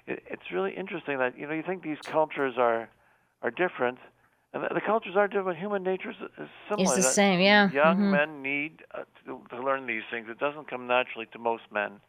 it, 0.05 0.21
it's 0.30 0.51
really 0.51 0.74
interesting 0.76 1.17
that 1.19 1.38
you 1.38 1.47
know 1.47 1.53
you 1.53 1.63
think 1.63 1.84
these 1.84 1.99
cultures 2.03 2.55
are 2.57 2.89
are 3.41 3.51
different, 3.51 3.97
and 4.53 4.63
the, 4.63 4.74
the 4.76 4.82
cultures 4.82 5.15
are 5.15 5.28
different. 5.28 5.57
Human 5.57 5.84
nature 5.84 6.11
is, 6.11 6.17
is 6.38 6.49
similar. 6.69 6.84
It's 6.84 6.95
the 6.95 7.11
same, 7.11 7.39
yeah. 7.39 7.71
Young 7.71 7.97
mm-hmm. 7.97 8.11
men 8.11 8.41
need 8.41 8.84
uh, 8.93 9.03
to, 9.26 9.41
to 9.55 9.63
learn 9.63 9.88
these 9.88 10.03
things. 10.11 10.28
It 10.30 10.39
doesn't 10.39 10.69
come 10.69 10.86
naturally 10.86 11.28
to 11.32 11.39
most 11.39 11.63
men, 11.71 12.01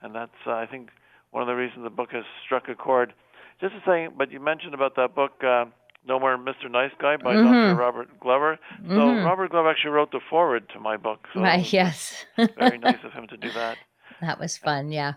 and 0.00 0.14
that's 0.14 0.32
uh, 0.46 0.52
I 0.52 0.66
think 0.66 0.88
one 1.30 1.42
of 1.42 1.46
the 1.46 1.54
reasons 1.54 1.84
the 1.84 1.90
book 1.90 2.12
has 2.12 2.24
struck 2.44 2.68
a 2.68 2.74
chord. 2.74 3.12
Just 3.60 3.74
to 3.74 3.80
say, 3.84 4.08
but 4.16 4.30
you 4.32 4.40
mentioned 4.40 4.72
about 4.72 4.96
that 4.96 5.14
book. 5.14 5.44
Uh, 5.44 5.66
no 6.08 6.18
More 6.18 6.36
Mr. 6.38 6.70
Nice 6.70 6.90
Guy 7.00 7.16
by 7.16 7.34
mm-hmm. 7.34 7.52
Dr. 7.52 7.74
Robert 7.76 8.20
Glover. 8.20 8.58
So 8.82 8.88
mm-hmm. 8.88 9.24
Robert 9.24 9.50
Glover 9.50 9.70
actually 9.70 9.90
wrote 9.90 10.10
the 10.10 10.20
foreword 10.28 10.68
to 10.72 10.80
my 10.80 10.96
book. 10.96 11.20
So 11.34 11.40
right, 11.40 11.70
yes. 11.72 12.24
very 12.36 12.78
nice 12.78 12.98
of 13.04 13.12
him 13.12 13.26
to 13.28 13.36
do 13.36 13.52
that. 13.52 13.78
That 14.20 14.40
was 14.40 14.58
fun, 14.58 14.90
yeah. 14.90 15.12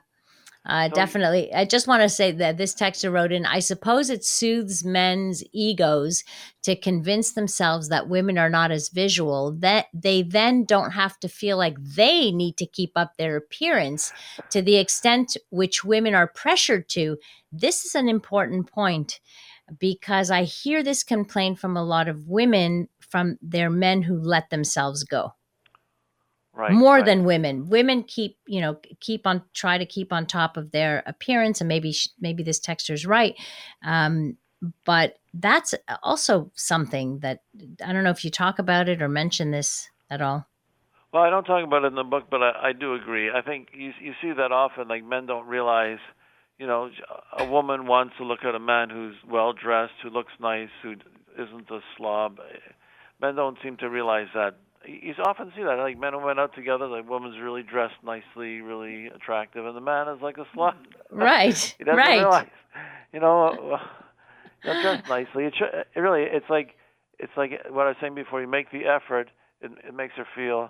Uh, 0.63 0.87
so, 0.89 0.93
definitely. 0.93 1.51
I 1.53 1.65
just 1.65 1.87
want 1.87 2.03
to 2.03 2.09
say 2.09 2.31
that 2.33 2.57
this 2.57 2.75
texter 2.75 3.11
wrote 3.11 3.31
in 3.31 3.47
I 3.47 3.59
suppose 3.59 4.11
it 4.11 4.23
soothes 4.23 4.83
men's 4.83 5.43
egos 5.53 6.23
to 6.61 6.75
convince 6.75 7.31
themselves 7.31 7.89
that 7.89 8.09
women 8.09 8.37
are 8.37 8.49
not 8.49 8.69
as 8.69 8.89
visual, 8.89 9.53
that 9.53 9.87
they 9.91 10.21
then 10.21 10.65
don't 10.65 10.91
have 10.91 11.19
to 11.21 11.27
feel 11.27 11.57
like 11.57 11.77
they 11.79 12.31
need 12.31 12.57
to 12.57 12.67
keep 12.67 12.91
up 12.95 13.17
their 13.17 13.37
appearance 13.37 14.13
to 14.51 14.61
the 14.61 14.75
extent 14.75 15.35
which 15.49 15.83
women 15.83 16.13
are 16.13 16.27
pressured 16.27 16.87
to. 16.89 17.17
This 17.51 17.83
is 17.83 17.95
an 17.95 18.07
important 18.07 18.71
point 18.71 19.19
because 19.79 20.31
I 20.31 20.43
hear 20.43 20.83
this 20.83 21.03
complaint 21.03 21.59
from 21.59 21.77
a 21.77 21.83
lot 21.83 22.07
of 22.07 22.27
women 22.27 22.89
from 22.99 23.37
their 23.41 23.69
men 23.69 24.01
who 24.01 24.17
let 24.17 24.49
themselves 24.49 25.03
go. 25.03 25.33
Right, 26.53 26.73
More 26.73 26.97
right. 26.97 27.05
than 27.05 27.23
women. 27.23 27.69
Women 27.69 28.03
keep, 28.03 28.37
you 28.45 28.59
know, 28.59 28.77
keep 28.99 29.25
on 29.25 29.43
try 29.53 29.77
to 29.77 29.85
keep 29.85 30.11
on 30.11 30.25
top 30.25 30.57
of 30.57 30.71
their 30.71 31.01
appearance, 31.05 31.61
and 31.61 31.67
maybe 31.67 31.93
maybe 32.19 32.43
this 32.43 32.59
texter's 32.59 33.05
right, 33.05 33.35
um, 33.85 34.37
but 34.85 35.17
that's 35.33 35.73
also 36.03 36.51
something 36.55 37.19
that 37.19 37.43
I 37.83 37.93
don't 37.93 38.03
know 38.03 38.09
if 38.09 38.25
you 38.25 38.31
talk 38.31 38.59
about 38.59 38.89
it 38.89 39.01
or 39.01 39.07
mention 39.07 39.51
this 39.51 39.89
at 40.09 40.21
all. 40.21 40.45
Well, 41.13 41.23
I 41.23 41.29
don't 41.29 41.43
talk 41.45 41.63
about 41.63 41.83
it 41.83 41.87
in 41.87 41.95
the 41.95 42.03
book, 42.03 42.25
but 42.29 42.41
I, 42.41 42.69
I 42.69 42.73
do 42.73 42.95
agree. 42.95 43.31
I 43.31 43.41
think 43.41 43.69
you 43.73 43.91
you 44.01 44.13
see 44.21 44.33
that 44.33 44.51
often. 44.51 44.87
Like 44.87 45.05
men 45.05 45.25
don't 45.25 45.47
realize 45.47 45.99
you 46.61 46.67
know, 46.67 46.91
a 47.39 47.43
woman 47.43 47.87
wants 47.87 48.13
to 48.19 48.23
look 48.23 48.45
at 48.47 48.53
a 48.53 48.59
man 48.59 48.91
who's 48.91 49.15
well 49.27 49.51
dressed, 49.51 49.93
who 50.03 50.11
looks 50.11 50.31
nice, 50.39 50.69
who 50.83 50.93
isn't 51.35 51.71
a 51.71 51.79
slob. 51.97 52.37
Men 53.19 53.33
don't 53.33 53.57
seem 53.63 53.77
to 53.77 53.89
realize 53.89 54.27
that. 54.35 54.57
You 54.85 55.15
often 55.25 55.51
see 55.55 55.63
that, 55.63 55.79
like 55.79 55.97
men 55.97 56.13
who 56.13 56.19
went 56.19 56.39
out 56.39 56.53
together, 56.53 56.87
the 56.87 57.01
woman's 57.01 57.39
really 57.41 57.63
dressed 57.63 57.95
nicely, 58.03 58.61
really 58.61 59.07
attractive, 59.07 59.65
and 59.65 59.75
the 59.75 59.81
man 59.81 60.07
is 60.09 60.21
like 60.21 60.37
a 60.37 60.45
slob. 60.53 60.75
Right. 61.09 61.57
he 61.77 61.83
doesn't 61.83 61.97
right. 61.97 62.19
realize, 62.19 62.47
you 63.11 63.19
know, 63.19 63.79
not 64.63 64.81
dressed 64.83 65.09
nicely. 65.09 65.45
It, 65.45 65.55
it 65.95 65.99
really, 65.99 66.27
it's 66.29 66.49
like, 66.49 66.75
it's 67.17 67.33
like 67.35 67.51
what 67.71 67.87
I 67.87 67.89
was 67.89 67.95
saying 67.99 68.13
before. 68.13 68.39
You 68.39 68.47
make 68.47 68.71
the 68.71 68.85
effort, 68.85 69.29
it, 69.61 69.71
it 69.87 69.95
makes 69.95 70.13
her 70.15 70.27
feel 70.35 70.69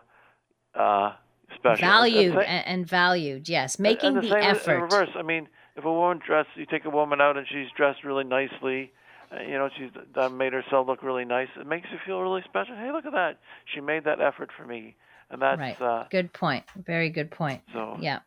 uh, 0.74 1.16
special, 1.58 1.86
valued 1.86 2.38
and, 2.38 2.66
and, 2.66 2.88
valued. 2.88 3.50
Yes, 3.50 3.78
making 3.78 4.18
and 4.18 4.24
the, 4.24 4.30
the 4.30 4.44
effort. 4.44 4.82
Reverse, 4.82 5.10
I 5.16 5.22
mean 5.22 5.50
if 5.76 5.86
a 5.86 5.92
woman 5.92 6.20
dressed, 6.26 6.50
you 6.56 6.66
take 6.66 6.86
a 6.86 6.90
woman 6.90 7.22
out 7.22 7.38
and 7.38 7.48
she's 7.48 7.68
dressed 7.76 8.04
really 8.04 8.24
nicely, 8.24 8.92
uh, 9.32 9.42
you 9.42 9.54
know, 9.54 9.70
she's 9.78 9.90
done 10.14 10.38
made 10.38 10.54
herself 10.54 10.88
look 10.88 11.04
really 11.04 11.26
nice. 11.26 11.48
It 11.60 11.66
makes 11.66 11.88
you 11.92 11.98
feel 12.06 12.22
really 12.22 12.42
special. 12.44 12.76
Hey, 12.76 12.92
look 12.92 13.06
at 13.06 13.14
that! 13.14 13.40
She 13.74 13.80
made 13.80 14.04
that 14.04 14.20
effort 14.20 14.50
for 14.58 14.66
me, 14.66 14.96
and 15.30 15.42
that's 15.42 15.60
right. 15.60 15.82
Uh, 15.82 16.06
good 16.10 16.34
point. 16.34 16.66
Very 16.76 17.10
good 17.10 17.32
point. 17.32 17.62
So 17.74 17.98
yeah. 18.00 18.20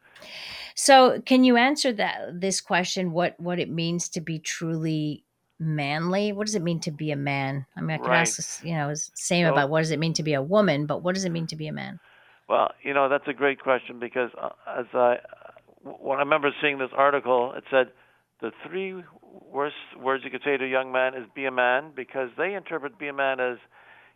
So, 0.74 1.20
can 1.20 1.44
you 1.44 1.56
answer 1.56 1.92
that 1.92 2.40
this 2.40 2.60
question? 2.60 3.12
What 3.12 3.38
what 3.38 3.58
it 3.58 3.70
means 3.70 4.08
to 4.10 4.20
be 4.20 4.38
truly 4.38 5.24
manly? 5.58 6.32
What 6.32 6.46
does 6.46 6.54
it 6.54 6.62
mean 6.62 6.80
to 6.80 6.90
be 6.90 7.10
a 7.10 7.16
man? 7.16 7.66
I 7.76 7.80
mean, 7.82 7.90
I 7.90 7.98
could 7.98 8.08
right. 8.08 8.20
ask 8.20 8.36
this, 8.36 8.60
you 8.64 8.74
know, 8.74 8.92
same 8.94 9.46
so, 9.46 9.52
about 9.52 9.68
what 9.68 9.80
does 9.80 9.90
it 9.90 9.98
mean 9.98 10.14
to 10.14 10.22
be 10.22 10.34
a 10.34 10.42
woman, 10.42 10.86
but 10.86 11.02
what 11.02 11.14
does 11.14 11.24
it 11.24 11.30
mean 11.30 11.46
to 11.48 11.56
be 11.56 11.68
a 11.68 11.72
man? 11.72 12.00
Well, 12.48 12.72
you 12.82 12.92
know, 12.92 13.08
that's 13.08 13.28
a 13.28 13.32
great 13.32 13.60
question 13.60 13.98
because 13.98 14.30
uh, 14.40 14.50
as 14.66 14.86
I 14.94 15.18
when 15.84 16.18
I 16.18 16.22
remember 16.22 16.50
seeing 16.60 16.78
this 16.78 16.90
article, 16.96 17.52
it 17.56 17.64
said 17.70 17.88
the 18.40 18.52
three 18.66 19.02
worst 19.52 19.76
words 20.00 20.24
you 20.24 20.30
could 20.30 20.42
say 20.44 20.56
to 20.56 20.64
a 20.64 20.68
young 20.68 20.92
man 20.92 21.14
is 21.14 21.24
"be 21.34 21.44
a 21.44 21.50
man" 21.50 21.92
because 21.94 22.30
they 22.36 22.54
interpret 22.54 22.98
"be 22.98 23.08
a 23.08 23.12
man" 23.12 23.40
as, 23.40 23.58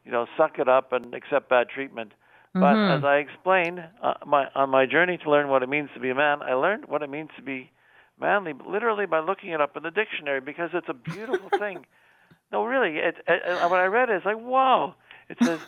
you 0.04 0.12
know, 0.12 0.26
suck 0.36 0.58
it 0.58 0.68
up 0.68 0.92
and 0.92 1.14
accept 1.14 1.48
bad 1.48 1.68
treatment. 1.68 2.12
Mm-hmm. 2.56 2.60
But 2.60 2.96
as 2.96 3.04
I 3.04 3.16
explained 3.16 3.84
uh, 4.02 4.14
my, 4.26 4.46
on 4.54 4.70
my 4.70 4.86
journey 4.86 5.18
to 5.18 5.30
learn 5.30 5.48
what 5.48 5.62
it 5.62 5.68
means 5.68 5.90
to 5.94 6.00
be 6.00 6.10
a 6.10 6.14
man, 6.14 6.42
I 6.42 6.54
learned 6.54 6.86
what 6.86 7.02
it 7.02 7.10
means 7.10 7.30
to 7.36 7.42
be 7.42 7.70
manly 8.20 8.54
literally 8.66 9.06
by 9.06 9.20
looking 9.20 9.50
it 9.50 9.60
up 9.60 9.76
in 9.76 9.82
the 9.82 9.90
dictionary 9.90 10.40
because 10.40 10.70
it's 10.72 10.88
a 10.88 10.94
beautiful 10.94 11.50
thing. 11.58 11.84
No, 12.50 12.64
really, 12.64 12.96
it, 12.98 13.16
it, 13.26 13.70
when 13.70 13.80
I 13.80 13.86
read 13.86 14.08
it, 14.08 14.16
it's 14.16 14.26
like 14.26 14.38
wow. 14.38 14.94
It 15.28 15.36
says 15.42 15.60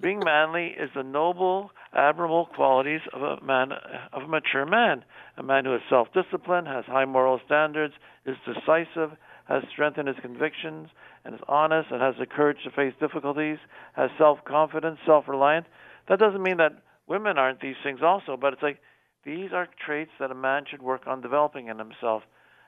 being 0.00 0.20
manly 0.24 0.68
is 0.68 0.90
the 0.94 1.02
noble, 1.02 1.70
admirable 1.92 2.46
qualities 2.46 3.00
of 3.12 3.22
a 3.22 3.44
man, 3.44 3.72
of 4.12 4.22
a 4.22 4.28
mature 4.28 4.66
man. 4.66 5.04
A 5.36 5.42
man 5.42 5.64
who 5.64 5.74
is 5.74 5.80
self-disciplined, 5.88 6.66
has 6.66 6.84
high 6.86 7.04
moral 7.04 7.40
standards, 7.44 7.94
is 8.26 8.36
decisive, 8.46 9.16
has 9.46 9.62
strength 9.72 9.98
in 9.98 10.06
his 10.06 10.16
convictions, 10.22 10.88
and 11.24 11.34
is 11.34 11.40
honest, 11.48 11.90
and 11.90 12.00
has 12.00 12.14
the 12.18 12.26
courage 12.26 12.58
to 12.64 12.70
face 12.70 12.94
difficulties, 13.00 13.58
has 13.94 14.10
self-confidence, 14.18 14.98
self-reliant. 15.06 15.66
That 16.08 16.18
doesn't 16.18 16.42
mean 16.42 16.56
that 16.58 16.82
women 17.06 17.38
aren't 17.38 17.60
these 17.60 17.76
things 17.82 18.00
also, 18.02 18.36
but 18.36 18.52
it's 18.52 18.62
like 18.62 18.78
these 19.24 19.52
are 19.52 19.68
traits 19.84 20.10
that 20.18 20.30
a 20.30 20.34
man 20.34 20.64
should 20.68 20.82
work 20.82 21.02
on 21.06 21.20
developing 21.20 21.68
in 21.68 21.78
himself. 21.78 22.22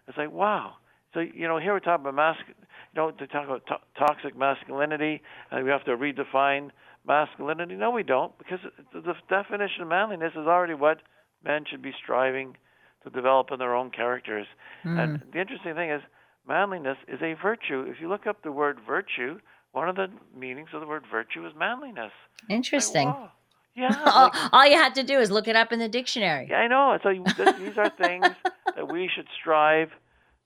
It's 0.06 0.16
like 0.18 0.32
wow. 0.32 0.74
So 1.14 1.20
you 1.20 1.48
know, 1.48 1.58
here 1.58 1.72
we're 1.72 1.80
talking 1.80 2.06
about 2.06 2.14
mas- 2.14 2.46
you 2.48 2.54
know, 2.96 3.10
to 3.10 3.26
talk 3.26 3.46
about 3.46 3.66
to- 3.66 3.80
toxic 3.98 4.36
masculinity, 4.36 5.22
and 5.50 5.64
we 5.64 5.70
have 5.70 5.84
to 5.84 5.96
redefine 5.96 6.70
masculinity? 7.06 7.74
No, 7.74 7.90
we 7.90 8.02
don't, 8.02 8.36
because 8.38 8.60
the 8.92 9.14
definition 9.28 9.82
of 9.82 9.88
manliness 9.88 10.32
is 10.32 10.46
already 10.46 10.74
what 10.74 10.98
men 11.44 11.64
should 11.70 11.82
be 11.82 11.92
striving 12.02 12.56
to 13.04 13.10
develop 13.10 13.48
in 13.52 13.58
their 13.58 13.74
own 13.74 13.90
characters. 13.90 14.46
Mm. 14.84 14.98
And 14.98 15.22
the 15.32 15.40
interesting 15.40 15.74
thing 15.74 15.90
is, 15.90 16.00
manliness 16.46 16.96
is 17.08 17.20
a 17.22 17.34
virtue. 17.40 17.84
If 17.88 18.00
you 18.00 18.08
look 18.08 18.26
up 18.26 18.42
the 18.42 18.52
word 18.52 18.78
virtue, 18.86 19.38
one 19.72 19.88
of 19.88 19.96
the 19.96 20.08
meanings 20.36 20.68
of 20.72 20.80
the 20.80 20.86
word 20.86 21.04
virtue 21.10 21.46
is 21.46 21.52
manliness. 21.58 22.12
Interesting. 22.48 23.08
Like, 23.08 23.30
yeah. 23.74 24.02
all, 24.06 24.30
like, 24.32 24.52
all, 24.52 24.66
you 24.66 24.76
had 24.76 24.94
to 24.94 25.02
do 25.02 25.18
is 25.18 25.30
look 25.30 25.48
it 25.48 25.56
up 25.56 25.72
in 25.72 25.78
the 25.78 25.88
dictionary. 25.88 26.48
Yeah, 26.50 26.58
I 26.58 26.68
know. 26.68 26.98
So 27.02 27.10
these 27.58 27.76
are 27.76 27.90
things 27.90 28.26
that 28.76 28.90
we 28.90 29.10
should 29.14 29.26
strive 29.40 29.90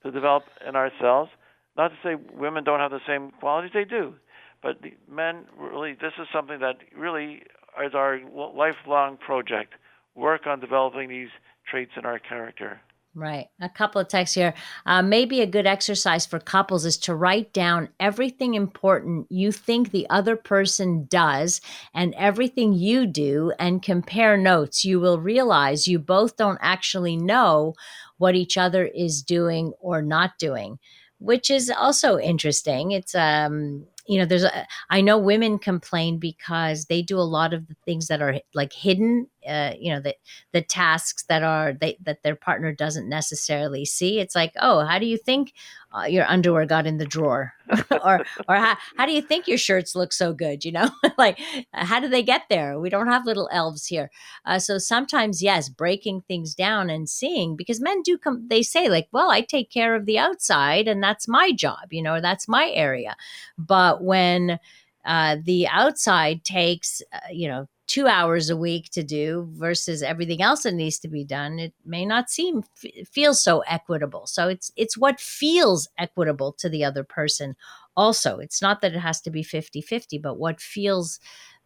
to 0.02 0.10
develop 0.10 0.44
in 0.66 0.76
ourselves. 0.76 1.30
not 1.76 1.88
to 1.88 1.96
say 2.02 2.14
women 2.34 2.64
don't 2.64 2.80
have 2.80 2.90
the 2.90 3.00
same 3.06 3.30
qualities, 3.32 3.72
they 3.74 3.84
do. 3.84 4.14
But 4.62 4.78
men 5.10 5.44
really, 5.56 5.92
this 5.92 6.12
is 6.20 6.26
something 6.32 6.58
that 6.60 6.78
really 6.96 7.42
is 7.84 7.94
our 7.94 8.20
lifelong 8.54 9.16
project. 9.16 9.74
Work 10.14 10.46
on 10.46 10.58
developing 10.60 11.08
these 11.08 11.28
traits 11.70 11.92
in 11.96 12.04
our 12.04 12.18
character. 12.18 12.80
Right. 13.14 13.48
A 13.60 13.68
couple 13.68 14.00
of 14.00 14.08
texts 14.08 14.34
here. 14.34 14.54
Uh, 14.86 15.02
maybe 15.02 15.40
a 15.40 15.46
good 15.46 15.66
exercise 15.66 16.26
for 16.26 16.38
couples 16.38 16.84
is 16.84 16.96
to 16.98 17.14
write 17.14 17.52
down 17.52 17.88
everything 17.98 18.54
important 18.54 19.26
you 19.30 19.50
think 19.50 19.90
the 19.90 20.06
other 20.08 20.36
person 20.36 21.06
does 21.08 21.60
and 21.94 22.14
everything 22.16 22.74
you 22.74 23.06
do 23.06 23.52
and 23.58 23.82
compare 23.82 24.36
notes. 24.36 24.84
You 24.84 25.00
will 25.00 25.18
realize 25.18 25.88
you 25.88 25.98
both 25.98 26.36
don't 26.36 26.60
actually 26.60 27.16
know 27.16 27.74
what 28.18 28.36
each 28.36 28.56
other 28.56 28.86
is 28.86 29.22
doing 29.22 29.72
or 29.80 30.00
not 30.02 30.38
doing, 30.38 30.78
which 31.18 31.50
is 31.50 31.70
also 31.70 32.18
interesting. 32.18 32.92
It's, 32.92 33.14
um, 33.14 33.86
you 34.08 34.18
know 34.18 34.24
there's 34.24 34.44
a 34.44 34.66
i 34.90 35.00
know 35.00 35.18
women 35.18 35.58
complain 35.58 36.18
because 36.18 36.86
they 36.86 37.02
do 37.02 37.18
a 37.18 37.20
lot 37.20 37.52
of 37.52 37.68
the 37.68 37.76
things 37.84 38.08
that 38.08 38.22
are 38.22 38.40
like 38.54 38.72
hidden 38.72 39.26
uh, 39.48 39.74
you 39.78 39.92
know 39.92 40.00
the 40.00 40.14
the 40.52 40.62
tasks 40.62 41.24
that 41.24 41.42
are 41.42 41.72
they 41.72 41.96
that 42.02 42.22
their 42.22 42.36
partner 42.36 42.72
doesn't 42.72 43.08
necessarily 43.08 43.84
see. 43.84 44.18
It's 44.20 44.34
like 44.34 44.52
oh 44.60 44.84
how 44.84 44.98
do 44.98 45.06
you 45.06 45.16
think 45.16 45.52
uh, 45.96 46.04
your 46.04 46.26
underwear 46.26 46.66
got 46.66 46.86
in 46.86 46.98
the 46.98 47.06
drawer? 47.06 47.54
Or 48.04 48.24
or 48.48 48.56
how, 48.56 48.76
how 48.96 49.06
do 49.06 49.12
you 49.12 49.20
think 49.20 49.48
your 49.48 49.58
shirts 49.58 49.94
look 49.94 50.12
so 50.12 50.32
good? 50.32 50.64
You 50.64 50.72
know 50.72 50.90
like 51.18 51.38
how 51.72 52.00
do 52.00 52.08
they 52.08 52.22
get 52.22 52.42
there? 52.48 52.78
We 52.78 52.90
don't 52.90 53.08
have 53.08 53.26
little 53.26 53.48
elves 53.52 53.86
here. 53.86 54.10
Uh, 54.44 54.58
so 54.58 54.78
sometimes 54.78 55.42
yes 55.42 55.68
breaking 55.68 56.22
things 56.22 56.54
down 56.54 56.90
and 56.90 57.08
seeing 57.08 57.56
because 57.56 57.80
men 57.80 58.02
do 58.02 58.16
come 58.16 58.46
they 58.48 58.62
say 58.62 58.88
like 58.88 59.08
well 59.12 59.30
i 59.30 59.40
take 59.40 59.70
care 59.70 59.94
of 59.94 60.06
the 60.06 60.18
outside 60.18 60.88
and 60.88 61.02
that's 61.02 61.28
my 61.28 61.52
job 61.52 61.92
you 61.92 62.02
know 62.02 62.20
that's 62.20 62.48
my 62.48 62.70
area. 62.74 63.16
But 63.56 64.02
when 64.02 64.58
uh, 65.04 65.36
the 65.42 65.66
outside 65.68 66.44
takes 66.44 67.02
uh, 67.12 67.18
you 67.32 67.48
know 67.48 67.68
two 67.88 68.06
hours 68.06 68.50
a 68.50 68.56
week 68.56 68.90
to 68.90 69.02
do 69.02 69.48
versus 69.52 70.02
everything 70.02 70.42
else 70.42 70.62
that 70.62 70.74
needs 70.74 70.98
to 70.98 71.08
be 71.08 71.24
done 71.24 71.58
it 71.58 71.72
may 71.84 72.04
not 72.04 72.30
seem 72.30 72.62
feel 73.10 73.34
so 73.34 73.60
equitable. 73.60 74.26
So 74.26 74.48
it's 74.48 74.70
it's 74.76 74.96
what 74.96 75.18
feels 75.18 75.88
equitable 75.98 76.52
to 76.58 76.68
the 76.68 76.84
other 76.84 77.02
person 77.02 77.56
also. 77.96 78.38
It's 78.38 78.62
not 78.62 78.82
that 78.82 78.94
it 78.94 79.00
has 79.00 79.20
to 79.22 79.30
be 79.30 79.42
50-50 79.42 80.22
but 80.22 80.38
what 80.38 80.60
feels 80.60 81.18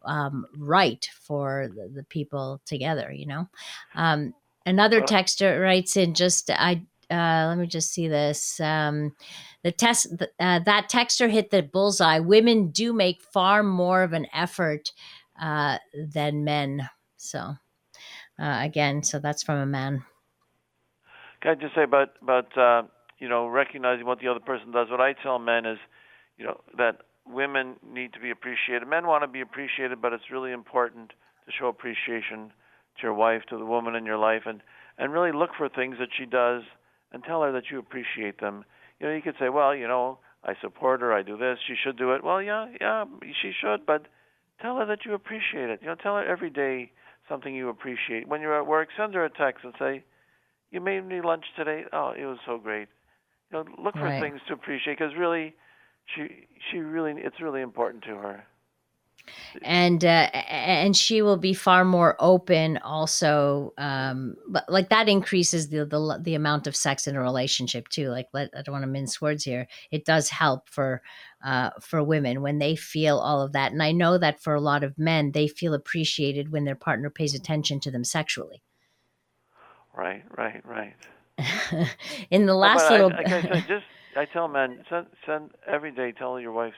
um, 0.04 0.46
right 0.56 1.06
for 1.20 1.68
the, 1.68 1.88
the, 1.88 2.02
people 2.04 2.60
together 2.64 3.12
you 3.12 3.26
know? 3.26 3.48
Um, 3.94 4.34
another 4.64 5.00
texter 5.00 5.60
writes 5.62 5.96
in 5.96 6.14
just 6.14 6.50
i 6.50 6.82
uh, 7.10 7.46
let 7.48 7.58
me 7.58 7.66
just 7.66 7.92
see 7.92 8.08
this 8.08 8.58
um, 8.60 9.14
the 9.62 9.70
test 9.72 10.06
uh, 10.40 10.58
that 10.60 10.88
texter 10.90 11.28
hit 11.30 11.50
the 11.50 11.62
bullseye. 11.62 12.18
Women 12.18 12.70
do 12.70 12.92
make 12.94 13.22
far 13.22 13.62
more 13.62 14.02
of 14.02 14.14
an 14.14 14.26
effort 14.32 14.92
uh, 15.40 15.78
than 15.94 16.44
men. 16.44 16.88
So 17.16 17.38
uh, 18.38 18.60
again, 18.60 19.02
so 19.02 19.18
that's 19.18 19.42
from 19.42 19.58
a 19.58 19.66
man. 19.66 20.04
Can 21.40 21.52
I 21.52 21.54
just 21.60 21.74
say 21.74 21.82
about 21.82 22.10
about 22.22 22.56
uh, 22.56 22.82
you 23.18 23.28
know 23.28 23.46
recognizing 23.46 24.06
what 24.06 24.20
the 24.20 24.28
other 24.28 24.40
person 24.40 24.72
does? 24.72 24.88
What 24.90 25.00
I 25.00 25.12
tell 25.12 25.38
men 25.38 25.66
is, 25.66 25.78
you 26.36 26.44
know, 26.44 26.60
that 26.76 27.02
women 27.26 27.76
need 27.86 28.12
to 28.14 28.20
be 28.20 28.30
appreciated. 28.30 28.86
Men 28.86 29.06
want 29.06 29.22
to 29.22 29.28
be 29.28 29.40
appreciated, 29.40 30.00
but 30.00 30.12
it's 30.12 30.30
really 30.30 30.52
important 30.52 31.10
to 31.46 31.52
show 31.52 31.66
appreciation 31.66 32.52
to 32.96 33.02
your 33.02 33.14
wife, 33.14 33.42
to 33.48 33.58
the 33.58 33.64
woman 33.64 33.94
in 33.94 34.06
your 34.06 34.18
life, 34.18 34.42
and 34.46 34.62
and 34.98 35.12
really 35.12 35.32
look 35.32 35.50
for 35.56 35.68
things 35.68 35.96
that 35.98 36.10
she 36.16 36.26
does 36.26 36.62
and 37.12 37.22
tell 37.24 37.42
her 37.42 37.52
that 37.52 37.64
you 37.70 37.78
appreciate 37.78 38.40
them. 38.40 38.64
You 39.00 39.08
know, 39.08 39.14
you 39.14 39.22
could 39.22 39.36
say, 39.38 39.48
well, 39.48 39.74
you 39.74 39.88
know, 39.88 40.18
I 40.44 40.54
support 40.60 41.00
her, 41.00 41.12
I 41.12 41.22
do 41.22 41.36
this, 41.36 41.58
she 41.66 41.74
should 41.82 41.96
do 41.96 42.12
it. 42.12 42.24
Well, 42.24 42.42
yeah, 42.42 42.66
yeah, 42.80 43.04
she 43.40 43.52
should, 43.58 43.86
but 43.86 44.06
tell 44.62 44.76
her 44.76 44.86
that 44.86 45.04
you 45.04 45.14
appreciate 45.14 45.68
it. 45.68 45.80
You 45.82 45.88
know, 45.88 45.96
tell 45.96 46.16
her 46.16 46.24
every 46.24 46.50
day 46.50 46.92
something 47.28 47.54
you 47.54 47.68
appreciate. 47.68 48.28
When 48.28 48.40
you're 48.40 48.58
at 48.58 48.66
work, 48.66 48.88
send 48.96 49.14
her 49.14 49.24
a 49.24 49.30
text 49.30 49.64
and 49.64 49.74
say, 49.78 50.04
"You 50.70 50.80
made 50.80 51.04
me 51.04 51.20
lunch 51.20 51.44
today. 51.56 51.84
Oh, 51.92 52.12
it 52.16 52.24
was 52.24 52.38
so 52.46 52.58
great." 52.58 52.88
You 53.50 53.58
know, 53.58 53.64
look 53.78 53.94
for 53.94 54.04
right. 54.04 54.20
things 54.20 54.40
to 54.48 54.54
appreciate 54.54 54.98
because 54.98 55.14
really, 55.14 55.54
she 56.06 56.46
she 56.70 56.78
really 56.78 57.20
it's 57.20 57.40
really 57.40 57.60
important 57.60 58.04
to 58.04 58.16
her 58.16 58.46
and 59.62 60.04
uh, 60.04 60.28
and 60.48 60.96
she 60.96 61.22
will 61.22 61.36
be 61.36 61.54
far 61.54 61.84
more 61.84 62.16
open 62.18 62.78
also 62.78 63.72
um 63.78 64.34
but 64.48 64.64
like 64.68 64.88
that 64.88 65.08
increases 65.08 65.68
the 65.68 65.84
the, 65.84 66.20
the 66.22 66.34
amount 66.34 66.66
of 66.66 66.74
sex 66.74 67.06
in 67.06 67.16
a 67.16 67.20
relationship 67.20 67.88
too 67.88 68.08
like 68.08 68.26
let, 68.32 68.50
i 68.56 68.62
don't 68.62 68.72
want 68.72 68.82
to 68.82 68.90
mince 68.90 69.20
words 69.20 69.44
here. 69.44 69.66
It 69.90 70.04
does 70.04 70.28
help 70.28 70.68
for 70.68 71.02
uh 71.44 71.70
for 71.80 72.02
women 72.02 72.42
when 72.42 72.58
they 72.58 72.76
feel 72.76 73.18
all 73.18 73.42
of 73.42 73.52
that. 73.52 73.72
And 73.72 73.82
i 73.82 73.92
know 73.92 74.18
that 74.18 74.42
for 74.42 74.54
a 74.54 74.60
lot 74.60 74.84
of 74.84 74.98
men 74.98 75.32
they 75.32 75.48
feel 75.48 75.74
appreciated 75.74 76.50
when 76.50 76.64
their 76.64 76.76
partner 76.76 77.10
pays 77.10 77.34
attention 77.34 77.80
to 77.80 77.90
them 77.90 78.04
sexually. 78.04 78.62
Right 79.94 80.24
right 80.36 80.62
right. 80.64 80.94
In 82.30 82.46
the 82.46 82.54
last 82.54 82.90
little 82.90 83.12
I, 83.12 83.22
I, 83.22 83.36
I, 83.36 83.60
just 83.68 83.84
i 84.16 84.24
tell 84.26 84.48
men 84.48 84.84
send 84.90 85.06
send 85.26 85.50
every 85.66 85.90
day 85.90 86.12
tell 86.12 86.38
your 86.38 86.52
wife 86.52 86.74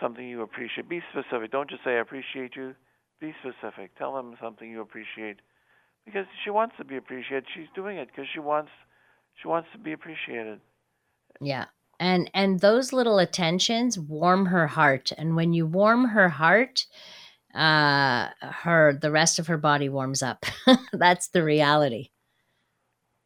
something 0.00 0.26
you 0.26 0.42
appreciate. 0.42 0.88
Be 0.88 1.00
specific. 1.12 1.50
Don't 1.50 1.68
just 1.68 1.84
say 1.84 1.92
I 1.96 2.00
appreciate 2.00 2.56
you. 2.56 2.74
Be 3.20 3.34
specific. 3.40 3.96
Tell 3.98 4.14
them 4.14 4.36
something 4.40 4.70
you 4.70 4.80
appreciate 4.80 5.40
because 6.04 6.26
she 6.44 6.50
wants 6.50 6.74
to 6.78 6.84
be 6.84 6.96
appreciated. 6.96 7.44
She's 7.54 7.66
doing 7.74 7.98
it 7.98 8.08
because 8.08 8.26
she 8.32 8.40
wants 8.40 8.70
she 9.42 9.48
wants 9.48 9.68
to 9.72 9.78
be 9.78 9.92
appreciated. 9.92 10.60
Yeah. 11.40 11.66
And 12.00 12.30
and 12.32 12.60
those 12.60 12.92
little 12.92 13.18
attentions 13.18 13.98
warm 13.98 14.46
her 14.46 14.66
heart 14.66 15.12
and 15.18 15.36
when 15.36 15.52
you 15.52 15.66
warm 15.66 16.06
her 16.06 16.28
heart 16.28 16.86
uh 17.54 18.28
her 18.42 18.92
the 19.00 19.10
rest 19.10 19.38
of 19.38 19.48
her 19.48 19.58
body 19.58 19.88
warms 19.88 20.22
up. 20.22 20.46
That's 20.92 21.28
the 21.28 21.42
reality. 21.42 22.10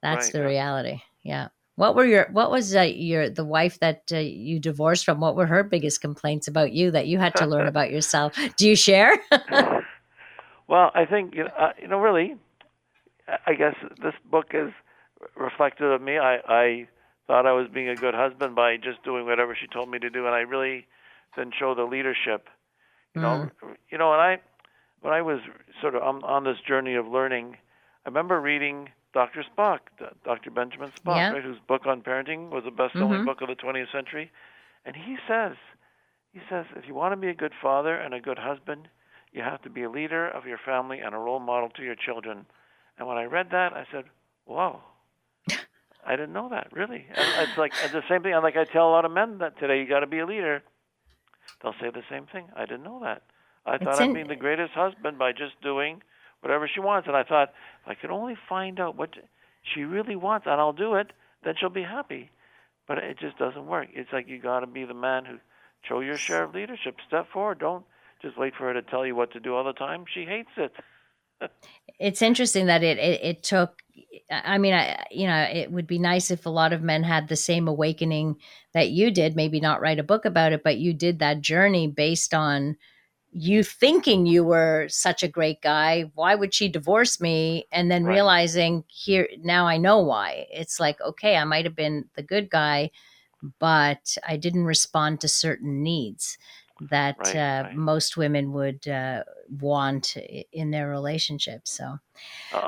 That's 0.03 0.27
right, 0.27 0.33
the 0.33 0.45
reality. 0.45 1.03
Yeah. 1.23 1.49
What 1.77 1.95
were 1.95 2.05
your 2.05 2.29
what 2.33 2.51
was 2.51 2.77
uh, 2.77 2.83
your 2.83 3.31
the 3.31 3.45
wife 3.45 3.81
that 3.81 4.03
uh, 4.13 4.19
you 4.19 4.61
divorced 4.61 5.05
from? 5.05 5.21
What 5.21 5.37
were 5.37 5.47
her 5.47 5.63
biggest 5.63 6.01
complaints 6.01 6.47
about 6.47 6.73
you 6.73 6.91
that 6.91 7.07
you 7.07 7.19
had 7.19 7.35
to 7.37 7.47
learn 7.47 7.67
about 7.75 7.91
yourself? 7.91 8.37
Do 8.57 8.69
you 8.69 8.77
share? 8.77 9.19
well, 10.69 10.91
I 10.95 11.07
think 11.09 11.35
you 11.35 11.45
know, 11.45 11.51
uh, 11.59 11.73
you 11.81 11.89
know 11.89 12.01
really. 12.01 12.37
I 13.47 13.55
guess 13.55 13.75
this 14.03 14.15
book 14.31 14.49
is 14.53 14.73
reflective 15.37 15.91
of 15.91 16.03
me. 16.03 16.19
I 16.19 16.39
I 16.47 16.89
thought 17.27 17.47
I 17.47 17.53
was 17.53 17.69
being 17.73 17.89
a 17.89 17.97
good 17.97 18.15
husband 18.15 18.55
by 18.55 18.77
just 18.77 19.03
doing 19.05 19.25
whatever 19.25 19.57
she 19.59 19.67
told 19.67 19.91
me 19.91 19.99
to 20.01 20.11
do, 20.11 20.27
and 20.27 20.35
I 20.35 20.41
really 20.41 20.87
didn't 21.37 21.55
show 21.59 21.75
the 21.75 21.85
leadership. 21.85 22.49
You 23.15 23.23
know, 23.23 23.51
mm. 23.63 23.77
you 23.91 23.97
know, 23.97 24.11
when 24.11 24.21
I 24.21 24.39
when 25.01 25.13
I 25.15 25.23
was 25.23 25.41
sort 25.81 25.95
of 25.95 26.03
on, 26.03 26.23
on 26.25 26.45
this 26.45 26.57
journey 26.67 26.95
of 26.95 27.07
learning, 27.07 27.57
I 28.05 28.09
remember 28.09 28.41
reading 28.41 28.89
Dr. 29.13 29.45
Spock, 29.45 29.81
Dr. 30.25 30.51
Benjamin 30.51 30.91
Spock, 30.91 31.17
yeah. 31.17 31.33
right, 31.33 31.43
whose 31.43 31.59
book 31.69 31.87
on 31.87 32.01
parenting 32.01 32.51
was 32.51 32.65
the 32.65 32.71
best-selling 32.71 33.11
mm-hmm. 33.11 33.25
book 33.27 33.43
of 33.43 33.49
the 33.49 33.55
20th 33.55 33.93
century, 33.93 34.31
and 34.87 34.97
he 34.97 35.17
says, 35.29 35.53
he 36.33 36.41
says, 36.49 36.65
if 36.77 36.87
you 36.89 36.95
want 36.95 37.13
to 37.13 37.17
be 37.17 37.29
a 37.29 37.35
good 37.35 37.53
father 37.61 37.95
and 37.95 38.15
a 38.15 38.21
good 38.21 38.39
husband, 38.39 38.89
you 39.33 39.43
have 39.43 39.63
to 39.63 39.71
be 39.71 39.83
a 39.83 39.91
leader 39.91 40.29
of 40.29 40.47
your 40.47 40.59
family 40.65 40.99
and 40.99 41.15
a 41.15 41.19
role 41.19 41.41
model 41.41 41.69
to 41.71 41.83
your 41.83 41.95
children. 41.95 42.47
And 42.99 43.07
when 43.07 43.17
I 43.19 43.25
read 43.25 43.49
that, 43.53 43.73
I 43.73 43.87
said, 43.91 44.05
"Whoa, 44.45 44.81
I 46.07 46.13
didn't 46.13 46.33
know 46.33 46.49
that. 46.51 46.69
Really, 46.73 47.07
it's 47.11 47.59
like 47.59 47.73
it's 47.83 47.93
the 47.93 48.03
same 48.09 48.23
thing. 48.23 48.35
And 48.35 48.43
like 48.43 48.57
I 48.57 48.65
tell 48.65 48.89
a 48.89 48.93
lot 48.93 49.05
of 49.05 49.13
men 49.13 49.39
that 49.39 49.59
today, 49.59 49.79
you 49.79 49.89
got 49.89 50.01
to 50.01 50.07
be 50.07 50.19
a 50.19 50.27
leader. 50.27 50.63
They'll 51.63 51.75
say 51.81 51.91
the 51.91 52.03
same 52.11 52.27
thing. 52.27 52.47
I 52.57 52.67
didn't 52.67 52.83
know 52.83 53.01
that. 53.03 53.23
I 53.65 53.79
thought 53.79 54.01
I'd 54.01 54.15
be 54.15 54.23
the 54.23 54.37
greatest 54.37 54.73
husband 54.73 55.19
by 55.19 55.33
just 55.33 55.61
doing 55.63 56.03
whatever 56.43 56.69
she 56.73 56.81
wants. 56.81 57.09
And 57.09 57.17
I 57.17 57.23
thought, 57.23 57.51
if 57.85 57.89
I 57.89 57.95
could 57.95 58.11
only 58.11 58.37
find 58.49 58.79
out 58.79 58.97
what 58.97 59.11
she 59.63 59.83
really 59.83 60.17
wants, 60.17 60.47
and 60.47 60.61
I'll 60.61 60.73
do 60.73 60.95
it, 60.97 61.13
then 61.45 61.55
she'll 61.59 61.71
be 61.71 61.83
happy. 61.83 62.31
But 62.87 62.99
it 62.99 63.19
just 63.19 63.39
doesn't 63.39 63.67
work. 63.67 63.89
It's 63.95 64.13
like 64.13 64.29
you 64.29 64.41
got 64.41 64.61
to 64.61 64.67
be 64.67 64.85
the 64.85 64.95
man 64.95 65.25
who 65.25 65.39
show 65.89 66.01
your 66.01 66.17
share 66.17 66.45
of 66.45 66.55
leadership. 66.55 66.97
Step 67.07 67.29
forward. 67.33 67.61
Don't 67.61 67.85
just 68.21 68.39
wait 68.39 68.55
for 68.57 68.65
her 68.65 68.75
to 68.75 68.83
tell 68.83 69.07
you 69.07 69.15
what 69.15 69.33
to 69.33 69.41
do 69.41 69.55
all 69.55 69.65
the 69.65 69.73
time. 69.73 70.05
She 70.13 70.25
hates 70.25 70.51
it. 70.57 70.73
it's 71.99 72.23
interesting 72.23 72.67
that 72.67 72.83
it, 72.83 72.99
it, 72.99 73.21
it 73.23 73.43
took 73.43 73.83
i 74.31 74.59
mean 74.59 74.73
i 74.73 75.03
you 75.11 75.27
know 75.27 75.43
it 75.43 75.71
would 75.71 75.87
be 75.87 75.99
nice 75.99 76.31
if 76.31 76.47
a 76.47 76.51
lot 76.51 76.73
of 76.73 76.83
men 76.83 77.03
had 77.03 77.29
the 77.29 77.37
same 77.37 77.67
awakening 77.67 78.37
that 78.75 78.91
you 78.91 79.11
did 79.11 79.35
maybe 79.35 79.61
not 79.61 79.81
write 79.81 79.99
a 79.99 80.05
book 80.05 80.25
about 80.25 80.53
it 80.53 80.63
but 80.63 80.79
you 80.79 80.93
did 80.93 81.19
that 81.19 81.41
journey 81.41 81.89
based 81.89 82.33
on 82.33 82.77
you 83.33 83.63
thinking 83.63 84.27
you 84.27 84.45
were 84.45 84.87
such 84.89 85.23
a 85.23 85.29
great 85.29 85.61
guy 85.63 86.11
why 86.15 86.35
would 86.35 86.53
she 86.53 86.69
divorce 86.69 87.21
me 87.21 87.67
and 87.73 87.91
then 87.91 88.05
right. 88.05 88.15
realizing 88.15 88.85
here 88.89 89.27
now 89.43 89.67
i 89.67 89.77
know 89.79 89.99
why 89.99 90.47
it's 90.53 90.79
like 90.79 91.01
okay 91.01 91.37
i 91.37 91.45
might 91.45 91.65
have 91.65 91.75
been 91.77 92.05
the 92.15 92.23
good 92.23 92.51
guy 92.51 92.91
but 93.59 94.17
i 94.29 94.37
didn't 94.37 94.65
respond 94.65 95.21
to 95.21 95.29
certain 95.29 95.83
needs 95.83 96.37
that 96.91 97.17
Right, 97.19 97.37
uh, 97.37 97.63
right. 97.65 97.77
most 97.77 98.17
women 98.17 98.53
would 98.53 98.87
uh, 98.89 99.23
want 99.61 100.17
in 100.53 100.71
their 100.71 100.89
relationship. 100.89 101.63
So, 101.69 101.99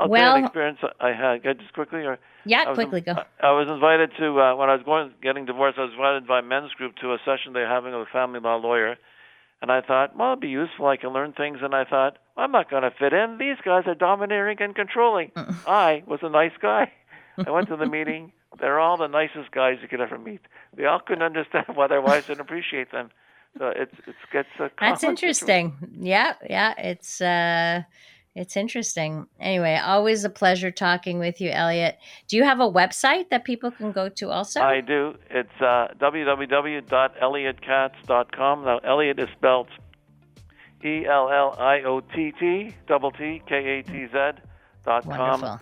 Well- 0.06 0.36
experience 0.36 0.78
I 1.00 1.12
had. 1.12 1.42
Just 1.58 1.72
quickly, 1.72 2.00
or 2.04 2.18
yeah, 2.44 2.68
was 2.68 2.76
quickly 2.76 2.98
in- 2.98 3.14
go. 3.14 3.22
I 3.42 3.50
was 3.52 3.68
invited 3.68 4.12
to 4.18 4.40
uh, 4.40 4.54
when 4.56 4.68
I 4.68 4.74
was 4.74 4.82
going 4.84 5.12
getting 5.22 5.46
divorced. 5.46 5.78
I 5.78 5.82
was 5.82 5.92
invited 5.92 6.26
by 6.26 6.40
a 6.40 6.42
men's 6.42 6.72
group 6.74 6.94
to 7.00 7.12
a 7.12 7.18
session 7.24 7.52
they're 7.52 7.68
having 7.68 7.92
with 7.92 8.08
a 8.08 8.12
family 8.12 8.40
law 8.40 8.56
lawyer, 8.56 8.96
and 9.64 9.72
I 9.72 9.80
thought, 9.80 10.14
well, 10.14 10.32
it'd 10.32 10.40
be 10.40 10.48
useful. 10.48 10.88
I 10.88 10.98
can 10.98 11.14
learn 11.14 11.32
things. 11.32 11.60
And 11.62 11.74
I 11.74 11.84
thought, 11.86 12.18
I'm 12.36 12.52
not 12.52 12.68
going 12.68 12.82
to 12.82 12.90
fit 12.90 13.14
in. 13.14 13.38
These 13.38 13.56
guys 13.64 13.84
are 13.86 13.94
domineering 13.94 14.58
and 14.60 14.74
controlling. 14.74 15.32
I 15.66 16.02
was 16.06 16.20
a 16.22 16.28
nice 16.28 16.52
guy. 16.60 16.92
I 17.46 17.50
went 17.50 17.68
to 17.68 17.76
the 17.76 17.86
meeting. 17.86 18.30
They're 18.60 18.78
all 18.78 18.98
the 18.98 19.06
nicest 19.06 19.52
guys 19.52 19.78
you 19.80 19.88
could 19.88 20.02
ever 20.02 20.18
meet. 20.18 20.42
They 20.76 20.84
all 20.84 21.00
couldn't 21.00 21.22
understand 21.22 21.64
why 21.72 21.86
their 21.86 22.02
wives 22.02 22.26
didn't 22.26 22.42
appreciate 22.42 22.92
them. 22.92 23.10
So 23.56 23.68
it's 23.68 23.94
it's 24.06 24.18
gets 24.30 24.48
a 24.58 24.70
That's 24.78 25.00
situation. 25.00 25.08
interesting. 25.08 25.72
Yeah, 25.98 26.34
yeah, 26.50 26.74
it's 26.76 27.22
uh 27.22 27.84
it's 28.34 28.56
interesting. 28.56 29.26
Anyway, 29.38 29.76
always 29.76 30.24
a 30.24 30.30
pleasure 30.30 30.70
talking 30.70 31.18
with 31.18 31.40
you, 31.40 31.50
Elliott. 31.50 31.98
Do 32.26 32.36
you 32.36 32.42
have 32.44 32.58
a 32.60 32.68
website 32.68 33.30
that 33.30 33.44
people 33.44 33.70
can 33.70 33.92
go 33.92 34.08
to 34.08 34.30
also? 34.30 34.60
I 34.60 34.80
do. 34.80 35.14
It's 35.30 35.60
uh. 35.60 35.88
Now, 38.64 38.78
Elliott 38.78 39.18
is 39.20 39.28
spelled 39.36 39.68
E 40.84 41.06
L 41.06 41.30
L 41.30 41.56
I 41.58 41.82
O 41.82 42.00
T 42.00 42.32
T 42.38 42.74
double 42.86 43.12
T 43.12 43.40
K 43.48 43.78
A 43.78 43.82
T 43.82 44.06
Z 44.06 44.12
dot 44.84 45.04
com. 45.04 45.40
Wonderful. 45.40 45.60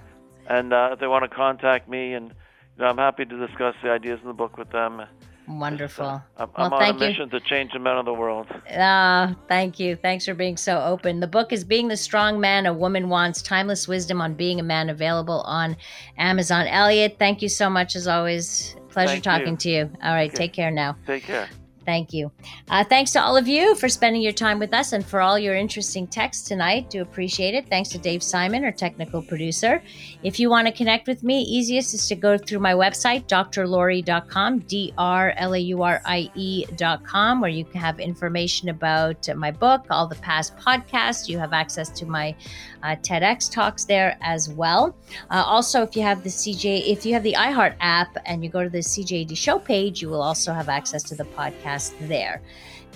And 0.48 0.72
uh, 0.72 0.90
if 0.92 0.98
they 0.98 1.06
want 1.06 1.22
to 1.24 1.28
contact 1.28 1.88
me, 1.88 2.14
and 2.14 2.28
you 2.28 2.34
know, 2.78 2.86
I'm 2.86 2.98
happy 2.98 3.24
to 3.24 3.46
discuss 3.46 3.74
the 3.82 3.90
ideas 3.90 4.18
in 4.22 4.28
the 4.28 4.34
book 4.34 4.56
with 4.56 4.70
them. 4.70 5.02
Wonderful. 5.48 6.22
I'm, 6.36 6.48
well, 6.56 6.66
I'm 6.66 6.72
on 6.72 6.82
a 6.82 6.84
thank 6.84 7.00
you. 7.00 7.08
mission 7.08 7.30
to 7.30 7.40
change 7.40 7.72
the 7.72 7.78
men 7.78 7.96
of 7.96 8.04
the 8.04 8.14
world. 8.14 8.46
Ah, 8.76 9.34
thank 9.48 9.80
you. 9.80 9.96
Thanks 9.96 10.24
for 10.24 10.34
being 10.34 10.56
so 10.56 10.80
open. 10.80 11.20
The 11.20 11.26
book 11.26 11.52
is 11.52 11.64
Being 11.64 11.88
the 11.88 11.96
Strong 11.96 12.40
Man 12.40 12.66
a 12.66 12.72
Woman 12.72 13.08
Wants 13.08 13.42
Timeless 13.42 13.88
Wisdom 13.88 14.20
on 14.20 14.34
Being 14.34 14.60
a 14.60 14.62
Man, 14.62 14.88
available 14.88 15.40
on 15.42 15.76
Amazon. 16.16 16.66
Elliott, 16.66 17.16
thank 17.18 17.42
you 17.42 17.48
so 17.48 17.68
much 17.68 17.96
as 17.96 18.06
always. 18.06 18.76
Pleasure 18.90 19.12
Thank 19.12 19.24
talking 19.24 19.52
you. 19.52 19.56
to 19.56 19.70
you. 19.70 19.90
All 20.02 20.14
right, 20.14 20.32
take 20.32 20.52
care 20.52 20.70
now. 20.70 20.96
Take 21.06 21.24
care. 21.24 21.48
Thank 21.84 22.12
you. 22.12 22.30
Uh, 22.68 22.84
thanks 22.84 23.10
to 23.12 23.22
all 23.22 23.36
of 23.36 23.48
you 23.48 23.74
for 23.74 23.88
spending 23.88 24.22
your 24.22 24.32
time 24.32 24.58
with 24.58 24.72
us 24.72 24.92
and 24.92 25.04
for 25.04 25.20
all 25.20 25.38
your 25.38 25.56
interesting 25.56 26.06
texts 26.06 26.46
tonight. 26.46 26.90
Do 26.90 27.02
appreciate 27.02 27.54
it. 27.54 27.68
Thanks 27.68 27.88
to 27.90 27.98
Dave 27.98 28.22
Simon, 28.22 28.64
our 28.64 28.72
technical 28.72 29.22
producer. 29.22 29.82
If 30.22 30.38
you 30.38 30.48
want 30.48 30.68
to 30.68 30.72
connect 30.72 31.08
with 31.08 31.22
me, 31.22 31.42
easiest 31.42 31.94
is 31.94 32.06
to 32.08 32.14
go 32.14 32.38
through 32.38 32.60
my 32.60 32.74
website, 32.74 33.26
drlaurie.com, 33.26 34.60
D 34.60 34.94
R 34.96 35.34
L 35.36 35.54
A 35.54 35.58
U 35.58 35.82
R 35.82 36.00
I 36.04 36.30
E.com, 36.34 37.40
where 37.40 37.50
you 37.50 37.64
can 37.64 37.80
have 37.80 37.98
information 37.98 38.68
about 38.68 39.28
my 39.36 39.50
book, 39.50 39.86
all 39.90 40.06
the 40.06 40.16
past 40.16 40.56
podcasts. 40.56 41.28
You 41.28 41.38
have 41.38 41.52
access 41.52 41.88
to 41.90 42.06
my 42.06 42.34
uh, 42.82 42.96
TEDx 42.96 43.50
talks 43.50 43.84
there 43.84 44.16
as 44.20 44.48
well. 44.48 44.94
Uh, 45.30 45.42
also, 45.46 45.82
if 45.82 45.96
you 45.96 46.02
have 46.02 46.22
the 46.22 46.28
CJ, 46.28 46.86
if 46.86 47.06
you 47.06 47.14
have 47.14 47.22
the 47.22 47.34
iHeart 47.34 47.74
app 47.80 48.16
and 48.26 48.42
you 48.42 48.50
go 48.50 48.62
to 48.62 48.70
the 48.70 48.78
CJAD 48.78 49.36
show 49.36 49.58
page, 49.58 50.02
you 50.02 50.08
will 50.08 50.22
also 50.22 50.52
have 50.52 50.68
access 50.68 51.02
to 51.04 51.14
the 51.14 51.24
podcast 51.24 51.92
there. 52.08 52.42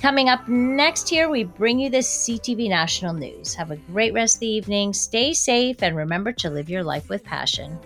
Coming 0.03 0.29
up 0.29 0.47
next 0.47 1.09
here, 1.09 1.31
we 1.31 1.45
bring 1.45 1.79
you 1.79 1.89
the 1.89 1.99
CTV 1.99 2.69
National 2.69 3.15
News. 3.15 3.55
Have 3.55 3.71
a 3.71 3.77
great 3.77 4.13
rest 4.13 4.37
of 4.37 4.41
the 4.41 4.47
evening. 4.47 4.93
Stay 4.93 5.33
safe 5.33 5.83
and 5.83 5.97
remember 5.97 6.33
to 6.33 6.51
live 6.51 6.69
your 6.69 6.83
life 6.83 7.09
with 7.09 7.25
passion. 7.25 7.79